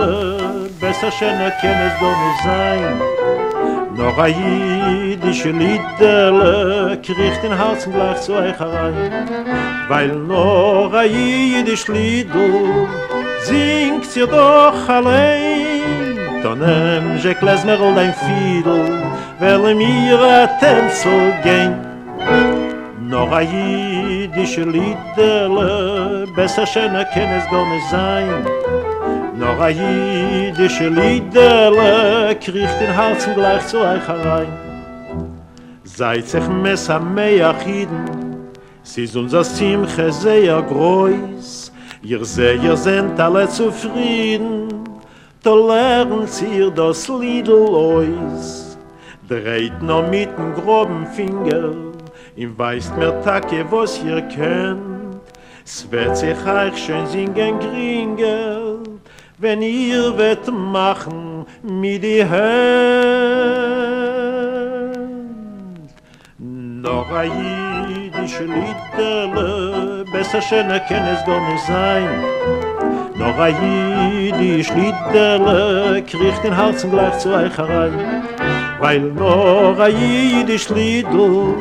besser 0.80 1.12
kenes 1.60 1.94
do 2.00 2.10
mi 2.20 2.30
zayn 2.44 3.41
Noch 3.96 4.18
a 4.18 4.26
jidische 4.26 5.50
Liederle, 5.50 6.98
kriegt 7.02 7.42
den 7.42 7.54
Herzen 7.56 7.92
gleich 7.92 8.20
zu 8.22 8.32
euch 8.34 8.58
herein. 8.58 8.94
Weil 9.88 10.08
noch 10.08 10.92
a 10.94 11.02
jidisch 11.04 11.88
Liedl, 11.88 12.88
singt 13.40 14.06
sie 14.06 14.26
doch 14.26 14.88
allein. 14.88 16.16
Dann 16.42 16.58
nimm 16.58 17.18
je 17.22 17.34
klezmerl 17.34 17.94
dein 17.94 18.14
Fiedl, 18.14 19.02
weil 19.38 19.74
mir 19.74 20.20
a 20.20 20.46
Tänzel 20.58 21.34
gehen. 21.42 21.74
Noch 22.98 23.30
a 23.30 23.40
jidische 23.40 24.62
Liederle, 24.62 26.26
besser 26.34 26.66
schön 26.66 26.94
erkennen 26.94 27.38
es 27.38 27.50
gar 27.50 27.66
nicht 27.68 27.88
sein. 27.90 28.46
Noch 29.36 29.60
a 29.60 29.68
jidische 30.52 30.88
Liederle, 30.88 32.36
kriegt 32.36 32.80
den 32.80 32.92
Herzen 32.92 33.34
gleich 33.34 33.66
zu 33.66 33.78
euch 33.78 34.06
herein. 34.06 34.48
Seid 35.84 36.28
sich 36.28 36.48
Messa 36.48 36.98
mei 36.98 37.44
achiden, 37.44 38.50
sie 38.82 39.04
ist 39.04 39.16
unser 39.16 39.44
Simche 39.44 40.12
sehr 40.12 40.62
groß, 40.62 41.72
ihr 42.02 42.24
seht, 42.24 42.62
ihr 42.62 42.76
seid 42.76 43.18
alle 43.20 43.48
zufrieden, 43.48 44.68
da 45.42 45.54
lernt 45.54 46.30
ihr 46.42 46.70
das 46.70 47.08
Liedl 47.08 47.52
ois, 47.52 48.78
dreht 49.28 49.82
noch 49.82 50.08
mit 50.08 50.30
dem 50.38 50.54
groben 50.54 51.06
Finger, 51.06 51.74
im 52.36 52.58
weist 52.58 52.96
mir 52.96 53.20
tacke 53.22 53.64
was 53.70 54.02
ihr 54.02 54.22
könnt 54.22 55.02
es 55.64 55.88
wird 55.92 56.16
sich 56.16 56.46
euch 56.46 56.76
schön 56.76 57.06
singen 57.06 57.58
gringel 57.60 58.61
wenn 59.42 59.60
ihr 59.60 60.16
wird 60.16 60.46
machen 60.52 61.44
mit 61.64 62.04
die 62.04 62.24
hand. 62.24 62.42
Noch 66.38 67.10
a 67.10 67.24
jidische 67.24 68.44
liederle 68.44 70.04
besser 70.12 70.40
schön 70.40 70.70
erkenn 70.70 71.06
es 71.14 71.24
doch 71.24 71.40
nicht 71.48 71.66
sein. 71.66 72.08
Noch 73.16 73.38
a 73.38 73.48
jidisch 73.48 74.70
liederle 74.74 76.02
kriegt 76.02 76.44
den 76.44 76.54
Herzen 76.54 76.92
gleich 76.92 77.18
zu 77.18 77.34
euch 77.34 77.58
herein. 77.58 78.22
Weil 78.78 79.00
noch 79.00 79.78
a 79.80 79.88
jidisch 79.88 80.68
Liedl 80.68 81.56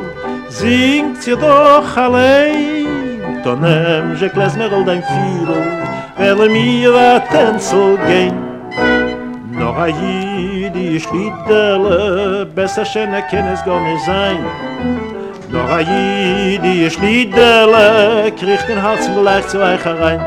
singt 0.48 1.20
sie 1.20 1.36
doch 1.36 1.96
allein. 1.96 2.86
Nimm 3.44 4.16
je 4.20 4.28
klezmerl 4.28 4.84
dein 4.84 5.02
Fiedl, 5.02 5.81
weil 6.16 6.40
er 6.40 6.48
mir 6.48 6.94
a 6.94 7.20
Tänzel 7.20 7.98
gehen. 8.06 8.34
Noch 9.52 9.76
a 9.76 9.86
jidisch 9.86 11.06
Liedl, 11.12 12.46
besser 12.54 12.84
schon 12.84 13.12
erkenn 13.12 13.46
es 13.48 13.64
gar 13.64 13.80
nicht 13.80 14.04
sein. 14.04 14.38
Noch 15.50 15.70
a 15.70 15.80
jidisch 15.80 16.98
Liedl, 16.98 18.32
kriegt 18.38 18.68
den 18.68 18.82
Hals 18.82 19.08
gleich 19.14 19.46
zu 19.48 19.58
euch 19.58 19.84
herein. 19.84 20.20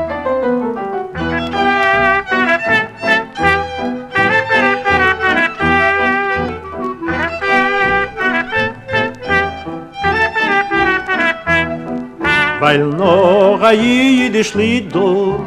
Weil 12.60 12.78
noch 12.78 13.60
a 13.62 13.72
jidisch 13.72 14.54
Lied 14.54 14.94
do 14.94 15.44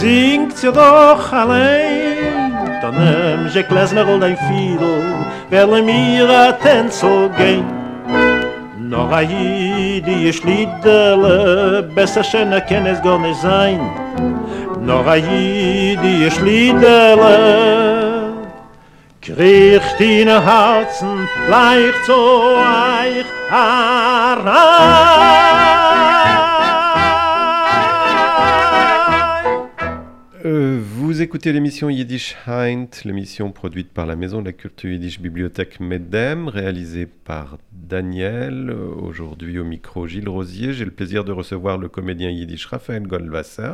Singt 0.00 0.56
sie 0.56 0.70
doch 0.70 1.32
allein. 1.32 2.52
Dann 2.80 2.94
nimm 2.94 3.48
je 3.52 3.62
klezmer 3.64 4.06
ol 4.06 4.20
dein 4.20 4.36
Fiedel 4.36 5.02
Weil 5.50 5.72
er 5.74 5.82
mir 5.82 6.30
a 6.30 6.52
Tänzel 6.52 7.28
gein 7.36 7.64
Noch 8.78 9.10
a 9.10 9.20
jidisch 9.20 10.44
Liedele 10.44 11.82
Besser 11.94 12.22
schön 12.22 12.52
erkenn 12.52 12.86
es 12.86 13.02
gar 13.02 13.18
nicht 13.18 13.40
sein. 13.40 13.80
Noch 14.80 15.06
a 15.06 15.16
jidisch 15.16 16.38
Liedele. 16.40 17.36
Kriegt 19.20 20.00
in 20.00 20.28
Herzen 20.28 21.28
leicht 21.50 22.04
zu 22.06 22.12
euch 22.14 23.26
herein 23.50 24.48
Vous 31.18 31.24
écoutez 31.24 31.52
l'émission 31.52 31.90
Yiddish 31.90 32.36
Heint, 32.46 32.86
l'émission 33.04 33.50
produite 33.50 33.90
par 33.92 34.06
la 34.06 34.14
Maison 34.14 34.40
de 34.40 34.46
la 34.46 34.52
Culture 34.52 34.88
Yiddish 34.92 35.18
Bibliothèque 35.18 35.80
Medem, 35.80 36.46
réalisée 36.46 37.06
par 37.06 37.58
Daniel. 37.72 38.70
Aujourd'hui 38.70 39.58
au 39.58 39.64
micro 39.64 40.06
Gilles 40.06 40.28
Rosier. 40.28 40.72
J'ai 40.72 40.84
le 40.84 40.92
plaisir 40.92 41.24
de 41.24 41.32
recevoir 41.32 41.76
le 41.76 41.88
comédien 41.88 42.30
yiddish 42.30 42.66
Raphaël 42.66 43.02
Goldwasser. 43.02 43.72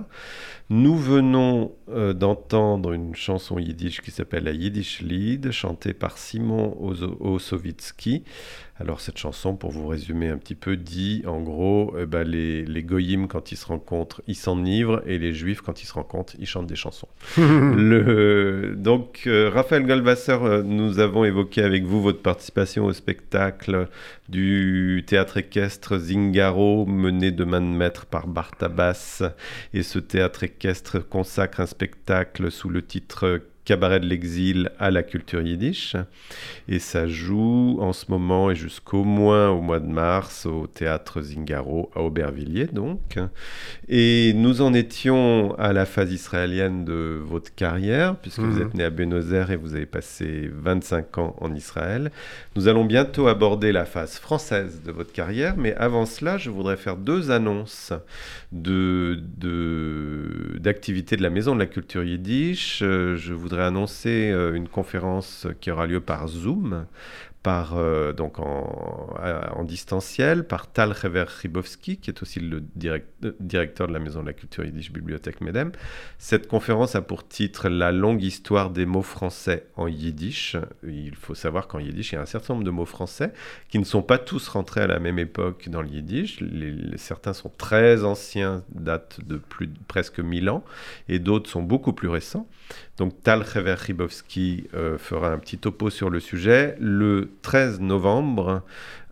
Nous 0.70 0.96
venons 0.96 1.72
euh, 1.90 2.14
d'entendre 2.14 2.94
une 2.94 3.14
chanson 3.14 3.58
yiddish 3.58 4.00
qui 4.00 4.10
s'appelle 4.10 4.44
la 4.44 4.52
Yiddish 4.52 5.02
Lied, 5.02 5.50
chantée 5.50 5.92
par 5.92 6.16
Simon 6.16 6.74
Osowitsky. 7.20 8.24
Alors 8.76 9.00
cette 9.00 9.18
chanson, 9.18 9.54
pour 9.54 9.70
vous 9.70 9.86
résumer 9.86 10.28
un 10.28 10.36
petit 10.36 10.56
peu, 10.56 10.76
dit 10.76 11.22
en 11.26 11.40
gros, 11.40 11.94
eh 11.96 12.06
ben, 12.06 12.24
les, 12.24 12.64
les 12.64 12.82
goyim 12.82 13.28
quand 13.28 13.52
ils 13.52 13.56
se 13.56 13.66
rencontrent, 13.66 14.20
ils 14.26 14.34
s'enivrent, 14.34 15.00
et 15.06 15.18
les 15.18 15.32
juifs 15.32 15.60
quand 15.60 15.80
ils 15.80 15.86
se 15.86 15.92
rencontrent, 15.92 16.34
ils 16.40 16.46
chantent 16.46 16.66
des 16.66 16.74
chansons. 16.74 17.06
Le, 17.36 18.74
donc 18.76 19.22
euh, 19.28 19.48
Raphaël 19.48 19.86
Goldwasser, 19.86 20.38
euh, 20.42 20.62
nous 20.64 20.98
avons 20.98 21.24
évoqué 21.24 21.62
avec 21.62 21.84
vous 21.84 22.02
votre 22.02 22.20
participation 22.20 22.86
au 22.86 22.92
spectacle 22.92 23.88
du 24.28 25.04
théâtre 25.06 25.36
équestre 25.36 25.96
Zingaro, 25.96 26.84
mené 26.84 27.30
de 27.30 27.44
main 27.44 27.60
de 27.60 27.66
maître 27.66 28.06
par 28.06 28.26
Bartabas. 28.26 29.22
Et 29.72 29.84
ce 29.84 30.00
théâtre 30.00 30.42
équestre 30.42 30.98
consacre 30.98 31.60
un 31.60 31.66
spectacle 31.66 32.50
sous 32.50 32.70
le 32.70 32.82
titre 32.82 33.40
Cabaret 33.64 34.00
de 34.00 34.06
l'exil 34.06 34.70
à 34.78 34.90
la 34.90 35.02
culture 35.02 35.40
yiddish. 35.42 35.96
Et 36.68 36.78
ça 36.78 37.06
joue 37.06 37.78
en 37.80 37.92
ce 37.92 38.06
moment 38.10 38.50
et 38.50 38.54
jusqu'au 38.54 39.04
moins 39.04 39.48
au 39.50 39.60
mois 39.60 39.80
de 39.80 39.86
mars 39.86 40.44
au 40.46 40.66
théâtre 40.66 41.22
Zingaro 41.22 41.90
à 41.94 42.00
Aubervilliers 42.02 42.66
donc. 42.66 43.18
Et 43.88 44.32
nous 44.34 44.60
en 44.60 44.74
étions 44.74 45.54
à 45.58 45.72
la 45.72 45.86
phase 45.86 46.12
israélienne 46.12 46.84
de 46.84 47.20
votre 47.24 47.54
carrière, 47.54 48.16
puisque 48.16 48.40
vous 48.40 48.56
Mhm. 48.58 48.62
êtes 48.62 48.74
né 48.74 48.84
à 48.84 48.90
Buenos 48.90 49.32
Aires 49.32 49.50
et 49.50 49.56
vous 49.56 49.74
avez 49.74 49.86
passé 49.86 50.50
25 50.52 51.18
ans 51.18 51.36
en 51.40 51.54
Israël. 51.54 52.10
Nous 52.56 52.68
allons 52.68 52.84
bientôt 52.84 53.28
aborder 53.28 53.72
la 53.72 53.84
phase 53.84 54.18
française 54.18 54.82
de 54.84 54.92
votre 54.92 55.12
carrière, 55.12 55.54
mais 55.56 55.74
avant 55.74 56.06
cela, 56.06 56.36
je 56.38 56.50
voudrais 56.50 56.76
faire 56.76 56.96
deux 56.96 57.30
annonces 57.30 57.92
de, 58.52 59.18
de- 59.38 60.58
d'activités 60.58 61.16
de, 61.16 61.22
la 61.22 61.30
Maison 61.30 61.54
de 61.54 61.60
la 61.60 61.66
Culture 61.66 62.04
Yiddish. 62.04 62.80
Euh, 62.82 63.16
je 63.16 63.32
voudrais 63.32 63.53
annoncer 63.60 64.30
euh, 64.30 64.54
une 64.54 64.68
conférence 64.68 65.46
qui 65.60 65.70
aura 65.70 65.86
lieu 65.86 66.00
par 66.00 66.28
Zoom, 66.28 66.86
par, 67.44 67.76
euh, 67.76 68.14
donc 68.14 68.38
en, 68.40 69.14
en 69.54 69.64
distanciel, 69.64 70.46
par 70.46 70.72
Tal 70.72 70.92
Rever 70.92 71.26
Ribowski, 71.28 71.98
qui 71.98 72.08
est 72.08 72.22
aussi 72.22 72.40
le 72.40 72.64
euh, 72.86 72.98
directeur 73.38 73.86
de 73.86 73.92
la 73.92 73.98
Maison 73.98 74.22
de 74.22 74.26
la 74.26 74.32
Culture 74.32 74.64
Yiddish 74.64 74.90
Bibliothèque 74.90 75.42
Medem. 75.42 75.70
Cette 76.18 76.48
conférence 76.48 76.96
a 76.96 77.02
pour 77.02 77.28
titre 77.28 77.68
La 77.68 77.92
longue 77.92 78.22
histoire 78.22 78.70
des 78.70 78.86
mots 78.86 79.02
français 79.02 79.66
en 79.76 79.88
yiddish. 79.88 80.56
Il 80.84 81.14
faut 81.16 81.34
savoir 81.34 81.68
qu'en 81.68 81.80
yiddish, 81.80 82.12
il 82.12 82.14
y 82.14 82.18
a 82.18 82.22
un 82.22 82.26
certain 82.26 82.54
nombre 82.54 82.64
de 82.64 82.70
mots 82.70 82.86
français 82.86 83.34
qui 83.68 83.78
ne 83.78 83.84
sont 83.84 84.02
pas 84.02 84.16
tous 84.16 84.48
rentrés 84.48 84.80
à 84.80 84.86
la 84.86 84.98
même 84.98 85.18
époque 85.18 85.68
dans 85.68 85.82
le 85.82 85.88
yiddish. 85.88 86.42
Certains 86.96 87.34
sont 87.34 87.50
très 87.50 88.04
anciens, 88.04 88.64
datent 88.70 89.20
de 89.22 89.36
plus 89.36 89.68
presque 89.86 90.18
1000 90.18 90.48
ans, 90.48 90.64
et 91.10 91.18
d'autres 91.18 91.50
sont 91.50 91.62
beaucoup 91.62 91.92
plus 91.92 92.08
récents. 92.08 92.48
Donc 92.96 93.22
Tal 93.22 93.44
Hever 93.54 93.74
Ribowski 93.74 94.68
euh, 94.74 94.98
fera 94.98 95.30
un 95.30 95.38
petit 95.38 95.58
topo 95.58 95.90
sur 95.90 96.10
le 96.10 96.20
sujet. 96.20 96.76
Le 96.80 97.30
13 97.42 97.80
novembre, 97.80 98.62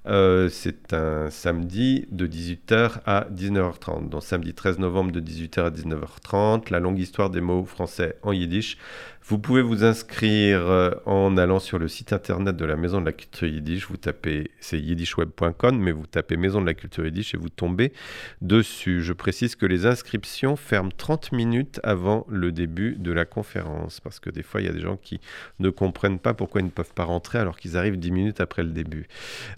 euh, 0.06 0.48
c'est 0.48 0.92
un 0.94 1.30
samedi 1.30 2.06
de 2.10 2.26
18h 2.26 3.00
à 3.06 3.26
19h30. 3.30 4.08
Donc 4.08 4.22
samedi 4.24 4.52
13 4.52 4.78
novembre 4.78 5.12
de 5.12 5.20
18h 5.20 5.66
à 5.66 5.70
19h30, 5.70 6.70
la 6.70 6.80
longue 6.80 6.98
histoire 6.98 7.30
des 7.30 7.40
mots 7.40 7.64
français 7.64 8.16
en 8.22 8.32
yiddish. 8.32 8.78
Vous 9.24 9.38
pouvez 9.38 9.62
vous 9.62 9.84
inscrire 9.84 10.68
euh, 10.68 10.90
en 11.06 11.36
allant 11.36 11.60
sur 11.60 11.78
le 11.78 11.86
site 11.86 12.12
internet 12.12 12.56
de 12.56 12.64
la 12.64 12.74
Maison 12.74 13.00
de 13.00 13.06
la 13.06 13.12
Culture 13.12 13.46
Yiddish. 13.46 13.86
Vous 13.86 13.96
tapez, 13.96 14.50
c'est 14.58 14.80
yiddishweb.com, 14.80 15.78
mais 15.78 15.92
vous 15.92 16.06
tapez 16.06 16.36
Maison 16.36 16.60
de 16.60 16.66
la 16.66 16.74
Culture 16.74 17.04
Yiddish 17.04 17.32
et 17.34 17.36
vous 17.36 17.48
tombez 17.48 17.92
dessus. 18.40 19.00
Je 19.00 19.12
précise 19.12 19.54
que 19.54 19.64
les 19.64 19.86
inscriptions 19.86 20.56
ferment 20.56 20.90
30 20.96 21.30
minutes 21.30 21.78
avant 21.84 22.26
le 22.28 22.50
début 22.50 22.96
de 22.98 23.12
la 23.12 23.24
conférence, 23.24 24.00
parce 24.00 24.18
que 24.18 24.28
des 24.28 24.42
fois, 24.42 24.60
il 24.60 24.66
y 24.66 24.70
a 24.70 24.72
des 24.72 24.80
gens 24.80 24.96
qui 24.96 25.20
ne 25.60 25.70
comprennent 25.70 26.18
pas 26.18 26.34
pourquoi 26.34 26.60
ils 26.60 26.66
ne 26.66 26.70
peuvent 26.70 26.92
pas 26.92 27.04
rentrer 27.04 27.38
alors 27.38 27.56
qu'ils 27.58 27.76
arrivent 27.76 27.98
10 27.98 28.10
minutes 28.10 28.40
après 28.40 28.64
le 28.64 28.70
début. 28.70 29.06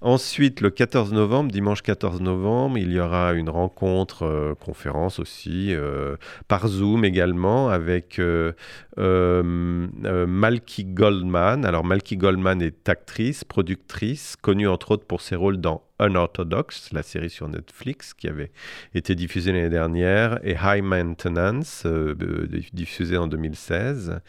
Ensuite, 0.03 0.61
le 0.61 0.69
14 0.69 1.15
novembre, 1.15 1.51
dimanche 1.51 1.81
14 1.81 2.21
novembre, 2.21 2.77
il 2.77 2.93
y 2.93 3.01
aura 3.01 3.33
une 3.33 3.49
rencontre, 3.49 4.27
euh, 4.27 4.55
conférence 4.55 5.19
aussi, 5.19 5.75
euh, 5.75 6.17
par 6.49 6.69
Zoom 6.69 7.07
également, 7.07 7.71
avec 7.71 8.21
Malky 10.27 10.85
Goldman. 10.85 11.65
Alors, 11.65 11.85
Malky 11.85 12.17
Goldman 12.17 12.63
est 12.63 12.89
actrice, 12.89 13.45
productrice, 13.45 14.37
connue 14.41 14.69
entre 14.69 14.93
autres 14.93 15.07
pour 15.07 15.21
ses 15.21 15.37
rôles 15.37 15.59
dans 15.59 15.83
Unorthodox, 16.01 16.93
la 16.93 17.03
série 17.03 17.31
sur 17.31 17.49
Netflix 17.49 18.15
qui 18.15 18.29
avait 18.29 18.51
été 18.95 19.15
diffusée 19.15 19.53
l'année 19.53 19.69
dernière, 19.69 20.41
et 20.43 20.57
High 20.61 20.83
Maintenance, 20.83 21.85
euh, 21.87 22.15
diffusée 22.73 23.17
en 23.17 23.29
2016. 23.29 24.21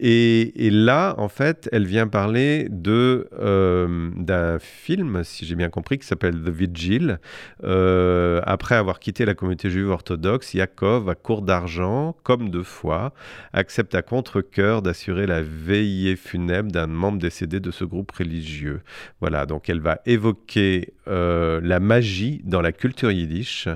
Et, 0.00 0.66
et 0.66 0.70
là, 0.70 1.14
en 1.18 1.28
fait, 1.28 1.68
elle 1.72 1.86
vient 1.86 2.08
parler 2.08 2.66
de 2.68 3.28
euh, 3.38 4.10
d'un 4.16 4.58
film, 4.58 5.22
si 5.22 5.46
j'ai 5.46 5.54
bien 5.54 5.70
compris, 5.70 5.98
qui 5.98 6.06
s'appelle 6.06 6.42
The 6.42 6.48
Vigil. 6.48 7.18
Euh, 7.62 8.40
après 8.44 8.74
avoir 8.74 8.98
quitté 8.98 9.24
la 9.24 9.34
communauté 9.34 9.70
juive 9.70 9.90
orthodoxe, 9.90 10.54
Yaakov, 10.54 11.08
à 11.08 11.14
court 11.14 11.42
d'argent, 11.42 12.16
comme 12.24 12.50
deux 12.50 12.64
fois, 12.64 13.12
accepte 13.52 13.94
à 13.94 14.02
contre-coeur 14.02 14.82
d'assurer 14.82 15.26
la 15.26 15.42
veillée 15.42 16.16
funèbre 16.16 16.72
d'un 16.72 16.88
membre 16.88 17.18
décédé 17.18 17.60
de 17.60 17.70
ce 17.70 17.84
groupe 17.84 18.10
religieux. 18.12 18.82
Voilà, 19.20 19.46
donc 19.46 19.68
elle 19.68 19.80
va 19.80 20.00
évoquer 20.06 20.92
euh, 21.08 21.60
la 21.62 21.80
magie 21.80 22.40
dans 22.44 22.60
la 22.60 22.72
culture 22.72 23.10
yiddish. 23.10 23.68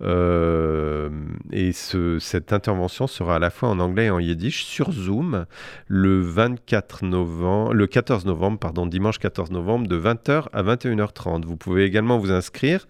Euh, 0.00 1.08
et 1.52 1.72
ce- 1.72 2.18
cette 2.18 2.52
intervention 2.52 3.06
sera 3.06 3.36
à 3.36 3.38
la 3.38 3.50
fois 3.50 3.68
en 3.68 3.78
anglais 3.78 4.06
et 4.06 4.10
en 4.10 4.18
yiddish 4.18 4.64
sur 4.64 4.90
Zoom 4.92 5.46
le 5.86 6.20
24 6.20 7.04
novembre, 7.04 7.74
le 7.74 7.86
14 7.86 8.24
novembre, 8.26 8.58
pardon, 8.58 8.86
dimanche 8.86 9.18
14 9.18 9.50
novembre 9.50 9.86
de 9.86 9.96
20h 9.96 10.48
à 10.52 10.62
21h30. 10.62 11.44
Vous 11.44 11.56
pouvez 11.56 11.84
également 11.84 12.18
vous 12.18 12.32
inscrire 12.32 12.86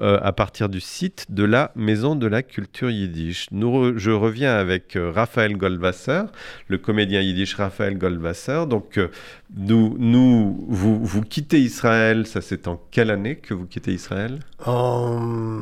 euh, 0.00 0.18
à 0.22 0.32
partir 0.32 0.68
du 0.68 0.80
site 0.80 1.26
de 1.30 1.44
la 1.44 1.72
Maison 1.76 2.16
de 2.16 2.26
la 2.26 2.42
Culture 2.42 2.90
Yiddish. 2.90 3.48
Nous 3.52 3.98
je 3.98 4.10
reviens 4.10 4.54
avec 4.54 4.96
euh, 4.96 5.10
Raphaël 5.10 5.56
Goldwasser, 5.56 6.22
le 6.68 6.78
comédien 6.78 7.20
yiddish 7.20 7.54
Raphaël 7.54 7.98
Goldwasser. 7.98 8.64
Donc, 8.68 8.98
euh, 8.98 9.08
nous, 9.56 10.64
vous, 10.68 11.22
quittez 11.22 11.60
Israël, 11.60 12.26
ça 12.26 12.40
c'est 12.40 12.68
en 12.68 12.80
quelle 12.90 13.10
année 13.10 13.36
que 13.36 13.54
vous 13.54 13.66
quittez 13.66 13.92
Israël? 13.92 14.40
En, 14.66 15.60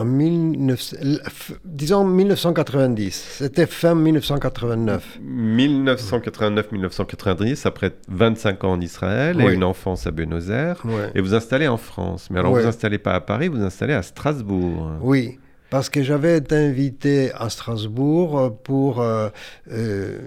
en 0.00 0.04
19, 0.04 1.52
disons 1.64 2.04
1990. 2.04 3.36
C'était 3.38 3.66
fin 3.66 3.94
1989. 3.94 5.18
1989-1990, 5.22 7.66
après 7.66 7.92
25 8.08 8.64
ans 8.64 8.72
en 8.72 8.80
Israël 8.80 9.36
Oui. 9.38 9.44
et 9.44 9.52
une 9.54 9.64
enfance 9.64 10.06
à 10.06 10.10
Buenos 10.10 10.48
Aires. 10.50 10.82
Et 11.14 11.20
vous 11.20 11.34
installez 11.34 11.68
en 11.68 11.76
France. 11.76 12.28
Mais 12.30 12.38
alors, 12.38 12.52
Ouais. 12.52 12.62
vous 12.62 12.68
installez 12.68 12.98
pas 12.98 13.12
à 13.14 13.20
Paris, 13.20 13.48
vous 13.48 13.62
installez 13.62 13.94
à 13.94 14.02
Strasbourg. 14.02 14.90
Oui, 15.02 15.38
parce 15.70 15.88
que 15.90 16.02
j'avais 16.02 16.38
été 16.38 16.56
invité 16.56 17.30
à 17.34 17.48
Strasbourg 17.50 18.58
pour 18.64 19.00
euh, 19.00 19.28
euh, 19.70 20.18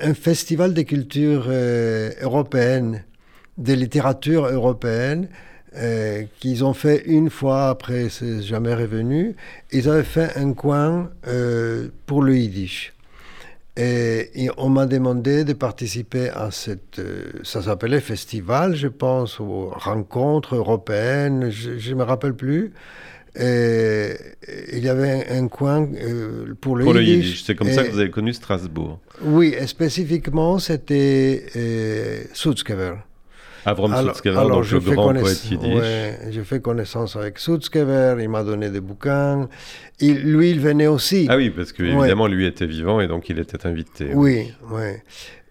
un 0.00 0.14
festival 0.14 0.74
de 0.74 0.82
culture 0.82 1.46
euh, 1.48 2.10
européenne, 2.22 3.04
de 3.58 3.72
littérature 3.74 4.46
européenne, 4.46 5.28
euh, 5.30 5.34
qu'ils 6.40 6.64
ont 6.64 6.74
fait 6.74 7.02
une 7.06 7.30
fois, 7.30 7.68
après 7.68 8.08
c'est 8.08 8.42
jamais 8.42 8.74
revenu. 8.74 9.36
Ils 9.72 9.88
avaient 9.88 10.02
fait 10.02 10.36
un 10.36 10.52
coin 10.52 11.10
euh, 11.28 11.88
pour 12.06 12.22
le 12.22 12.36
yiddish. 12.36 12.92
Et, 13.76 14.44
et 14.44 14.50
on 14.58 14.68
m'a 14.68 14.86
demandé 14.86 15.44
de 15.44 15.52
participer 15.52 16.28
à 16.28 16.50
cette, 16.50 16.98
euh, 16.98 17.30
ça 17.44 17.62
s'appelait 17.62 18.00
festival, 18.00 18.74
je 18.74 18.88
pense, 18.88 19.38
ou 19.38 19.68
rencontre 19.70 20.56
européenne, 20.56 21.50
je 21.50 21.90
ne 21.90 21.94
me 21.94 22.02
rappelle 22.02 22.34
plus. 22.34 22.72
Et 23.38 24.10
il 24.72 24.80
y 24.84 24.88
avait 24.88 25.24
un, 25.30 25.44
un 25.44 25.48
coin 25.48 25.86
euh, 26.02 26.52
pour 26.60 26.74
le 26.76 26.82
Pour 26.84 26.94
le 26.94 27.02
yiddish. 27.04 27.26
yiddish. 27.26 27.44
C'est 27.44 27.54
comme 27.54 27.70
ça 27.70 27.84
que 27.84 27.92
vous 27.92 28.00
avez 28.00 28.10
connu 28.10 28.32
Strasbourg. 28.34 28.98
Oui, 29.22 29.54
et 29.56 29.68
spécifiquement, 29.68 30.58
c'était 30.58 31.46
euh, 31.54 32.24
Sutzkever. 32.32 32.94
Avram 33.64 33.92
Alors- 33.92 34.14
Sutzkever, 34.14 34.36
alors, 34.38 34.50
donc 34.58 34.64
je 34.64 34.76
le 34.76 34.80
grand 34.94 35.12
poète 35.14 35.44
yiddish. 35.50 35.74
ouais, 35.74 36.18
j'ai 36.30 36.44
fait 36.44 36.60
connaissance 36.60 37.16
avec 37.16 37.38
Sutzkever, 37.38 38.16
il 38.20 38.28
m'a 38.28 38.42
donné 38.44 38.70
des 38.70 38.80
bouquins. 38.80 39.48
Il- 40.00 40.22
lui, 40.22 40.50
il 40.50 40.60
venait 40.60 40.86
aussi. 40.86 41.26
Ah 41.28 41.36
oui, 41.36 41.50
parce 41.50 41.72
que 41.72 41.82
Ouais. 41.82 41.90
évidemment, 41.90 42.26
lui 42.26 42.46
était 42.46 42.66
vivant 42.66 43.00
et 43.00 43.06
donc 43.06 43.28
il 43.28 43.38
était 43.38 43.66
invité. 43.66 44.10
Oui, 44.14 44.52
oui. 44.70 44.92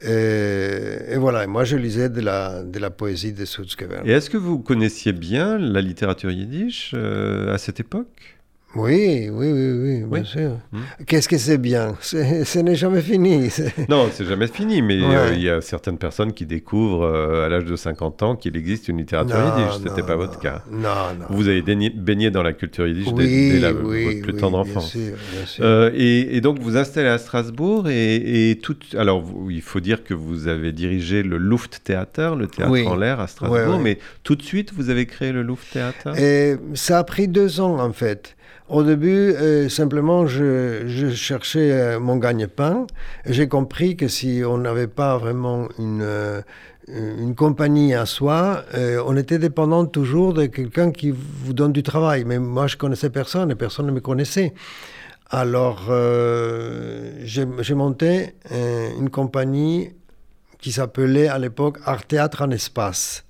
Et, 0.01 1.14
et 1.14 1.18
voilà, 1.18 1.45
moi 1.45 1.66
je 1.66 1.76
lisais 1.76 2.10
de 2.10 2.22
la, 2.22 2.64
de 2.64 2.80
la 2.80 2.89
poésie 2.89 3.34
de 3.34 3.45
Sutzkever. 3.45 3.99
Et 4.05 4.12
est-ce 4.12 4.30
que 4.30 4.38
vous 4.38 4.60
connaissiez 4.60 5.12
bien 5.12 5.57
la 5.57 5.82
littérature 5.82 6.32
yiddish 6.32 6.91
euh, 6.93 7.53
à 7.53 7.57
cette 7.57 7.80
époque? 7.80 8.39
Oui, 8.76 9.30
oui, 9.32 9.52
oui, 9.52 9.72
oui, 9.72 9.98
bien 10.04 10.08
Oui. 10.22 10.26
sûr. 10.26 10.52
Hmm. 10.72 10.82
Qu'est-ce 11.08 11.28
que 11.28 11.40
c'est 11.40 11.58
bien? 11.58 11.96
Ce 12.02 12.60
n'est 12.60 12.76
jamais 12.76 13.02
fini. 13.02 13.50
Non, 13.90 14.10
c'est 14.14 14.26
jamais 14.26 14.46
fini, 14.46 14.84
mais 14.84 15.00
Ouais. 15.02 15.16
euh, 15.16 15.34
il 15.34 15.42
y 15.42 15.50
a 15.50 15.60
certaines 15.62 15.98
personnes 15.98 16.34
qui 16.34 16.46
découvrent 16.46 17.04
euh, 17.04 17.48
à 17.48 17.50
l'âge 17.50 17.66
de 17.66 17.76
50 17.76 18.22
ans 18.22 18.36
qu'il 18.36 18.56
existe 18.56 18.88
une 18.88 19.00
littérature 19.00 19.36
Non, 19.40 19.58
yiddish. 19.58 19.74
C'était 19.84 20.02
non, 20.02 20.08
pas 20.08 20.14
non. 20.14 20.20
votre 20.20 20.40
cas. 20.40 20.64
Non, 20.72 20.80
non. 21.20 21.26
Vous 21.32 21.48
avez 21.48 21.64
baigné, 21.64 22.30
dans 22.30 22.44
la 22.44 22.54
culture 22.54 22.88
yiddish 22.88 23.08
oui, 23.12 23.52
dès, 23.54 23.60
la, 23.60 23.74
oui, 23.74 24.06
votre 24.06 24.22
plus 24.22 24.34
tendre 24.36 24.64
bien 24.64 24.72
enfance. 24.72 24.92
sûr, 24.92 25.16
bien 25.36 25.46
sûr. 25.48 25.64
Euh, 25.66 25.90
et, 25.96 26.38
et 26.38 26.42
donc 26.42 26.60
vous 26.60 26.78
installez 26.78 27.08
à 27.10 27.18
Strasbourg 27.18 27.90
et, 27.90 28.52
et 28.52 28.56
tout. 28.60 28.78
Alors 28.96 29.20
vous- 29.22 29.50
il 29.50 29.64
faut 29.64 29.80
dire 29.80 30.04
que 30.04 30.14
vous 30.14 30.48
avez 30.48 30.74
dirigé 30.74 31.24
le 31.24 31.38
Lufttheater, 31.40 32.36
le 32.36 32.46
théâtre 32.46 32.86
en 32.88 32.96
l'air 32.96 33.20
à 33.20 33.26
Strasbourg, 33.28 33.80
mais 33.80 33.98
tout 34.24 34.36
de 34.36 34.44
suite 34.44 34.74
vous 34.76 34.92
avez 34.92 35.08
créé 35.08 35.32
le 35.32 35.42
Lufttheater? 35.42 36.14
Et 36.20 36.58
ça 36.76 37.00
a 37.00 37.04
pris 37.04 37.28
deux 37.28 37.60
ans 37.62 37.80
en 37.80 37.94
fait. 37.94 38.36
Au 38.70 38.84
début, 38.84 39.34
euh, 39.34 39.68
simplement, 39.68 40.28
je, 40.28 41.12
cherchais 41.16 41.72
euh, 41.72 42.00
mon 42.00 42.18
gagne-pain. 42.18 42.86
J'ai 43.26 43.48
compris 43.48 43.98
que 43.98 44.08
si 44.08 44.44
on 44.46 44.60
n'avait 44.60 44.88
pas 44.88 45.18
vraiment 45.18 45.68
une, 45.80 46.04
euh, 46.04 46.42
une 46.88 47.34
compagnie 47.34 47.96
à 47.96 48.06
soi, 48.06 48.64
on 49.06 49.18
était 49.18 49.40
dépendant 49.40 49.86
toujours 49.86 50.34
de 50.34 50.46
quelqu'un 50.46 50.92
qui 50.92 51.12
vous 51.12 51.54
donne 51.54 51.74
du 51.74 51.82
travail. 51.82 52.26
Mais 52.26 52.38
moi, 52.38 52.68
je 52.68 52.78
connaissais 52.78 53.10
personne 53.10 53.50
et 53.50 53.56
personne 53.56 53.88
ne 53.88 53.92
me 53.92 54.02
connaissait. 54.02 54.54
Alors, 55.32 55.92
j'ai 57.24 57.76
monté 57.76 58.34
une 59.00 59.10
compagnie 59.10 59.90
qui 60.60 60.72
s'appelait 60.72 61.28
à 61.28 61.38
l'époque 61.38 61.78
Art 61.86 62.06
Théâtre 62.06 62.44
en 62.44 62.50
Espace. 62.50 63.24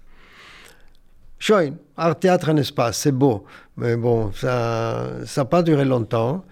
Schön, 1.39 1.77
Art 1.95 2.19
Théâtre 2.19 2.49
en 2.49 2.57
Espace, 2.57 2.97
c'est 2.99 3.11
beau. 3.13 3.45
Mais 3.77 3.95
bon, 3.95 4.31
ça 4.33 5.07
n'a 5.35 5.45
pas 5.45 5.63
duré 5.63 5.85
longtemps. 5.85 6.43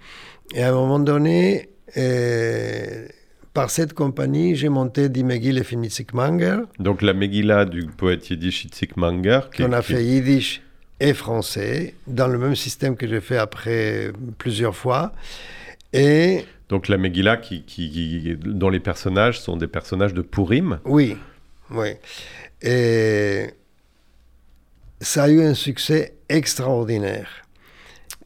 Et 0.56 0.64
à 0.64 0.70
un 0.70 0.74
moment 0.74 1.00
donné, 1.00 1.70
euh, 1.98 3.06
par 3.54 3.70
cette 3.70 3.94
compagnie, 3.94 4.56
j'ai 4.56 4.70
monté 4.70 5.10
Die 5.10 5.24
Megille 5.26 5.62
Finizig 5.64 6.14
Manger, 6.14 6.60
Donc 6.80 7.02
la 7.02 7.14
Megillah 7.14 7.66
du 7.66 7.86
poète 7.88 8.30
yiddish 8.30 8.66
Itzik 8.66 8.96
Manger, 8.96 9.42
qui, 9.54 9.64
qu'on 9.64 9.74
a 9.74 9.82
qui- 9.82 9.94
fait 9.94 10.04
yiddish 10.06 10.62
et 11.00 11.14
français, 11.14 11.94
dans 12.08 12.28
le 12.28 12.38
même 12.38 12.56
système 12.56 12.96
que 12.96 13.08
j'ai 13.08 13.20
fait 13.22 13.38
après 13.38 14.12
plusieurs 14.38 14.76
fois. 14.76 15.12
Et 15.92 16.46
donc 16.70 16.88
la 16.88 16.98
Megillah 16.98 17.38
qui, 17.38 17.64
qui- 17.64 17.90
qui- 17.92 18.36
dont 18.38 18.70
les 18.70 18.80
personnages 18.80 19.40
sont 19.42 19.58
des 19.58 19.68
personnages 19.68 20.14
de 20.14 20.22
Purim. 20.22 20.80
oui, 20.86 21.18
oui. 21.72 21.90
Et 22.62 23.48
ça 25.00 25.24
a 25.24 25.30
eu 25.30 25.42
un 25.42 25.54
succès 25.54 26.16
extraordinaire. 26.30 27.30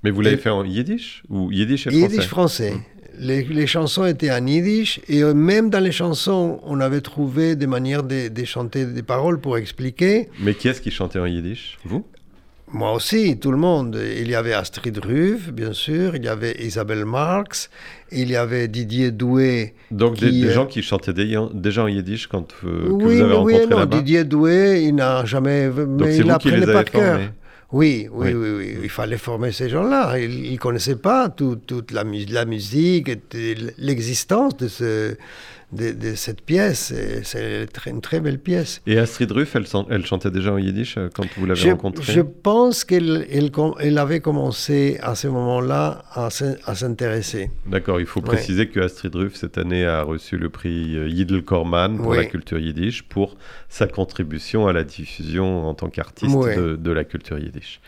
Mais 0.03 0.09
vous 0.09 0.21
l'avez 0.21 0.37
fait 0.37 0.49
en 0.49 0.63
yiddish 0.63 1.23
ou 1.29 1.51
yiddish 1.51 1.87
et 1.87 1.91
français 1.91 2.01
Yiddish 2.01 2.27
français. 2.27 2.73
Les, 3.19 3.43
les 3.43 3.67
chansons 3.67 4.05
étaient 4.05 4.31
en 4.31 4.45
yiddish 4.47 4.99
et 5.07 5.21
euh, 5.21 5.33
même 5.33 5.69
dans 5.69 5.79
les 5.79 5.91
chansons, 5.91 6.59
on 6.63 6.79
avait 6.79 7.01
trouvé 7.01 7.55
des 7.55 7.67
manières 7.67 8.03
de, 8.03 8.29
de 8.29 8.45
chanter 8.45 8.85
des 8.85 9.03
paroles 9.03 9.39
pour 9.39 9.57
expliquer. 9.57 10.29
Mais 10.39 10.55
qui 10.55 10.69
est-ce 10.69 10.81
qui 10.81 10.91
chantait 10.91 11.19
en 11.19 11.27
yiddish? 11.27 11.77
Vous? 11.83 12.05
Moi 12.73 12.93
aussi, 12.93 13.37
tout 13.37 13.51
le 13.51 13.57
monde. 13.57 13.99
Il 14.17 14.29
y 14.29 14.35
avait 14.35 14.53
Astrid 14.53 14.97
Ruff, 15.03 15.51
bien 15.51 15.73
sûr, 15.73 16.15
il 16.15 16.23
y 16.23 16.27
avait 16.29 16.55
Isabelle 16.61 17.03
Marx, 17.05 17.69
il 18.11 18.29
y 18.29 18.35
avait 18.37 18.67
Didier 18.69 19.11
Doué. 19.11 19.73
Donc 19.91 20.17
des, 20.17 20.29
Qui, 20.29 20.41
des 20.41 20.51
gens 20.51 20.65
qui 20.65 20.81
chantaient 20.81 21.13
déjà, 21.13 21.83
en 21.83 21.87
yiddish 21.87 22.27
quand 22.27 22.47
euh, 22.63 22.85
que 22.85 22.89
oui, 22.91 23.15
vous 23.17 23.21
avez 23.21 23.33
mais 23.33 23.37
oui, 23.39 23.53
rencontré 23.55 23.75
non, 23.79 23.85
Didier 23.85 24.23
Doué, 24.23 24.83
il 24.85 24.95
n'a 24.95 25.25
jamais. 25.25 25.67
Donc 25.69 25.87
Mais 25.99 26.11
c'est 26.13 26.19
il 26.19 26.31
apprenait 26.31 26.65
les 26.65 26.73
par 26.73 26.85
cœur. 26.85 27.19
Oui, 27.73 28.07
oui, 28.11 28.33
Oui. 28.33 28.33
oui, 28.33 28.49
oui, 28.57 28.77
Il 28.83 28.89
fallait 28.89 29.17
former 29.17 29.51
ces 29.53 29.69
gens-là. 29.69 30.17
Ils 30.19 30.51
ne 30.53 30.57
connaissaient 30.57 30.97
pas 30.97 31.29
tout- 31.29 31.55
toute 31.65 31.91
la, 31.91 32.03
mu- 32.03 32.25
la 32.29 32.43
musique, 32.45 33.09
l'existence 33.77 34.57
de, 34.57 34.67
ce, 34.67 35.15
de, 35.73 35.91
de 35.91 36.15
cette 36.15 36.41
pièce. 36.41 36.93
C'est 37.23 37.67
une 37.87 38.01
très 38.01 38.19
belle 38.19 38.39
pièce. 38.39 38.81
Et 38.87 38.97
Astrid 38.97 39.31
Ruff, 39.31 39.55
elle, 39.55 39.67
chan- 39.67 39.87
elle 39.89 40.05
chantait 40.05 40.31
déjà 40.31 40.51
en 40.53 40.57
yiddish 40.57 40.97
euh, 40.97 41.09
quand 41.13 41.25
vous 41.37 41.45
l'avez 41.45 41.71
rencontrée 41.71 42.11
je 42.13 42.21
pense 42.21 42.83
qu'elle 42.83 43.25
elle, 43.31 43.51
com- 43.51 43.73
elle 43.79 43.97
avait 43.97 44.19
commencé 44.19 44.97
à 45.01 45.15
ce 45.15 45.27
moment-là 45.27 46.03
à 46.13 46.29
s'in- 46.29 46.55
à 46.65 46.75
s'intéresser. 46.75 47.51
D'accord, 47.65 47.99
il 47.99 48.05
faut 48.05 48.19
Ouais. 48.21 48.27
préciser 48.27 48.67
que 48.67 48.79
Astrid 48.79 49.15
Ruff, 49.15 49.35
cette 49.35 49.57
année, 49.57 49.85
a 49.85 50.03
reçu 50.03 50.37
le 50.37 50.49
prix 50.49 50.95
euh, 50.97 51.07
Yidel 51.07 51.43
Korman 51.43 51.97
pour 51.97 52.07
Oui. 52.07 52.17
la 52.17 52.25
culture 52.25 52.59
yiddish 52.59 53.03
pour 53.03 53.37
sa 53.69 53.87
contribution 53.87 54.67
à 54.67 54.73
la 54.73 54.83
diffusion 54.83 55.67
en 55.67 55.73
tant 55.73 55.89
qu'artiste 55.89 56.35
Oui. 56.35 56.55
de, 56.55 56.75
de 56.75 56.91
la 56.91 57.03
culture 57.03 57.39
yiddish. 57.39 57.79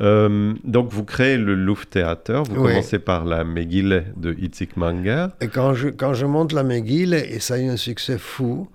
Euh, 0.00 0.52
donc, 0.64 0.90
vous 0.90 1.04
créez 1.04 1.38
le 1.38 1.54
Lufttheater, 1.54 2.42
vous 2.44 2.56
Oui. 2.56 2.68
commencez 2.72 2.98
par 2.98 3.24
la 3.24 3.44
Megille 3.44 4.04
de 4.16 4.34
Itzik 4.38 4.76
Manger. 4.76 5.28
Et 5.40 5.48
quand 5.48 5.72
je, 5.74 5.88
quand 5.88 6.12
je 6.14 6.26
monte 6.26 6.52
la 6.52 6.62
McGill, 6.64 7.14
et 7.14 7.40
ça 7.40 7.54
a 7.54 7.58
eu 7.58 7.68
un 7.68 7.78
succès 7.78 8.18
fou, 8.18 8.68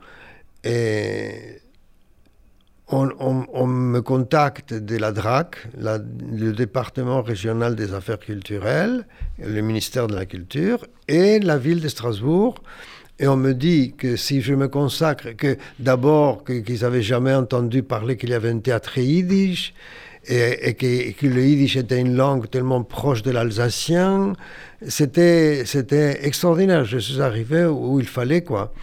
et 0.63 1.59
on, 2.88 3.09
on- 3.19 3.45
on 3.53 3.67
me 3.67 4.01
contacte 4.01 4.74
de 4.74 4.97
la 4.97 5.11
DRAC, 5.11 5.57
la- 5.78 5.99
le 5.99 6.51
département 6.51 7.22
régional 7.22 7.76
des 7.76 7.93
affaires 7.93 8.19
culturelles, 8.19 9.05
le 9.39 9.61
ministère 9.61 10.07
de 10.07 10.15
la 10.15 10.26
Culture, 10.26 10.86
et 11.07 11.39
la 11.39 11.57
ville 11.57 11.82
de 11.82 11.88
Strasbourg. 11.88 12.55
Et 13.19 13.28
on 13.28 13.38
me 13.38 13.53
dit 13.53 13.93
que 13.95 14.15
si 14.15 14.41
je 14.41 14.55
me 14.55 14.67
consacre, 14.67 15.30
que 15.38 15.55
d'abord 15.78 16.43
qu'ils 16.43 16.82
n'avaient 16.82 17.03
jamais 17.03 17.34
entendu 17.34 17.84
parler 17.84 18.17
qu'il 18.17 18.32
y 18.32 18.34
avait 18.34 18.49
un 18.49 18.59
théâtre 18.59 18.97
yiddish, 18.97 19.74
et, 20.28 20.69
et 20.69 20.74
que, 20.76 20.86
et 20.86 21.13
que 21.13 21.28
le 21.28 21.43
yiddish 21.43 21.76
était 21.78 21.99
une 21.99 22.15
langue 22.15 22.49
tellement 22.49 22.84
proche 22.84 23.24
de 23.24 23.32
l'alsacien, 23.32 24.34
c'était 24.88 25.63
c'était 25.65 26.26
extraordinaire. 26.26 26.86
Je 26.86 26.97
suis 26.99 27.22
arrivé 27.22 27.65
où 27.65 27.99
il 27.99 28.07
fallait, 28.07 28.43
quoi, 28.43 28.74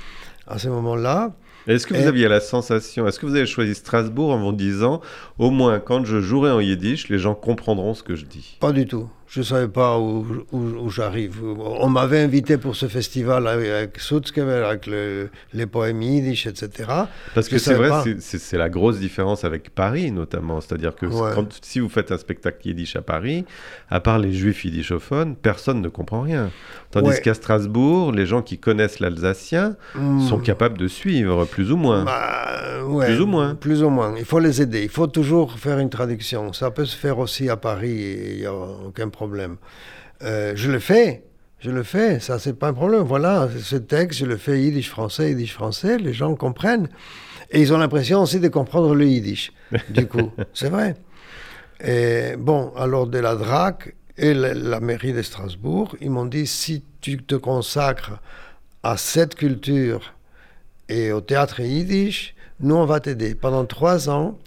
à 0.46 0.58
ce 0.58 0.68
moment-là. 0.68 1.34
Est-ce 1.66 1.86
que 1.86 1.94
vous 1.94 2.00
Et- 2.00 2.06
aviez 2.06 2.28
la 2.28 2.40
sensation, 2.40 3.06
est-ce 3.06 3.18
que 3.18 3.26
vous 3.26 3.36
avez 3.36 3.44
choisi 3.46 3.74
Strasbourg 3.74 4.30
en 4.30 4.38
vous 4.38 4.52
disant, 4.52 5.00
au 5.38 5.50
moins 5.50 5.80
quand 5.80 6.04
je 6.06 6.20
jouerai 6.20 6.50
en 6.50 6.60
yiddish, 6.60 7.08
les 7.10 7.18
gens 7.18 7.34
comprendront 7.34 7.92
ce 7.94 8.02
que 8.02 8.14
je 8.16 8.24
dis? 8.24 8.56
Pas 8.58 8.72
du 8.72 8.86
tout. 8.86 9.08
Je 9.30 9.40
ne 9.40 9.44
savais 9.44 9.68
pas 9.68 9.98
où, 9.98 10.24
où- 10.52 10.56
où 10.58 10.88
j'arrive. 10.90 11.42
On 11.44 11.90
m'avait 11.90 12.20
invité 12.20 12.56
pour 12.56 12.74
ce 12.76 12.86
festival 12.88 13.46
avec, 13.46 14.00
Sutzkever, 14.00 14.64
avec 14.66 14.86
le- 14.86 15.28
les 15.52 15.66
poèmes 15.66 16.00
yiddish, 16.00 16.46
etc. 16.46 16.88
Parce 17.34 17.46
que 17.50 17.58
c'est 17.58 17.74
vrai, 17.74 17.90
c'est- 18.20 18.56
la 18.56 18.70
grosse 18.70 18.98
différence 18.98 19.44
avec 19.44 19.68
Paris 19.74 20.10
notamment. 20.12 20.62
C'est-à-dire 20.62 20.96
que 20.96 21.04
Ouais. 21.04 21.32
quand, 21.34 21.58
si 21.62 21.78
vous 21.78 21.90
faites 21.90 22.10
un 22.10 22.16
spectacle 22.16 22.66
yiddish 22.66 22.96
à 22.96 23.02
Paris, 23.02 23.44
à 23.90 24.00
part 24.00 24.18
les 24.18 24.32
juifs 24.32 24.64
yiddishophones, 24.64 25.36
personne 25.36 25.82
ne 25.82 25.88
comprend 25.90 26.22
rien. 26.22 26.50
Tandis 26.90 27.10
Ouais. 27.10 27.20
qu'à 27.20 27.34
Strasbourg, 27.34 28.12
les 28.12 28.24
gens 28.24 28.40
qui 28.40 28.56
connaissent 28.56 28.98
l'alsacien 28.98 29.76
sont 30.26 30.38
Hmm. 30.38 30.42
capables 30.42 30.78
de 30.78 30.88
suivre, 30.88 31.44
plus 31.44 31.70
ou 31.70 31.76
moins. 31.76 32.02
Bah, 32.04 32.82
ouais, 32.86 33.04
Plus 33.04 33.20
ou 33.20 33.26
moins. 33.26 33.54
Plus 33.54 33.82
ou 33.82 33.90
moins. 33.90 34.14
Il 34.16 34.24
faut 34.24 34.38
les 34.38 34.62
aider. 34.62 34.84
Il 34.84 34.88
faut 34.88 35.06
toujours 35.06 35.58
faire 35.58 35.78
une 35.80 35.90
traduction. 35.90 36.54
Ça 36.54 36.70
peut 36.70 36.86
se 36.86 36.96
faire 36.96 37.18
aussi 37.18 37.50
à 37.50 37.58
Paris. 37.58 38.16
Il 38.30 38.36
n'y 38.38 38.46
a 38.46 38.54
aucun 38.54 39.10
problème. 39.10 39.17
Problème. 39.18 39.56
Euh, 40.22 40.52
je 40.54 40.70
le 40.70 40.78
fais, 40.78 41.24
je 41.58 41.70
le 41.70 41.82
fais, 41.82 42.20
ça 42.20 42.38
c'est 42.38 42.52
pas 42.52 42.68
un 42.68 42.72
problème. 42.72 43.02
Voilà, 43.02 43.48
ce 43.60 43.76
texte, 43.76 44.20
je 44.20 44.26
le 44.26 44.36
fais 44.36 44.60
yiddish 44.60 44.88
français, 44.88 45.30
yiddish 45.30 45.54
français, 45.54 45.98
les 45.98 46.12
gens 46.12 46.34
comprennent. 46.36 46.88
Et 47.50 47.60
ils 47.60 47.72
ont 47.72 47.78
l'impression 47.78 48.22
aussi 48.22 48.38
de 48.38 48.48
comprendre 48.48 48.94
le 48.94 49.06
yiddish, 49.06 49.52
du 49.90 50.06
coup, 50.06 50.30
c'est 50.54 50.68
vrai. 50.68 50.94
Et 51.84 52.36
bon, 52.38 52.72
alors 52.76 53.06
de 53.06 53.18
la 53.18 53.34
DRAC 53.34 53.94
et 54.16 54.34
la, 54.34 54.54
la 54.54 54.80
mairie 54.80 55.12
de 55.12 55.22
Strasbourg, 55.22 55.96
ils 56.00 56.10
m'ont 56.10 56.26
dit 56.26 56.46
si 56.46 56.84
tu 57.00 57.18
te 57.18 57.34
consacres 57.34 58.20
à 58.82 58.96
cette 58.96 59.34
culture 59.34 60.14
et 60.88 61.12
au 61.12 61.20
théâtre 61.20 61.60
yiddish, 61.60 62.34
nous 62.60 62.76
on 62.76 62.86
va 62.86 63.00
t'aider. 63.00 63.34
Pendant 63.34 63.64
trois 63.64 64.08
ans, 64.08 64.38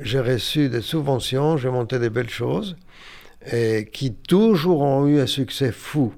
j'ai 0.00 0.20
reçu 0.20 0.68
des 0.68 0.80
subventions, 0.80 1.56
j'ai 1.56 1.70
monté 1.70 1.98
des 1.98 2.10
belles 2.10 2.30
choses, 2.30 2.76
et 3.50 3.88
qui 3.92 4.12
toujours 4.14 4.82
ont 4.82 5.06
eu 5.06 5.20
un 5.20 5.26
succès 5.26 5.72
fou. 5.72 6.12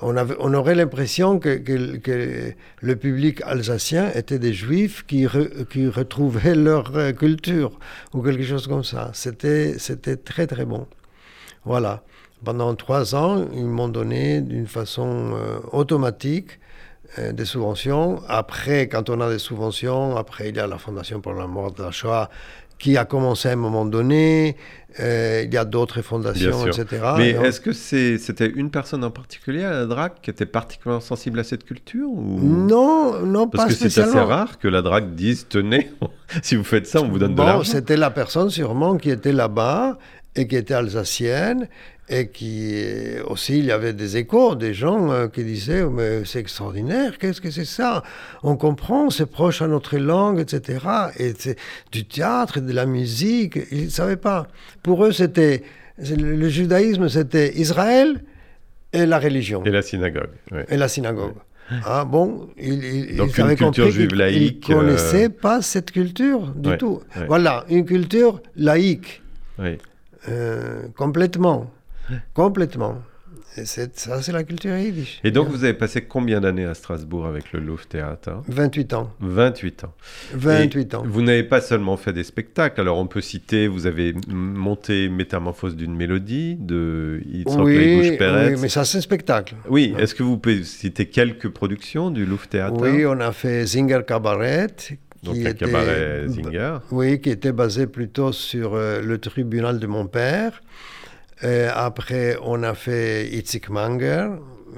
On, 0.00 0.54
aurait 0.54 0.74
l'impression 0.74 1.38
que, 1.38 1.62
le 2.82 2.96
public 2.96 3.40
alsacien 3.44 4.10
était 4.12 4.38
des 4.38 4.52
juifs 4.52 5.06
qui, 5.06 5.24
re- 5.24 5.64
qui 5.66 5.88
retrouvaient 5.88 6.54
leur 6.54 6.94
euh, 6.96 7.12
culture, 7.12 7.78
ou 8.12 8.20
quelque 8.20 8.42
chose 8.42 8.66
comme 8.66 8.84
ça. 8.84 9.10
C'était 9.14 9.78
c'était 9.78 10.16
très 10.16 10.46
très 10.46 10.64
bon. 10.64 10.86
Voilà. 11.64 12.02
Pendant 12.44 12.74
trois 12.74 13.14
ans, 13.14 13.46
ils 13.54 13.64
m'ont 13.64 13.88
donné 13.88 14.42
d'une 14.42 14.66
façon 14.66 15.32
euh, 15.32 15.60
automatique 15.72 16.58
euh, 17.18 17.32
des 17.32 17.46
subventions. 17.46 18.20
Après, 18.28 18.88
quand 18.88 19.08
on 19.08 19.20
a 19.20 19.30
des 19.30 19.38
subventions, 19.38 20.16
après, 20.16 20.50
il 20.50 20.56
y 20.56 20.58
a 20.58 20.66
la 20.66 20.76
Fondation 20.76 21.20
pour 21.20 21.32
la 21.32 21.46
mort 21.46 21.72
de 21.72 21.82
la 21.82 21.92
Shoah 21.92 22.28
qui 22.78 22.98
a 22.98 23.04
commencé 23.04 23.48
à 23.48 23.52
un 23.52 23.56
moment 23.56 23.86
donné. 23.86 24.56
Euh, 25.00 25.42
il 25.44 25.52
y 25.52 25.56
a 25.56 25.64
d'autres 25.64 26.02
fondations, 26.02 26.66
etc. 26.66 27.02
Mais 27.18 27.30
est-ce 27.30 27.60
que 27.60 27.72
c'était 27.72 28.46
une 28.46 28.70
personne 28.70 29.02
en 29.02 29.10
particulier 29.10 29.64
à 29.64 29.70
la 29.70 29.86
DRAC 29.86 30.22
qui 30.22 30.30
était 30.30 30.46
particulièrement 30.46 31.00
sensible 31.00 31.40
à 31.40 31.44
cette 31.44 31.64
culture 31.64 32.08
ou... 32.08 32.38
Non, 32.40 33.20
non, 33.24 33.48
Parce 33.48 33.64
pas 33.64 33.70
que 33.70 33.74
c'est 33.74 34.00
assez 34.00 34.20
rare 34.20 34.58
que 34.58 34.68
la 34.68 34.82
DRAC 34.82 35.14
dise 35.14 35.46
tenez, 35.48 35.90
si 36.42 36.54
vous 36.56 36.64
faites 36.64 36.86
ça, 36.86 37.02
on 37.02 37.08
vous 37.08 37.18
donne 37.18 37.34
de 37.34 37.42
l'argent. 37.42 37.64
c'était 37.64 37.96
la 37.96 38.10
personne 38.10 38.50
sûrement 38.50 38.96
qui 38.96 39.10
était 39.10 39.32
là-bas 39.32 39.98
et 40.36 40.46
qui 40.46 40.56
était 40.56 40.74
alsacienne 40.74 41.68
et 42.08 42.28
qui 42.28 42.72
euh, 42.74 43.22
aussi 43.26 43.58
il 43.58 43.64
y 43.66 43.70
avait 43.72 43.94
des 43.94 44.16
échos, 44.18 44.54
des 44.56 44.74
gens 44.74 45.10
euh, 45.10 45.28
qui 45.28 45.42
disaient 45.44 45.84
mais 45.86 46.24
c'est 46.26 46.40
extraordinaire, 46.40 47.16
qu'est-ce 47.18 47.40
que 47.40 47.50
c'est 47.50 47.64
ça? 47.64 48.02
On 48.42 48.56
comprend, 48.56 49.08
c'est 49.10 49.26
proche 49.26 49.62
à 49.62 49.68
notre 49.68 49.96
langue, 49.96 50.38
etc. 50.40 50.84
Et 51.18 51.32
c'est 51.38 51.56
du 51.92 52.04
théâtre, 52.04 52.58
et 52.58 52.60
de 52.60 52.72
la 52.72 52.84
musique, 52.84 53.58
ils 53.70 53.84
ne 53.86 53.88
savaient 53.90 54.16
pas. 54.18 54.48
Pour 54.82 55.04
eux, 55.04 55.12
c'était 55.12 55.62
le 55.98 56.48
judaïsme, 56.48 57.08
c'était 57.08 57.56
Israël 57.56 58.22
et 58.92 59.06
la 59.06 59.18
religion 59.18 59.62
Et 59.64 59.70
la 59.70 59.82
synagogue. 59.82 60.30
ouais. 60.52 60.66
et 60.68 60.76
la 60.76 60.88
synagogue. 60.88 61.34
Ah 61.86 62.04
bon, 62.04 62.26
Donc 62.40 62.50
ils 62.58 63.18
une 63.40 63.56
culture 63.56 63.90
juive 63.90 64.14
laïque, 64.14 64.66
Ils 64.68 64.74
euh, 64.74 64.76
connaissaient 64.76 65.30
pas 65.30 65.62
cette 65.62 65.90
culture 65.92 66.52
du 66.54 66.68
Ouais, 66.70 66.76
tout. 66.76 67.00
Voilà, 67.26 67.64
une 67.70 67.86
culture 67.86 68.42
laïque, 68.56 69.22
Oui. 69.58 69.78
Euh, 70.28 70.88
complètement, 70.96 71.70
complètement. 72.32 73.02
Et 73.56 73.66
ça, 73.66 73.82
c'est 74.20 74.32
la 74.32 74.42
culture 74.42 74.76
yiddish. 74.76 75.20
Et 75.22 75.30
donc, 75.30 75.48
vous 75.48 75.62
avez 75.62 75.74
passé 75.74 76.02
combien 76.02 76.40
d'années 76.40 76.64
à 76.64 76.74
Strasbourg 76.74 77.24
avec 77.26 77.52
le 77.52 77.60
Louvre 77.60 77.86
Théâtre 77.86 78.30
hein? 78.30 78.42
28 78.48 78.94
ans. 78.94 79.12
28 79.20 79.84
ans. 79.84 79.94
28 80.34 80.92
Et 80.92 80.96
ans. 80.96 81.04
Vous 81.06 81.22
n'avez 81.22 81.44
pas 81.44 81.60
seulement 81.60 81.96
fait 81.96 82.12
des 82.12 82.24
spectacles. 82.24 82.80
Alors, 82.80 82.98
on 82.98 83.06
peut 83.06 83.20
citer, 83.20 83.68
vous 83.68 83.86
avez 83.86 84.12
monté 84.28 85.08
Métamorphose 85.08 85.76
d'une 85.76 85.94
mélodie 85.94 86.56
de 86.56 87.22
Yitzhak 87.26 87.60
Oui, 87.60 88.16
oui, 88.18 88.56
mais 88.60 88.68
ça, 88.68 88.84
c'est 88.84 88.98
un 88.98 89.02
spectacle. 89.02 89.54
Oui, 89.68 89.94
est-ce 89.98 90.16
que 90.16 90.24
vous 90.24 90.36
pouvez 90.36 90.64
citer 90.64 91.06
quelques 91.06 91.48
productions 91.48 92.10
du 92.10 92.26
Louvre 92.26 92.48
Théâtre? 92.48 92.80
Oui, 92.80 93.06
on 93.06 93.20
a 93.20 93.30
fait 93.30 93.64
Zinger 93.66 94.00
Cabaret. 94.04 94.66
Donc, 95.24 95.34
qui 95.34 95.46
un 95.46 95.50
était- 95.50 95.64
cabaret 95.66 96.26
Zinger. 96.28 96.78
Oui, 96.90 97.20
qui 97.20 97.30
était 97.30 97.52
basé 97.52 97.86
plutôt 97.86 98.32
sur 98.32 98.74
euh, 98.74 99.00
le 99.00 99.18
tribunal 99.18 99.78
de 99.78 99.86
mon 99.86 100.06
père. 100.06 100.62
Euh, 101.42 101.70
après, 101.74 102.36
on 102.42 102.62
a 102.62 102.74
fait 102.74 103.26
Itzik 103.28 103.68
Manger, 103.70 104.28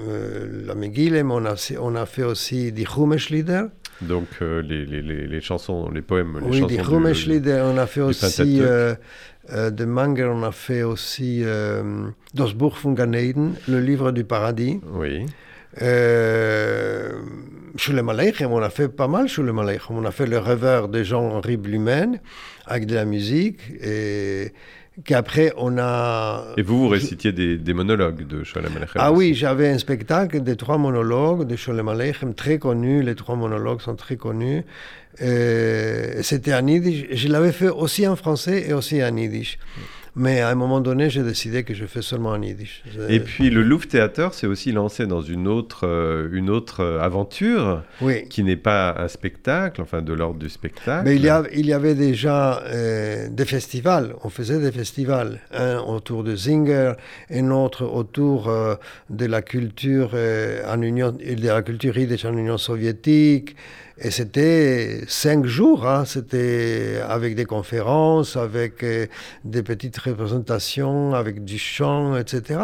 euh, 0.01 0.63
la 0.65 0.75
Megillem, 0.75 1.31
on 1.31 1.45
a, 1.45 1.55
on 1.79 1.95
a 1.95 2.05
fait 2.05 2.23
aussi 2.23 2.71
die 2.71 2.85
Chumeschlieder. 2.85 3.63
Donc, 4.01 4.27
euh, 4.41 4.61
les, 4.61 4.85
les, 4.85 5.01
les, 5.01 5.27
les 5.27 5.41
chansons, 5.41 5.89
les 5.91 6.01
poèmes, 6.01 6.37
les 6.39 6.45
Oui, 6.45 6.53
chansons 6.59 6.67
die 6.67 6.77
du- 6.77 6.83
Chumeschlieder, 6.83 7.61
on 7.65 7.77
a 7.77 7.87
fait 7.87 8.01
aussi 8.01 8.59
de 8.59 9.85
Manger, 9.85 10.25
on 10.33 10.43
a 10.43 10.51
fait 10.51 10.83
aussi 10.83 11.43
Das 12.33 12.53
Buch 12.53 12.73
von 12.83 12.93
Gan 12.93 13.13
Eden, 13.13 13.53
le 13.67 13.79
livre 13.79 14.11
du 14.11 14.23
paradis. 14.23 14.79
Oui. 14.93 15.25
Euh, 15.81 17.11
Aleichem, 18.09 18.51
on 18.51 18.61
a 18.61 18.69
fait 18.69 18.87
pas 18.89 19.07
mal 19.07 19.27
Sholem 19.27 19.59
Aleichem. 19.59 19.97
On 19.97 20.05
a 20.05 20.11
fait 20.11 20.25
le 20.25 20.39
rêveur 20.39 20.87
de 20.87 21.03
Jean-Henri 21.03 21.57
Blumen 21.57 22.19
avec 22.65 22.85
de 22.85 22.95
la 22.95 23.05
musique 23.05 23.59
et 23.81 24.51
qu'après 25.05 25.53
on 25.57 25.77
a... 25.77 26.43
Et 26.57 26.63
vous, 26.63 26.79
vous 26.79 26.87
récitiez 26.89 27.31
des, 27.31 27.57
des 27.57 27.73
monologues 27.73 28.25
de 28.25 28.43
Sholem 28.43 28.71
Aleichem 28.75 28.95
Ah 28.95 29.11
aussi. 29.11 29.17
oui, 29.19 29.33
j'avais 29.35 29.69
un 29.69 29.77
spectacle 29.77 30.41
de 30.41 30.53
trois 30.55 30.77
monologues 30.77 31.45
de 31.47 31.55
Sholem 31.55 31.87
Aleichem, 31.87 32.33
très 32.33 32.57
connus. 32.57 33.03
Les 33.03 33.15
trois 33.15 33.35
monologues 33.35 33.81
sont 33.81 33.95
très 33.95 34.15
connus. 34.17 34.63
C'était 35.19 36.53
en 36.53 36.65
yiddish. 36.67 37.05
Je 37.11 37.27
l'avais 37.27 37.51
fait 37.51 37.69
aussi 37.69 38.07
en 38.07 38.15
français 38.15 38.65
et 38.67 38.73
aussi 38.73 39.03
en 39.03 39.15
yiddish. 39.15 39.57
Mais 40.19 40.41
à 40.41 40.49
un 40.49 40.55
moment 40.55 40.81
donné, 40.81 41.11
j'ai 41.11 41.21
décidé 41.21 41.63
que 41.63 41.75
je 41.75 41.85
fais 41.85 42.01
seulement 42.01 42.31
en 42.31 42.41
yiddish. 42.41 42.83
Et 43.07 43.19
puis 43.19 43.51
le 43.51 43.61
Louvre 43.61 43.87
Théâtre 43.87 44.33
s'est 44.33 44.47
aussi 44.47 44.71
lancé 44.71 45.05
dans 45.05 45.21
une 45.21 45.47
autre, 45.47 45.85
euh, 45.87 46.27
une 46.31 46.49
autre 46.49 46.79
euh, 46.83 46.99
aventure 47.01 47.83
Oui. 48.01 48.27
qui 48.27 48.43
n'est 48.43 48.55
pas 48.57 48.95
un 48.97 49.07
spectacle, 49.09 49.79
enfin 49.79 50.01
de 50.01 50.13
l'ordre 50.13 50.39
du 50.39 50.49
spectacle. 50.49 51.03
Mais 51.05 51.15
il 51.15 51.21
y, 51.21 51.29
a- 51.29 51.43
il 51.53 51.67
y 51.67 51.73
avait 51.73 51.93
déjà 51.93 52.63
euh, 52.65 53.27
des 53.29 53.45
festivals, 53.45 54.15
on 54.23 54.29
faisait 54.29 54.59
des 54.59 54.71
festivals, 54.71 55.39
un 55.53 55.77
autour 55.77 56.23
de 56.23 56.35
Zinger, 56.35 56.93
un 57.31 57.51
autre 57.51 57.85
autour 57.85 58.47
euh, 58.49 58.73
de 59.11 59.25
la 59.27 59.43
culture 59.43 60.15
en 60.67 60.81
Union, 60.81 61.11
de 61.11 61.47
la 61.47 61.61
culture 61.61 61.95
yiddish 61.95 62.25
en 62.25 62.35
Union 62.35 62.57
soviétique. 62.57 63.55
Et 63.99 64.11
c'était 64.11 65.01
cinq 65.07 65.45
jours, 65.45 65.87
hein, 65.87 66.05
c'était 66.05 66.99
avec 67.07 67.33
des 67.35 67.45
conférences, 67.45 68.37
avec 68.37 68.83
euh, 68.83 69.07
des 69.43 69.63
petites 69.63 69.97
représentations, 69.97 71.15
avec 71.15 71.43
du 71.43 71.57
chant, 71.57 72.15
etc. 72.15 72.59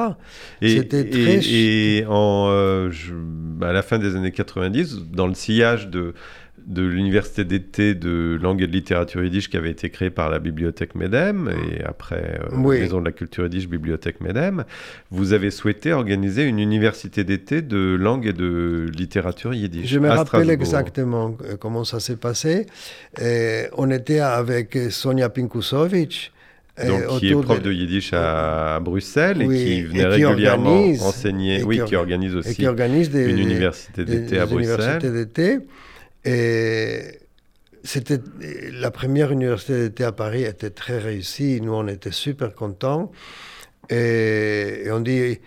Et, 0.62 0.76
C'était 0.78 1.10
très 1.10 1.38
et, 1.46 1.98
et 1.98 2.06
en, 2.08 2.48
euh, 2.50 2.92
je- 2.92 3.14
à 3.66 3.74
la 3.74 3.82
fin 3.82 3.98
des 3.98 4.16
années 4.16 4.32
90, 4.32 5.00
dans 5.12 5.26
le 5.28 5.34
sillage 5.34 5.88
de, 5.88 6.14
de 6.66 6.82
l'université 6.84 7.44
d'été 7.44 7.94
de 7.96 8.40
langue 8.42 8.62
et 8.62 8.68
de 8.68 8.72
littérature 8.72 9.24
yiddish 9.24 9.50
qui 9.50 9.58
avait 9.58 9.72
été 9.72 9.90
créée 9.90 10.10
par 10.10 10.30
la 10.30 10.40
bibliothèque 10.40 10.96
Medem 10.96 11.50
et 11.52 11.84
après 11.84 12.40
euh, 12.42 12.56
Oui. 12.58 12.80
Maison 12.80 13.00
de 13.00 13.06
la 13.06 13.12
culture 13.12 13.44
yiddish, 13.44 13.68
bibliothèque 13.68 14.22
Medem, 14.22 14.64
vous 15.12 15.34
avez 15.34 15.52
souhaité 15.52 15.92
organiser 15.94 16.44
une 16.44 16.60
université 16.60 17.24
d'été 17.24 17.62
de 17.62 17.96
langue 18.00 18.28
et 18.28 18.34
de 18.34 18.90
littérature 18.96 19.54
yiddish. 19.54 19.88
Je 19.90 20.00
me 20.00 20.08
rappelle 20.10 20.26
Strasbourg. 20.28 20.52
exactement 20.54 21.38
euh, 21.44 21.58
comment 21.60 21.84
ça 21.84 22.00
s'est 22.00 22.16
passé. 22.18 22.66
Euh, 23.22 23.66
on 23.78 23.92
était 23.92 24.20
avec 24.20 24.78
Sonia 24.90 25.30
Pinkusovic. 25.30 26.32
euh, 26.80 27.08
Donc, 27.08 27.20
qui 27.20 27.30
est 27.30 27.34
prof 27.42 27.62
de, 27.62 27.72
yiddish 27.72 28.12
à, 28.14 28.80
Bruxelles 28.80 29.44
Oui, 29.46 29.56
et 29.62 29.66
qui 29.66 29.72
et 29.74 29.84
venait 29.84 30.16
qui 30.16 30.26
régulièrement 30.26 30.72
organise- 30.72 31.04
enseigner, 31.04 31.64
oui, 31.64 31.78
qui 31.80 31.84
qui 31.86 31.94
orga- 31.94 31.98
organise 31.98 32.36
aussi 32.36 32.56
qui 32.56 32.66
organise 32.68 33.10
des, 33.12 33.30
une 33.30 33.40
université 33.40 34.06
d'été 34.06 34.40
à 34.40 34.46
Bruxelles. 34.46 35.28
Et 36.26 37.20
c'était 37.84 38.20
la 38.72 38.92
première 38.92 39.32
université 39.32 39.74
d'été 39.84 40.04
à 40.04 40.12
Paris 40.12 40.44
était 40.44 40.70
très 40.70 41.00
réussie. 41.00 41.60
Nous, 41.62 41.74
on 41.74 41.88
était 41.88 42.12
super 42.12 42.54
contents. 42.54 43.12
Et, 43.90 44.84
et 44.86 44.92
on 44.92 45.02
dit, 45.02 45.40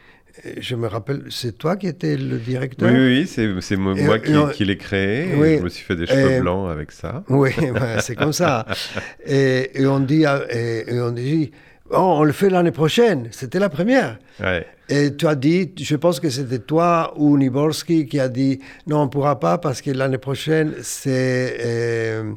je 0.58 0.74
me 0.74 0.86
rappelle, 0.86 1.24
c'est 1.30 1.56
toi 1.56 1.76
qui 1.76 1.86
étais 1.86 2.16
le 2.16 2.38
directeur? 2.38 2.90
Oui, 2.90 3.26
oui, 3.26 3.60
c'est 3.60 3.76
moi 3.76 3.94
et 3.96 4.52
qui, 4.52 4.64
l'ai 4.64 4.76
créé. 4.76 5.32
et 5.32 5.34
Oui. 5.34 5.58
Je 5.58 5.62
me 5.62 5.68
suis 5.68 5.84
fait 5.84 5.96
des 5.96 6.06
cheveux 6.06 6.40
blancs 6.40 6.70
avec 6.70 6.92
ça. 6.92 7.24
Oui, 7.28 7.50
ben, 7.74 8.00
c'est 8.00 8.14
comme 8.14 8.32
ça. 8.32 8.66
On 8.68 10.00
dit, 10.00 10.24
et 10.24 11.00
on 11.00 11.10
dit, 11.10 11.50
oh, 11.90 12.16
on 12.18 12.24
le 12.24 12.32
fait 12.32 12.50
l'année 12.50 12.70
prochaine. 12.70 13.28
C'était 13.30 13.58
la 13.58 13.68
première. 13.68 14.18
Ouais. 14.40 14.66
Et 14.88 15.16
tu 15.16 15.26
as 15.26 15.34
dit, 15.34 15.72
je 15.80 15.96
pense 15.96 16.20
que 16.20 16.30
c'était 16.30 16.60
toi 16.60 17.12
ou 17.16 17.36
Niborski 17.36 18.06
qui 18.06 18.20
a 18.20 18.28
dit, 18.28 18.60
non, 18.86 18.98
on 19.00 19.04
ne 19.06 19.10
pourra 19.10 19.40
pas 19.40 19.58
parce 19.58 19.80
que 19.82 19.90
l'année 19.90 20.18
prochaine, 20.18 20.74
c'est 20.82 21.56
euh, 21.64 22.32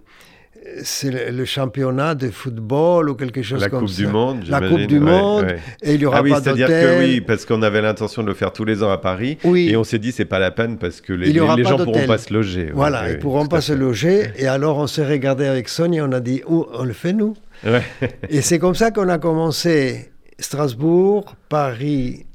c'est 0.84 1.32
le, 1.32 1.46
championnat 1.46 2.16
de 2.16 2.30
football 2.30 3.10
ou 3.10 3.16
quelque 3.16 3.42
chose 3.42 3.62
La 3.62 3.70
comme 3.70 3.82
Coupe 3.82 3.90
ça. 3.90 4.02
du 4.04 4.08
Monde, 4.08 4.44
La. 4.50 4.62
Coupe 4.62 4.82
du 4.88 5.00
Ouais, 5.00 5.06
Monde. 5.06 5.46
ouais. 5.46 5.60
Et 5.82 5.94
il 5.94 6.00
n'y 6.00 6.06
aura 6.06 6.18
Ah 6.18 6.22
oui, 6.22 6.32
pas 6.32 6.42
c'est-à-dire 6.42 6.68
que 6.68 6.72
d'hôtel. 6.74 7.00
oui, 7.00 7.22
parce 7.22 7.46
qu'on 7.46 7.62
avait 7.62 7.82
l'intention 7.82 8.24
de 8.24 8.28
le 8.28 8.34
faire 8.34 8.52
tous 8.52 8.66
les 8.66 8.84
ans 8.84 8.92
à 8.92 8.98
Paris. 8.98 9.38
Oui. 9.44 9.70
Et 9.70 9.78
on 9.78 9.84
s'est 9.84 10.00
dit, 10.00 10.12
c'est 10.12 10.26
pas 10.26 10.40
la 10.40 10.52
peine 10.52 10.78
parce 10.78 11.02
que 11.02 11.14
les, 11.14 11.30
y 11.30 11.36
gens 11.36 11.56
pourront 11.56 11.86
d'hôtel. 11.86 12.08
pas 12.08 12.18
se 12.18 12.34
loger. 12.34 12.72
Voilà, 12.74 13.04
ouais, 13.04 13.12
ils 13.12 13.16
ne 13.16 13.22
pourront 13.22 13.48
pas 13.48 13.62
se 13.62 13.74
loger. 13.74 14.32
Et 14.38 14.48
alors, 14.48 14.78
on 14.78 14.88
s'est 14.88 15.06
regardé 15.08 15.46
avec 15.46 15.70
Sonia, 15.70 16.04
on 16.06 16.12
a 16.12 16.20
dit, 16.20 16.42
oh, 16.48 16.68
on 16.74 16.84
le 16.84 16.94
fait 16.94 17.14
nous? 17.14 17.36
Ouais. 17.66 17.82
Et 18.30 18.42
c'est 18.42 18.60
comme 18.60 18.76
ça 18.76 18.92
qu'on 18.92 19.10
a 19.10 19.18
commencé 19.18 20.12
Strasbourg, 20.40 21.36
Paris 21.48 22.26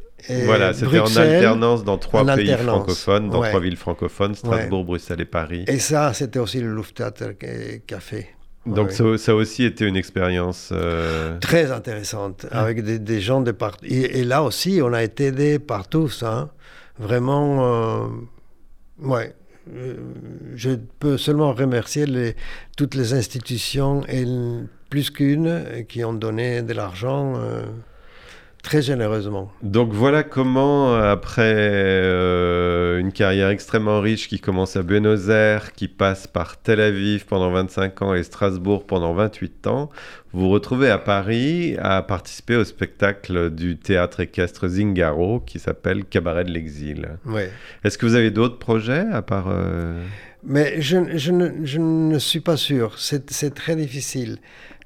Voilà, 0.44 0.72
c'était 0.72 0.98
en 1.00 1.16
alternance 1.16 1.84
dans 1.84 1.98
trois 1.98 2.24
pays 2.24 2.50
alternance, 2.50 2.76
francophones, 2.76 3.30
dans 3.30 3.40
ouais. 3.40 3.48
trois 3.48 3.60
villes 3.60 3.76
francophones, 3.76 4.34
Strasbourg, 4.34 4.84
Bruxelles 4.84 5.20
et 5.20 5.24
Paris. 5.26 5.64
Et 5.68 5.78
ça, 5.78 6.12
c'était 6.14 6.38
aussi 6.38 6.60
le 6.60 6.74
Lufttheater 6.74 7.32
fait. 8.00 8.28
Donc 8.66 8.86
Ouais. 8.88 8.92
ça, 8.94 9.18
ça 9.18 9.32
a 9.32 9.34
aussi 9.34 9.64
été 9.64 9.84
une 9.84 9.96
expérience. 9.96 10.70
euh, 10.72 11.38
Très 11.40 11.70
intéressante, 11.70 12.46
avec 12.50 12.82
des, 12.82 12.98
des 12.98 13.20
gens 13.20 13.42
de 13.42 13.52
partout. 13.52 13.84
Et, 13.86 14.20
et 14.20 14.24
là 14.24 14.42
aussi, 14.42 14.80
on 14.82 14.94
a 14.94 15.02
été 15.02 15.26
aidés 15.26 15.58
par 15.58 15.88
tous. 15.88 16.22
hein. 16.22 16.48
Vraiment, 16.98 18.04
euh, 18.04 18.06
ouais. 19.00 19.34
Euh, 19.74 19.94
Je 20.54 20.70
peux 20.98 21.18
seulement 21.18 21.52
remercier 21.52 22.06
les- 22.06 22.36
toutes 22.76 22.94
les 22.94 23.12
institutions, 23.12 24.02
et 24.08 24.24
plus 24.88 25.10
qu'une, 25.10 25.84
qui 25.88 26.02
ont 26.04 26.14
donné 26.14 26.62
de 26.62 26.72
l'argent 26.72 27.34
euh, 27.36 27.64
très 28.64 28.82
généreusement. 28.82 29.52
Donc 29.62 29.92
voilà 29.92 30.22
comment, 30.24 30.94
après 30.96 31.54
euh, 31.54 32.98
une 32.98 33.12
carrière 33.12 33.50
extrêmement 33.50 34.00
riche 34.00 34.26
qui 34.26 34.40
commence 34.40 34.74
à 34.76 34.82
Buenos 34.82 35.28
Aires, 35.28 35.72
qui 35.74 35.86
passe 35.86 36.26
par 36.26 36.56
Tel 36.60 36.80
Aviv 36.80 37.26
pendant 37.26 37.50
25 37.52 38.02
ans 38.02 38.14
et 38.14 38.22
Strasbourg 38.22 38.86
pendant 38.86 39.14
28 39.14 39.66
ans, 39.68 39.90
vous 40.32 40.40
vous 40.40 40.48
retrouvez 40.50 40.90
à 40.90 40.98
Paris 40.98 41.76
à 41.80 42.02
participer 42.02 42.56
au 42.56 42.64
spectacle 42.64 43.50
du 43.50 43.76
théâtre 43.76 44.20
équestre 44.20 44.66
Zingaro 44.66 45.40
qui 45.40 45.58
s'appelle 45.58 46.04
Cabaret 46.04 46.44
de 46.44 46.50
l'exil. 46.50 47.10
Ouais. 47.26 47.50
Est-ce 47.84 47.98
que 47.98 48.06
vous 48.06 48.16
avez 48.16 48.30
d'autres 48.30 48.58
projets 48.58 49.04
à 49.12 49.22
part... 49.22 49.46
euh, 49.48 50.02
Mais 50.42 50.80
je, 50.80 51.16
je 51.16 51.30
ne, 51.30 51.50
je 51.64 51.78
ne 51.78 52.18
suis 52.18 52.40
pas 52.40 52.56
sûr. 52.56 52.98
C'est 52.98 53.54
très 53.54 53.76
difficile. 53.76 54.38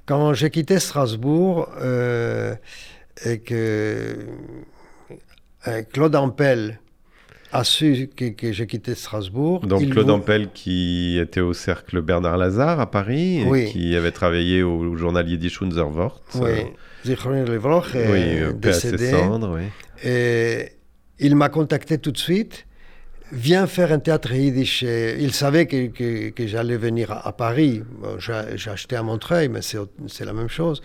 Quand 0.05 0.33
j'ai 0.35 0.51
quitté 0.51 0.79
Strasbourg 0.81 1.69
euh, 1.81 2.55
et 3.25 3.39
que 3.39 4.17
euh, 5.67 5.83
Claude 5.93 6.15
Ampel 6.17 6.81
a 7.53 7.65
su 7.65 8.11
que, 8.15 8.27
que 8.31 8.53
j'ai 8.53 8.67
quitté 8.67 8.95
Strasbourg. 8.95 9.67
Donc 9.67 9.81
il 9.83 9.91
Claude 9.91 10.11
Ampel 10.11 10.51
qui 10.53 11.19
était 11.19 11.41
au 11.41 11.55
cercle 11.55 12.03
Bernard 12.03 12.37
Lazare 12.37 12.79
à 12.81 12.91
Paris 12.91 13.41
et 13.41 13.45
Oui. 13.47 13.67
qui 13.73 13.97
avait 13.97 14.11
travaillé 14.13 14.63
au, 14.63 14.79
au 14.81 14.97
journal 14.97 15.29
Yiddish 15.29 15.63
Unserwort. 15.63 16.23
Oui, 16.35 16.51
est 17.95 18.11
oui, 18.11 18.41
euh, 18.41 18.53
paix 18.53 18.71
à 18.71 18.73
ses 18.75 18.93
décédé. 18.93 19.13
cendres, 19.13 19.57
oui. 19.57 19.65
Et 20.05 20.73
il 21.19 21.37
m'a 21.37 21.49
contacté 21.49 21.97
tout 21.99 22.13
de 22.13 22.19
suite. 22.19 22.67
Viens 23.33 23.67
faire 23.67 23.93
un 23.93 23.99
théâtre 23.99 24.33
yiddish. 24.33 24.83
Il 24.83 25.33
savait 25.35 25.67
que, 25.67 25.89
que- 25.89 26.31
que 26.31 26.47
j'allais 26.47 26.77
venir 26.79 27.11
à, 27.13 27.29
à 27.29 27.33
Paris. 27.33 27.83
Bon, 28.01 28.19
J'ai 28.19 28.71
acheté 28.71 28.97
à 28.97 29.03
Montreuil, 29.03 29.49
mais 29.49 29.61
c'est 29.63 30.25
la 30.25 30.33
même 30.33 30.49
chose. 30.49 30.83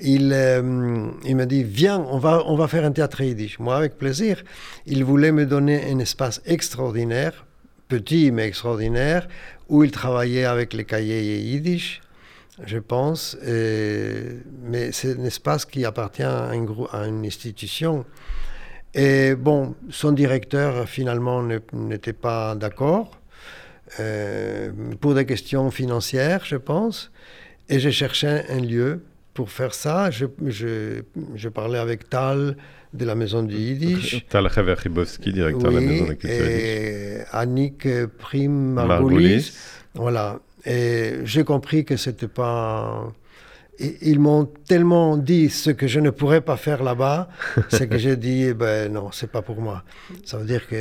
Il, 0.00 0.32
euh, 0.32 1.08
il 1.24 1.36
m'a 1.36 1.46
dit, 1.46 1.62
viens, 1.64 2.00
on 2.10 2.18
va, 2.18 2.42
on 2.46 2.56
va 2.56 2.68
faire 2.68 2.84
un 2.84 2.92
théâtre 2.92 3.20
yiddish. 3.20 3.58
Moi, 3.58 3.76
avec 3.76 3.96
plaisir. 3.96 4.42
Il 4.86 5.04
voulait 5.04 5.32
me 5.32 5.46
donner 5.46 5.90
un 5.90 5.98
espace 5.98 6.42
extraordinaire, 6.46 7.46
petit 7.88 8.30
mais 8.30 8.46
extraordinaire, 8.46 9.28
où 9.68 9.84
il 9.84 9.90
travaillait 9.90 10.44
avec 10.44 10.72
les 10.72 10.84
cahiers 10.84 11.38
yiddish, 11.38 12.00
je 12.64 12.78
pense. 12.78 13.36
Et- 13.46 14.38
mais 14.62 14.92
c'est 14.92 15.18
un 15.18 15.24
espace 15.24 15.64
qui 15.64 15.84
appartient 15.84 16.22
à, 16.22 16.50
un 16.50 16.66
à 16.92 17.06
une 17.06 17.24
institution. 17.24 18.04
Et 18.94 19.34
bon, 19.34 19.74
son 19.90 20.12
directeur 20.12 20.88
finalement 20.88 21.42
n'était 21.72 22.12
pas 22.12 22.54
d'accord 22.54 23.18
euh, 24.00 24.70
pour 25.00 25.14
des 25.14 25.26
questions 25.26 25.70
financières, 25.70 26.44
je 26.44 26.56
pense. 26.56 27.10
Et 27.68 27.78
j'ai 27.80 27.92
cherché 27.92 28.28
un 28.48 28.60
lieu 28.60 29.02
pour 29.34 29.50
faire 29.50 29.74
ça. 29.74 30.10
Je, 30.10 30.26
je, 30.46 31.02
je 31.34 31.48
parlais 31.48 31.78
avec 31.78 32.08
Tal 32.08 32.56
de 32.92 33.04
la 33.04 33.14
maison 33.16 33.42
du 33.42 33.56
Yiddish. 33.56 34.24
Tal 34.28 34.46
Ribowski, 34.46 35.32
directeur 35.32 35.70
de 35.72 35.76
la 35.76 35.80
Maison 35.80 36.04
de 36.04 36.08
la 36.10 36.14
Culture 36.14 36.46
Yiddish. 36.46 36.62
et 36.64 37.18
Annick 37.32 37.88
Prim 38.18 38.52
Margoulis. 38.74 38.88
Margoulis. 39.14 39.52
Voilà. 39.94 40.38
Et 40.64 41.14
j'ai 41.24 41.44
compris 41.44 41.84
que 41.84 41.96
c'était 41.96 42.28
pas. 42.28 43.12
Ils 43.80 44.20
m'ont 44.20 44.44
tellement 44.44 45.16
dit 45.16 45.50
ce 45.50 45.70
que 45.70 45.88
je 45.88 45.98
ne 45.98 46.10
pourrais 46.10 46.40
pas 46.40 46.56
faire 46.56 46.84
là-bas, 46.84 47.28
c'est 47.70 47.88
que 47.88 47.98
j'ai 47.98 48.16
dit, 48.16 48.44
eh 48.44 48.54
ben 48.54 48.92
non, 48.92 49.10
c'est 49.10 49.26
pas 49.30 49.42
pour 49.42 49.60
moi. 49.60 49.82
Ça 50.24 50.38
veut 50.38 50.44
dire 50.46 50.68
que 50.68 50.76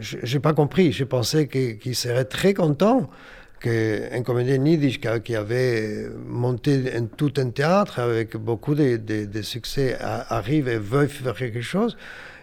je 0.00 0.16
n'ai 0.34 0.40
pas 0.40 0.54
compris. 0.54 0.90
Je 0.92 1.04
pensais 1.04 1.46
que- 1.46 1.72
qu'ils 1.72 1.94
seraient 1.94 2.24
très 2.24 2.54
contents 2.54 3.10
qu'un 3.60 4.22
comédien 4.22 4.64
yiddish 4.64 5.00
qui, 5.00 5.34
avait 5.36 6.06
monté 6.26 6.92
un- 6.94 7.06
tout 7.06 7.32
un 7.38 7.50
théâtre 7.50 7.98
avec 7.98 8.36
beaucoup 8.36 8.74
de, 8.74 8.96
de- 8.96 9.24
succès 9.42 9.96
arrive 10.00 10.68
et 10.68 10.78
veuille 10.78 11.08
faire 11.08 11.34
quelque 11.34 11.60
chose. 11.60 11.96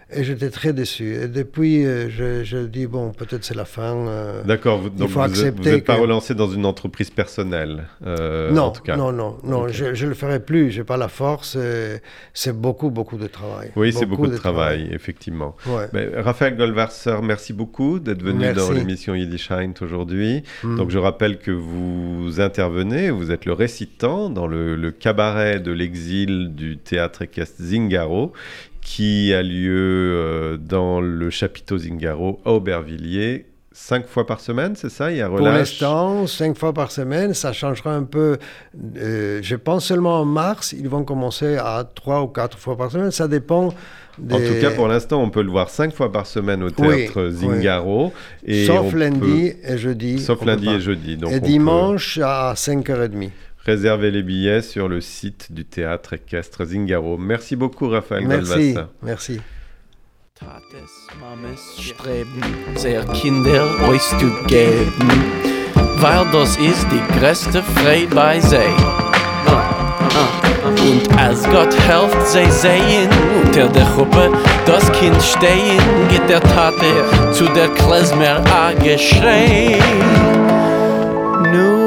Et 0.08 0.22
j'étais 0.22 0.50
très 0.50 0.72
déçu. 0.72 1.14
Et 1.16 1.26
depuis, 1.26 1.84
euh, 1.84 2.08
je, 2.08 2.44
je 2.44 2.58
dis, 2.58 2.86
bon, 2.86 3.10
peut-être 3.10 3.44
c'est 3.44 3.56
la 3.56 3.64
fin. 3.64 4.06
euh, 4.06 4.44
D'accord, 4.44 4.78
vous, 4.78 4.88
n'êtes 4.88 5.84
pas 5.84 5.96
que- 5.96 6.00
relancé 6.00 6.32
dans 6.36 6.48
une 6.48 6.64
entreprise 6.64 7.10
personnelle, 7.10 7.88
euh, 8.06 8.52
non, 8.52 8.62
en 8.62 8.70
tout 8.70 8.82
cas. 8.82 8.96
non, 8.96 9.10
non, 9.10 9.36
non, 9.42 9.66
je 9.66 9.86
ne 9.86 10.08
le 10.08 10.14
ferai 10.14 10.38
plus. 10.38 10.70
Je 10.70 10.78
n'ai 10.78 10.84
pas 10.84 10.96
la 10.96 11.08
force. 11.08 11.54
euh, 11.58 11.98
C'est 12.34 12.56
beaucoup, 12.56 12.90
beaucoup 12.90 13.16
de 13.16 13.26
travail. 13.26 13.72
Oui, 13.74 13.92
c'est 13.92 14.06
beaucoup 14.06 14.28
de 14.28 14.36
travail, 14.36 14.88
effectivement. 14.92 15.56
Ouais. 15.66 15.88
Ben, 15.92 16.10
Raphaël 16.20 16.56
Goldwasser, 16.56 17.16
merci 17.24 17.52
beaucoup 17.52 17.98
d'être 17.98 18.22
venu 18.22 18.38
Merci. 18.40 18.60
dans 18.64 18.70
l'émission 18.72 19.14
Yiddish 19.16 19.50
aujourd'hui. 19.80 20.42
Mm. 20.62 20.76
Donc 20.76 20.90
je 20.90 20.98
rappelle 20.98 21.38
que 21.38 21.50
vous 21.50 22.40
intervenez, 22.40 23.10
vous 23.10 23.30
êtes 23.32 23.44
le 23.44 23.52
récitant 23.54 24.30
dans 24.30 24.46
le, 24.46 24.76
le 24.76 24.90
cabaret 24.92 25.58
de 25.60 25.72
l'exil 25.72 26.54
du 26.54 26.78
théâtre 26.78 27.22
équestre 27.22 27.60
Zingaro, 27.62 28.32
qui 28.86 29.34
a 29.34 29.42
lieu 29.42 29.74
euh, 30.14 30.56
dans 30.58 31.00
le 31.00 31.28
chapiteau 31.28 31.76
Zingaro 31.76 32.38
à 32.44 32.52
Aubervilliers, 32.52 33.46
cinq 33.72 34.06
fois 34.06 34.24
par 34.28 34.38
semaine, 34.38 34.74
c'est 34.76 34.88
ça? 34.90 35.10
Il 35.10 35.16
y 35.16 35.20
a 35.22 35.26
Pour 35.28 35.38
relâche? 35.40 35.58
l'instant, 35.58 36.26
cinq 36.28 36.56
fois 36.56 36.72
par 36.72 36.92
semaine, 36.92 37.34
ça 37.34 37.52
changera 37.52 37.92
un 37.96 38.04
peu. 38.04 38.38
Euh, 38.96 39.40
je 39.42 39.56
pense 39.56 39.86
seulement 39.86 40.20
en 40.20 40.24
mars, 40.24 40.72
ils 40.72 40.88
vont 40.88 41.02
commencer 41.02 41.56
à 41.56 41.82
trois 41.96 42.22
ou 42.22 42.28
quatre 42.28 42.58
fois 42.58 42.76
par 42.76 42.92
semaine. 42.92 43.10
Ça 43.10 43.26
dépend. 43.26 43.74
Des... 44.18 44.34
En 44.34 44.38
tout 44.38 44.60
cas, 44.62 44.70
pour 44.70 44.86
l'instant, 44.88 45.20
on 45.20 45.30
peut 45.30 45.42
le 45.42 45.50
voir 45.50 45.68
cinq 45.68 45.92
fois 45.92 46.10
par 46.12 46.26
semaine 46.26 46.62
au 46.62 46.68
Oui, 46.68 46.72
théâtre 47.06 47.28
Zingaro. 47.30 48.12
Et 48.46 48.66
Sauf 48.66 48.94
lundi 48.94 49.50
peut- 49.52 49.72
et 49.72 49.76
jeudi. 49.78 50.20
Sauf 50.20 50.44
lundi 50.44 50.68
et 50.70 50.80
jeudi. 50.80 51.16
Donc 51.16 51.32
et 51.32 51.36
on 51.36 51.40
peut 51.40 51.46
dimanche 51.46 52.18
à 52.22 52.54
5h30. 52.54 53.30
Réserver 53.66 54.12
les 54.12 54.22
billets 54.22 54.62
sur 54.62 54.88
le 54.88 55.00
site 55.00 55.52
du 55.52 55.64
théâtre 55.64 56.12
équestre 56.12 56.64
Zingaro. 56.64 57.18
Merci 57.18 57.56
beaucoup, 57.56 57.88
Raphaël 57.88 58.26
Merci. 58.26 58.76
Merci. 59.02 59.40
Tates, 60.38 60.92
Mames 61.18 61.56
streben, 61.78 62.42
sehr 62.76 63.04
Kinder 63.06 63.64
euch 63.88 64.02
zu 64.02 64.30
geben, 64.46 65.08
weil 65.96 66.26
das 66.30 66.56
ist 66.58 66.86
die 66.92 67.18
größte 67.18 67.62
Freude 67.62 68.14
bei 68.14 68.38
sie. 68.40 68.56
Und 70.66 71.18
als 71.18 71.42
Gott 71.44 71.74
helft 71.88 72.26
sie 72.26 72.50
sehen, 72.50 73.08
unter 73.42 73.68
der 73.68 73.86
Gruppe 73.94 74.30
das 74.66 74.92
Kind 74.92 75.20
stehen, 75.22 75.80
geht 76.10 76.28
der 76.28 76.40
Tate 76.40 77.32
zu 77.32 77.44
der 77.54 77.68
Klezmer 77.68 78.44
a 78.52 78.72
geschrei. 78.72 79.78
Nu 81.52 81.85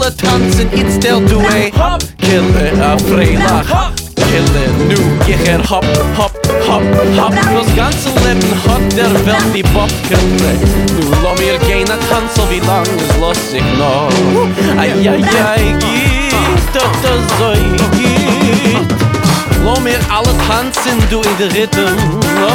alle 0.00 0.14
tanzen 0.16 0.72
in 0.72 0.90
stel 0.90 1.24
du 1.26 1.40
ey 1.40 1.72
hop 1.76 2.02
killer 2.16 2.72
a 2.82 2.96
freilach 2.98 3.68
hop. 3.68 3.92
Killer 4.14 4.70
nu 4.88 4.98
ich 5.26 5.48
er 5.48 5.60
hop 5.70 5.84
hop 6.16 6.32
hop. 6.68 6.82
Hop 7.16 7.34
das 7.54 7.74
ganze 7.76 8.08
leben 8.24 8.52
hat 8.64 8.96
der 8.96 9.12
welt 9.26 9.54
die 9.54 9.62
bop 9.74 9.90
killer 10.08 10.56
du 10.96 11.02
lo 11.22 11.34
mir 11.38 11.58
gein 11.68 11.90
a 11.90 11.98
tanzen 12.08 12.44
wie 12.50 12.60
lang 12.66 12.86
es 12.96 13.16
los 13.20 13.52
ich 13.52 13.70
no 13.78 14.08
ay 14.78 14.90
ay 15.08 15.22
ay 15.52 15.64
git 15.80 16.74
doch 16.74 16.94
das 17.02 17.24
so 17.38 17.52
git 17.96 18.88
lo 19.64 19.80
mir 19.80 20.00
alle 20.16 20.34
tanzen 20.48 20.98
du 21.10 21.20
in 21.20 21.36
der 21.38 21.50
rhythm. 21.54 21.96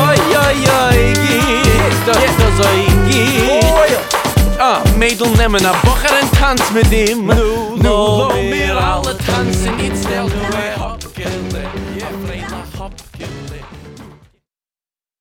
Ay 0.03 0.19
ay 0.45 0.59
ay 0.83 1.13
git 1.13 1.97
doch 2.07 2.21
das 2.39 2.57
so 2.57 2.67
git 3.07 4.24
Ah, 4.59 4.81
Mädel 4.97 5.31
nemmen 5.37 5.65
a 5.65 5.73
Bocher 5.83 6.17
en 6.21 6.29
tanz 6.39 6.71
mit 6.71 6.91
ihm. 6.91 7.25
Nu, 7.25 7.75
nu, 7.75 7.89
lo 7.89 8.31
mir 8.49 8.77
alle 8.77 9.15
tanzen, 9.17 9.79
iets 9.79 9.99
stel 9.99 10.25
du 10.25 10.64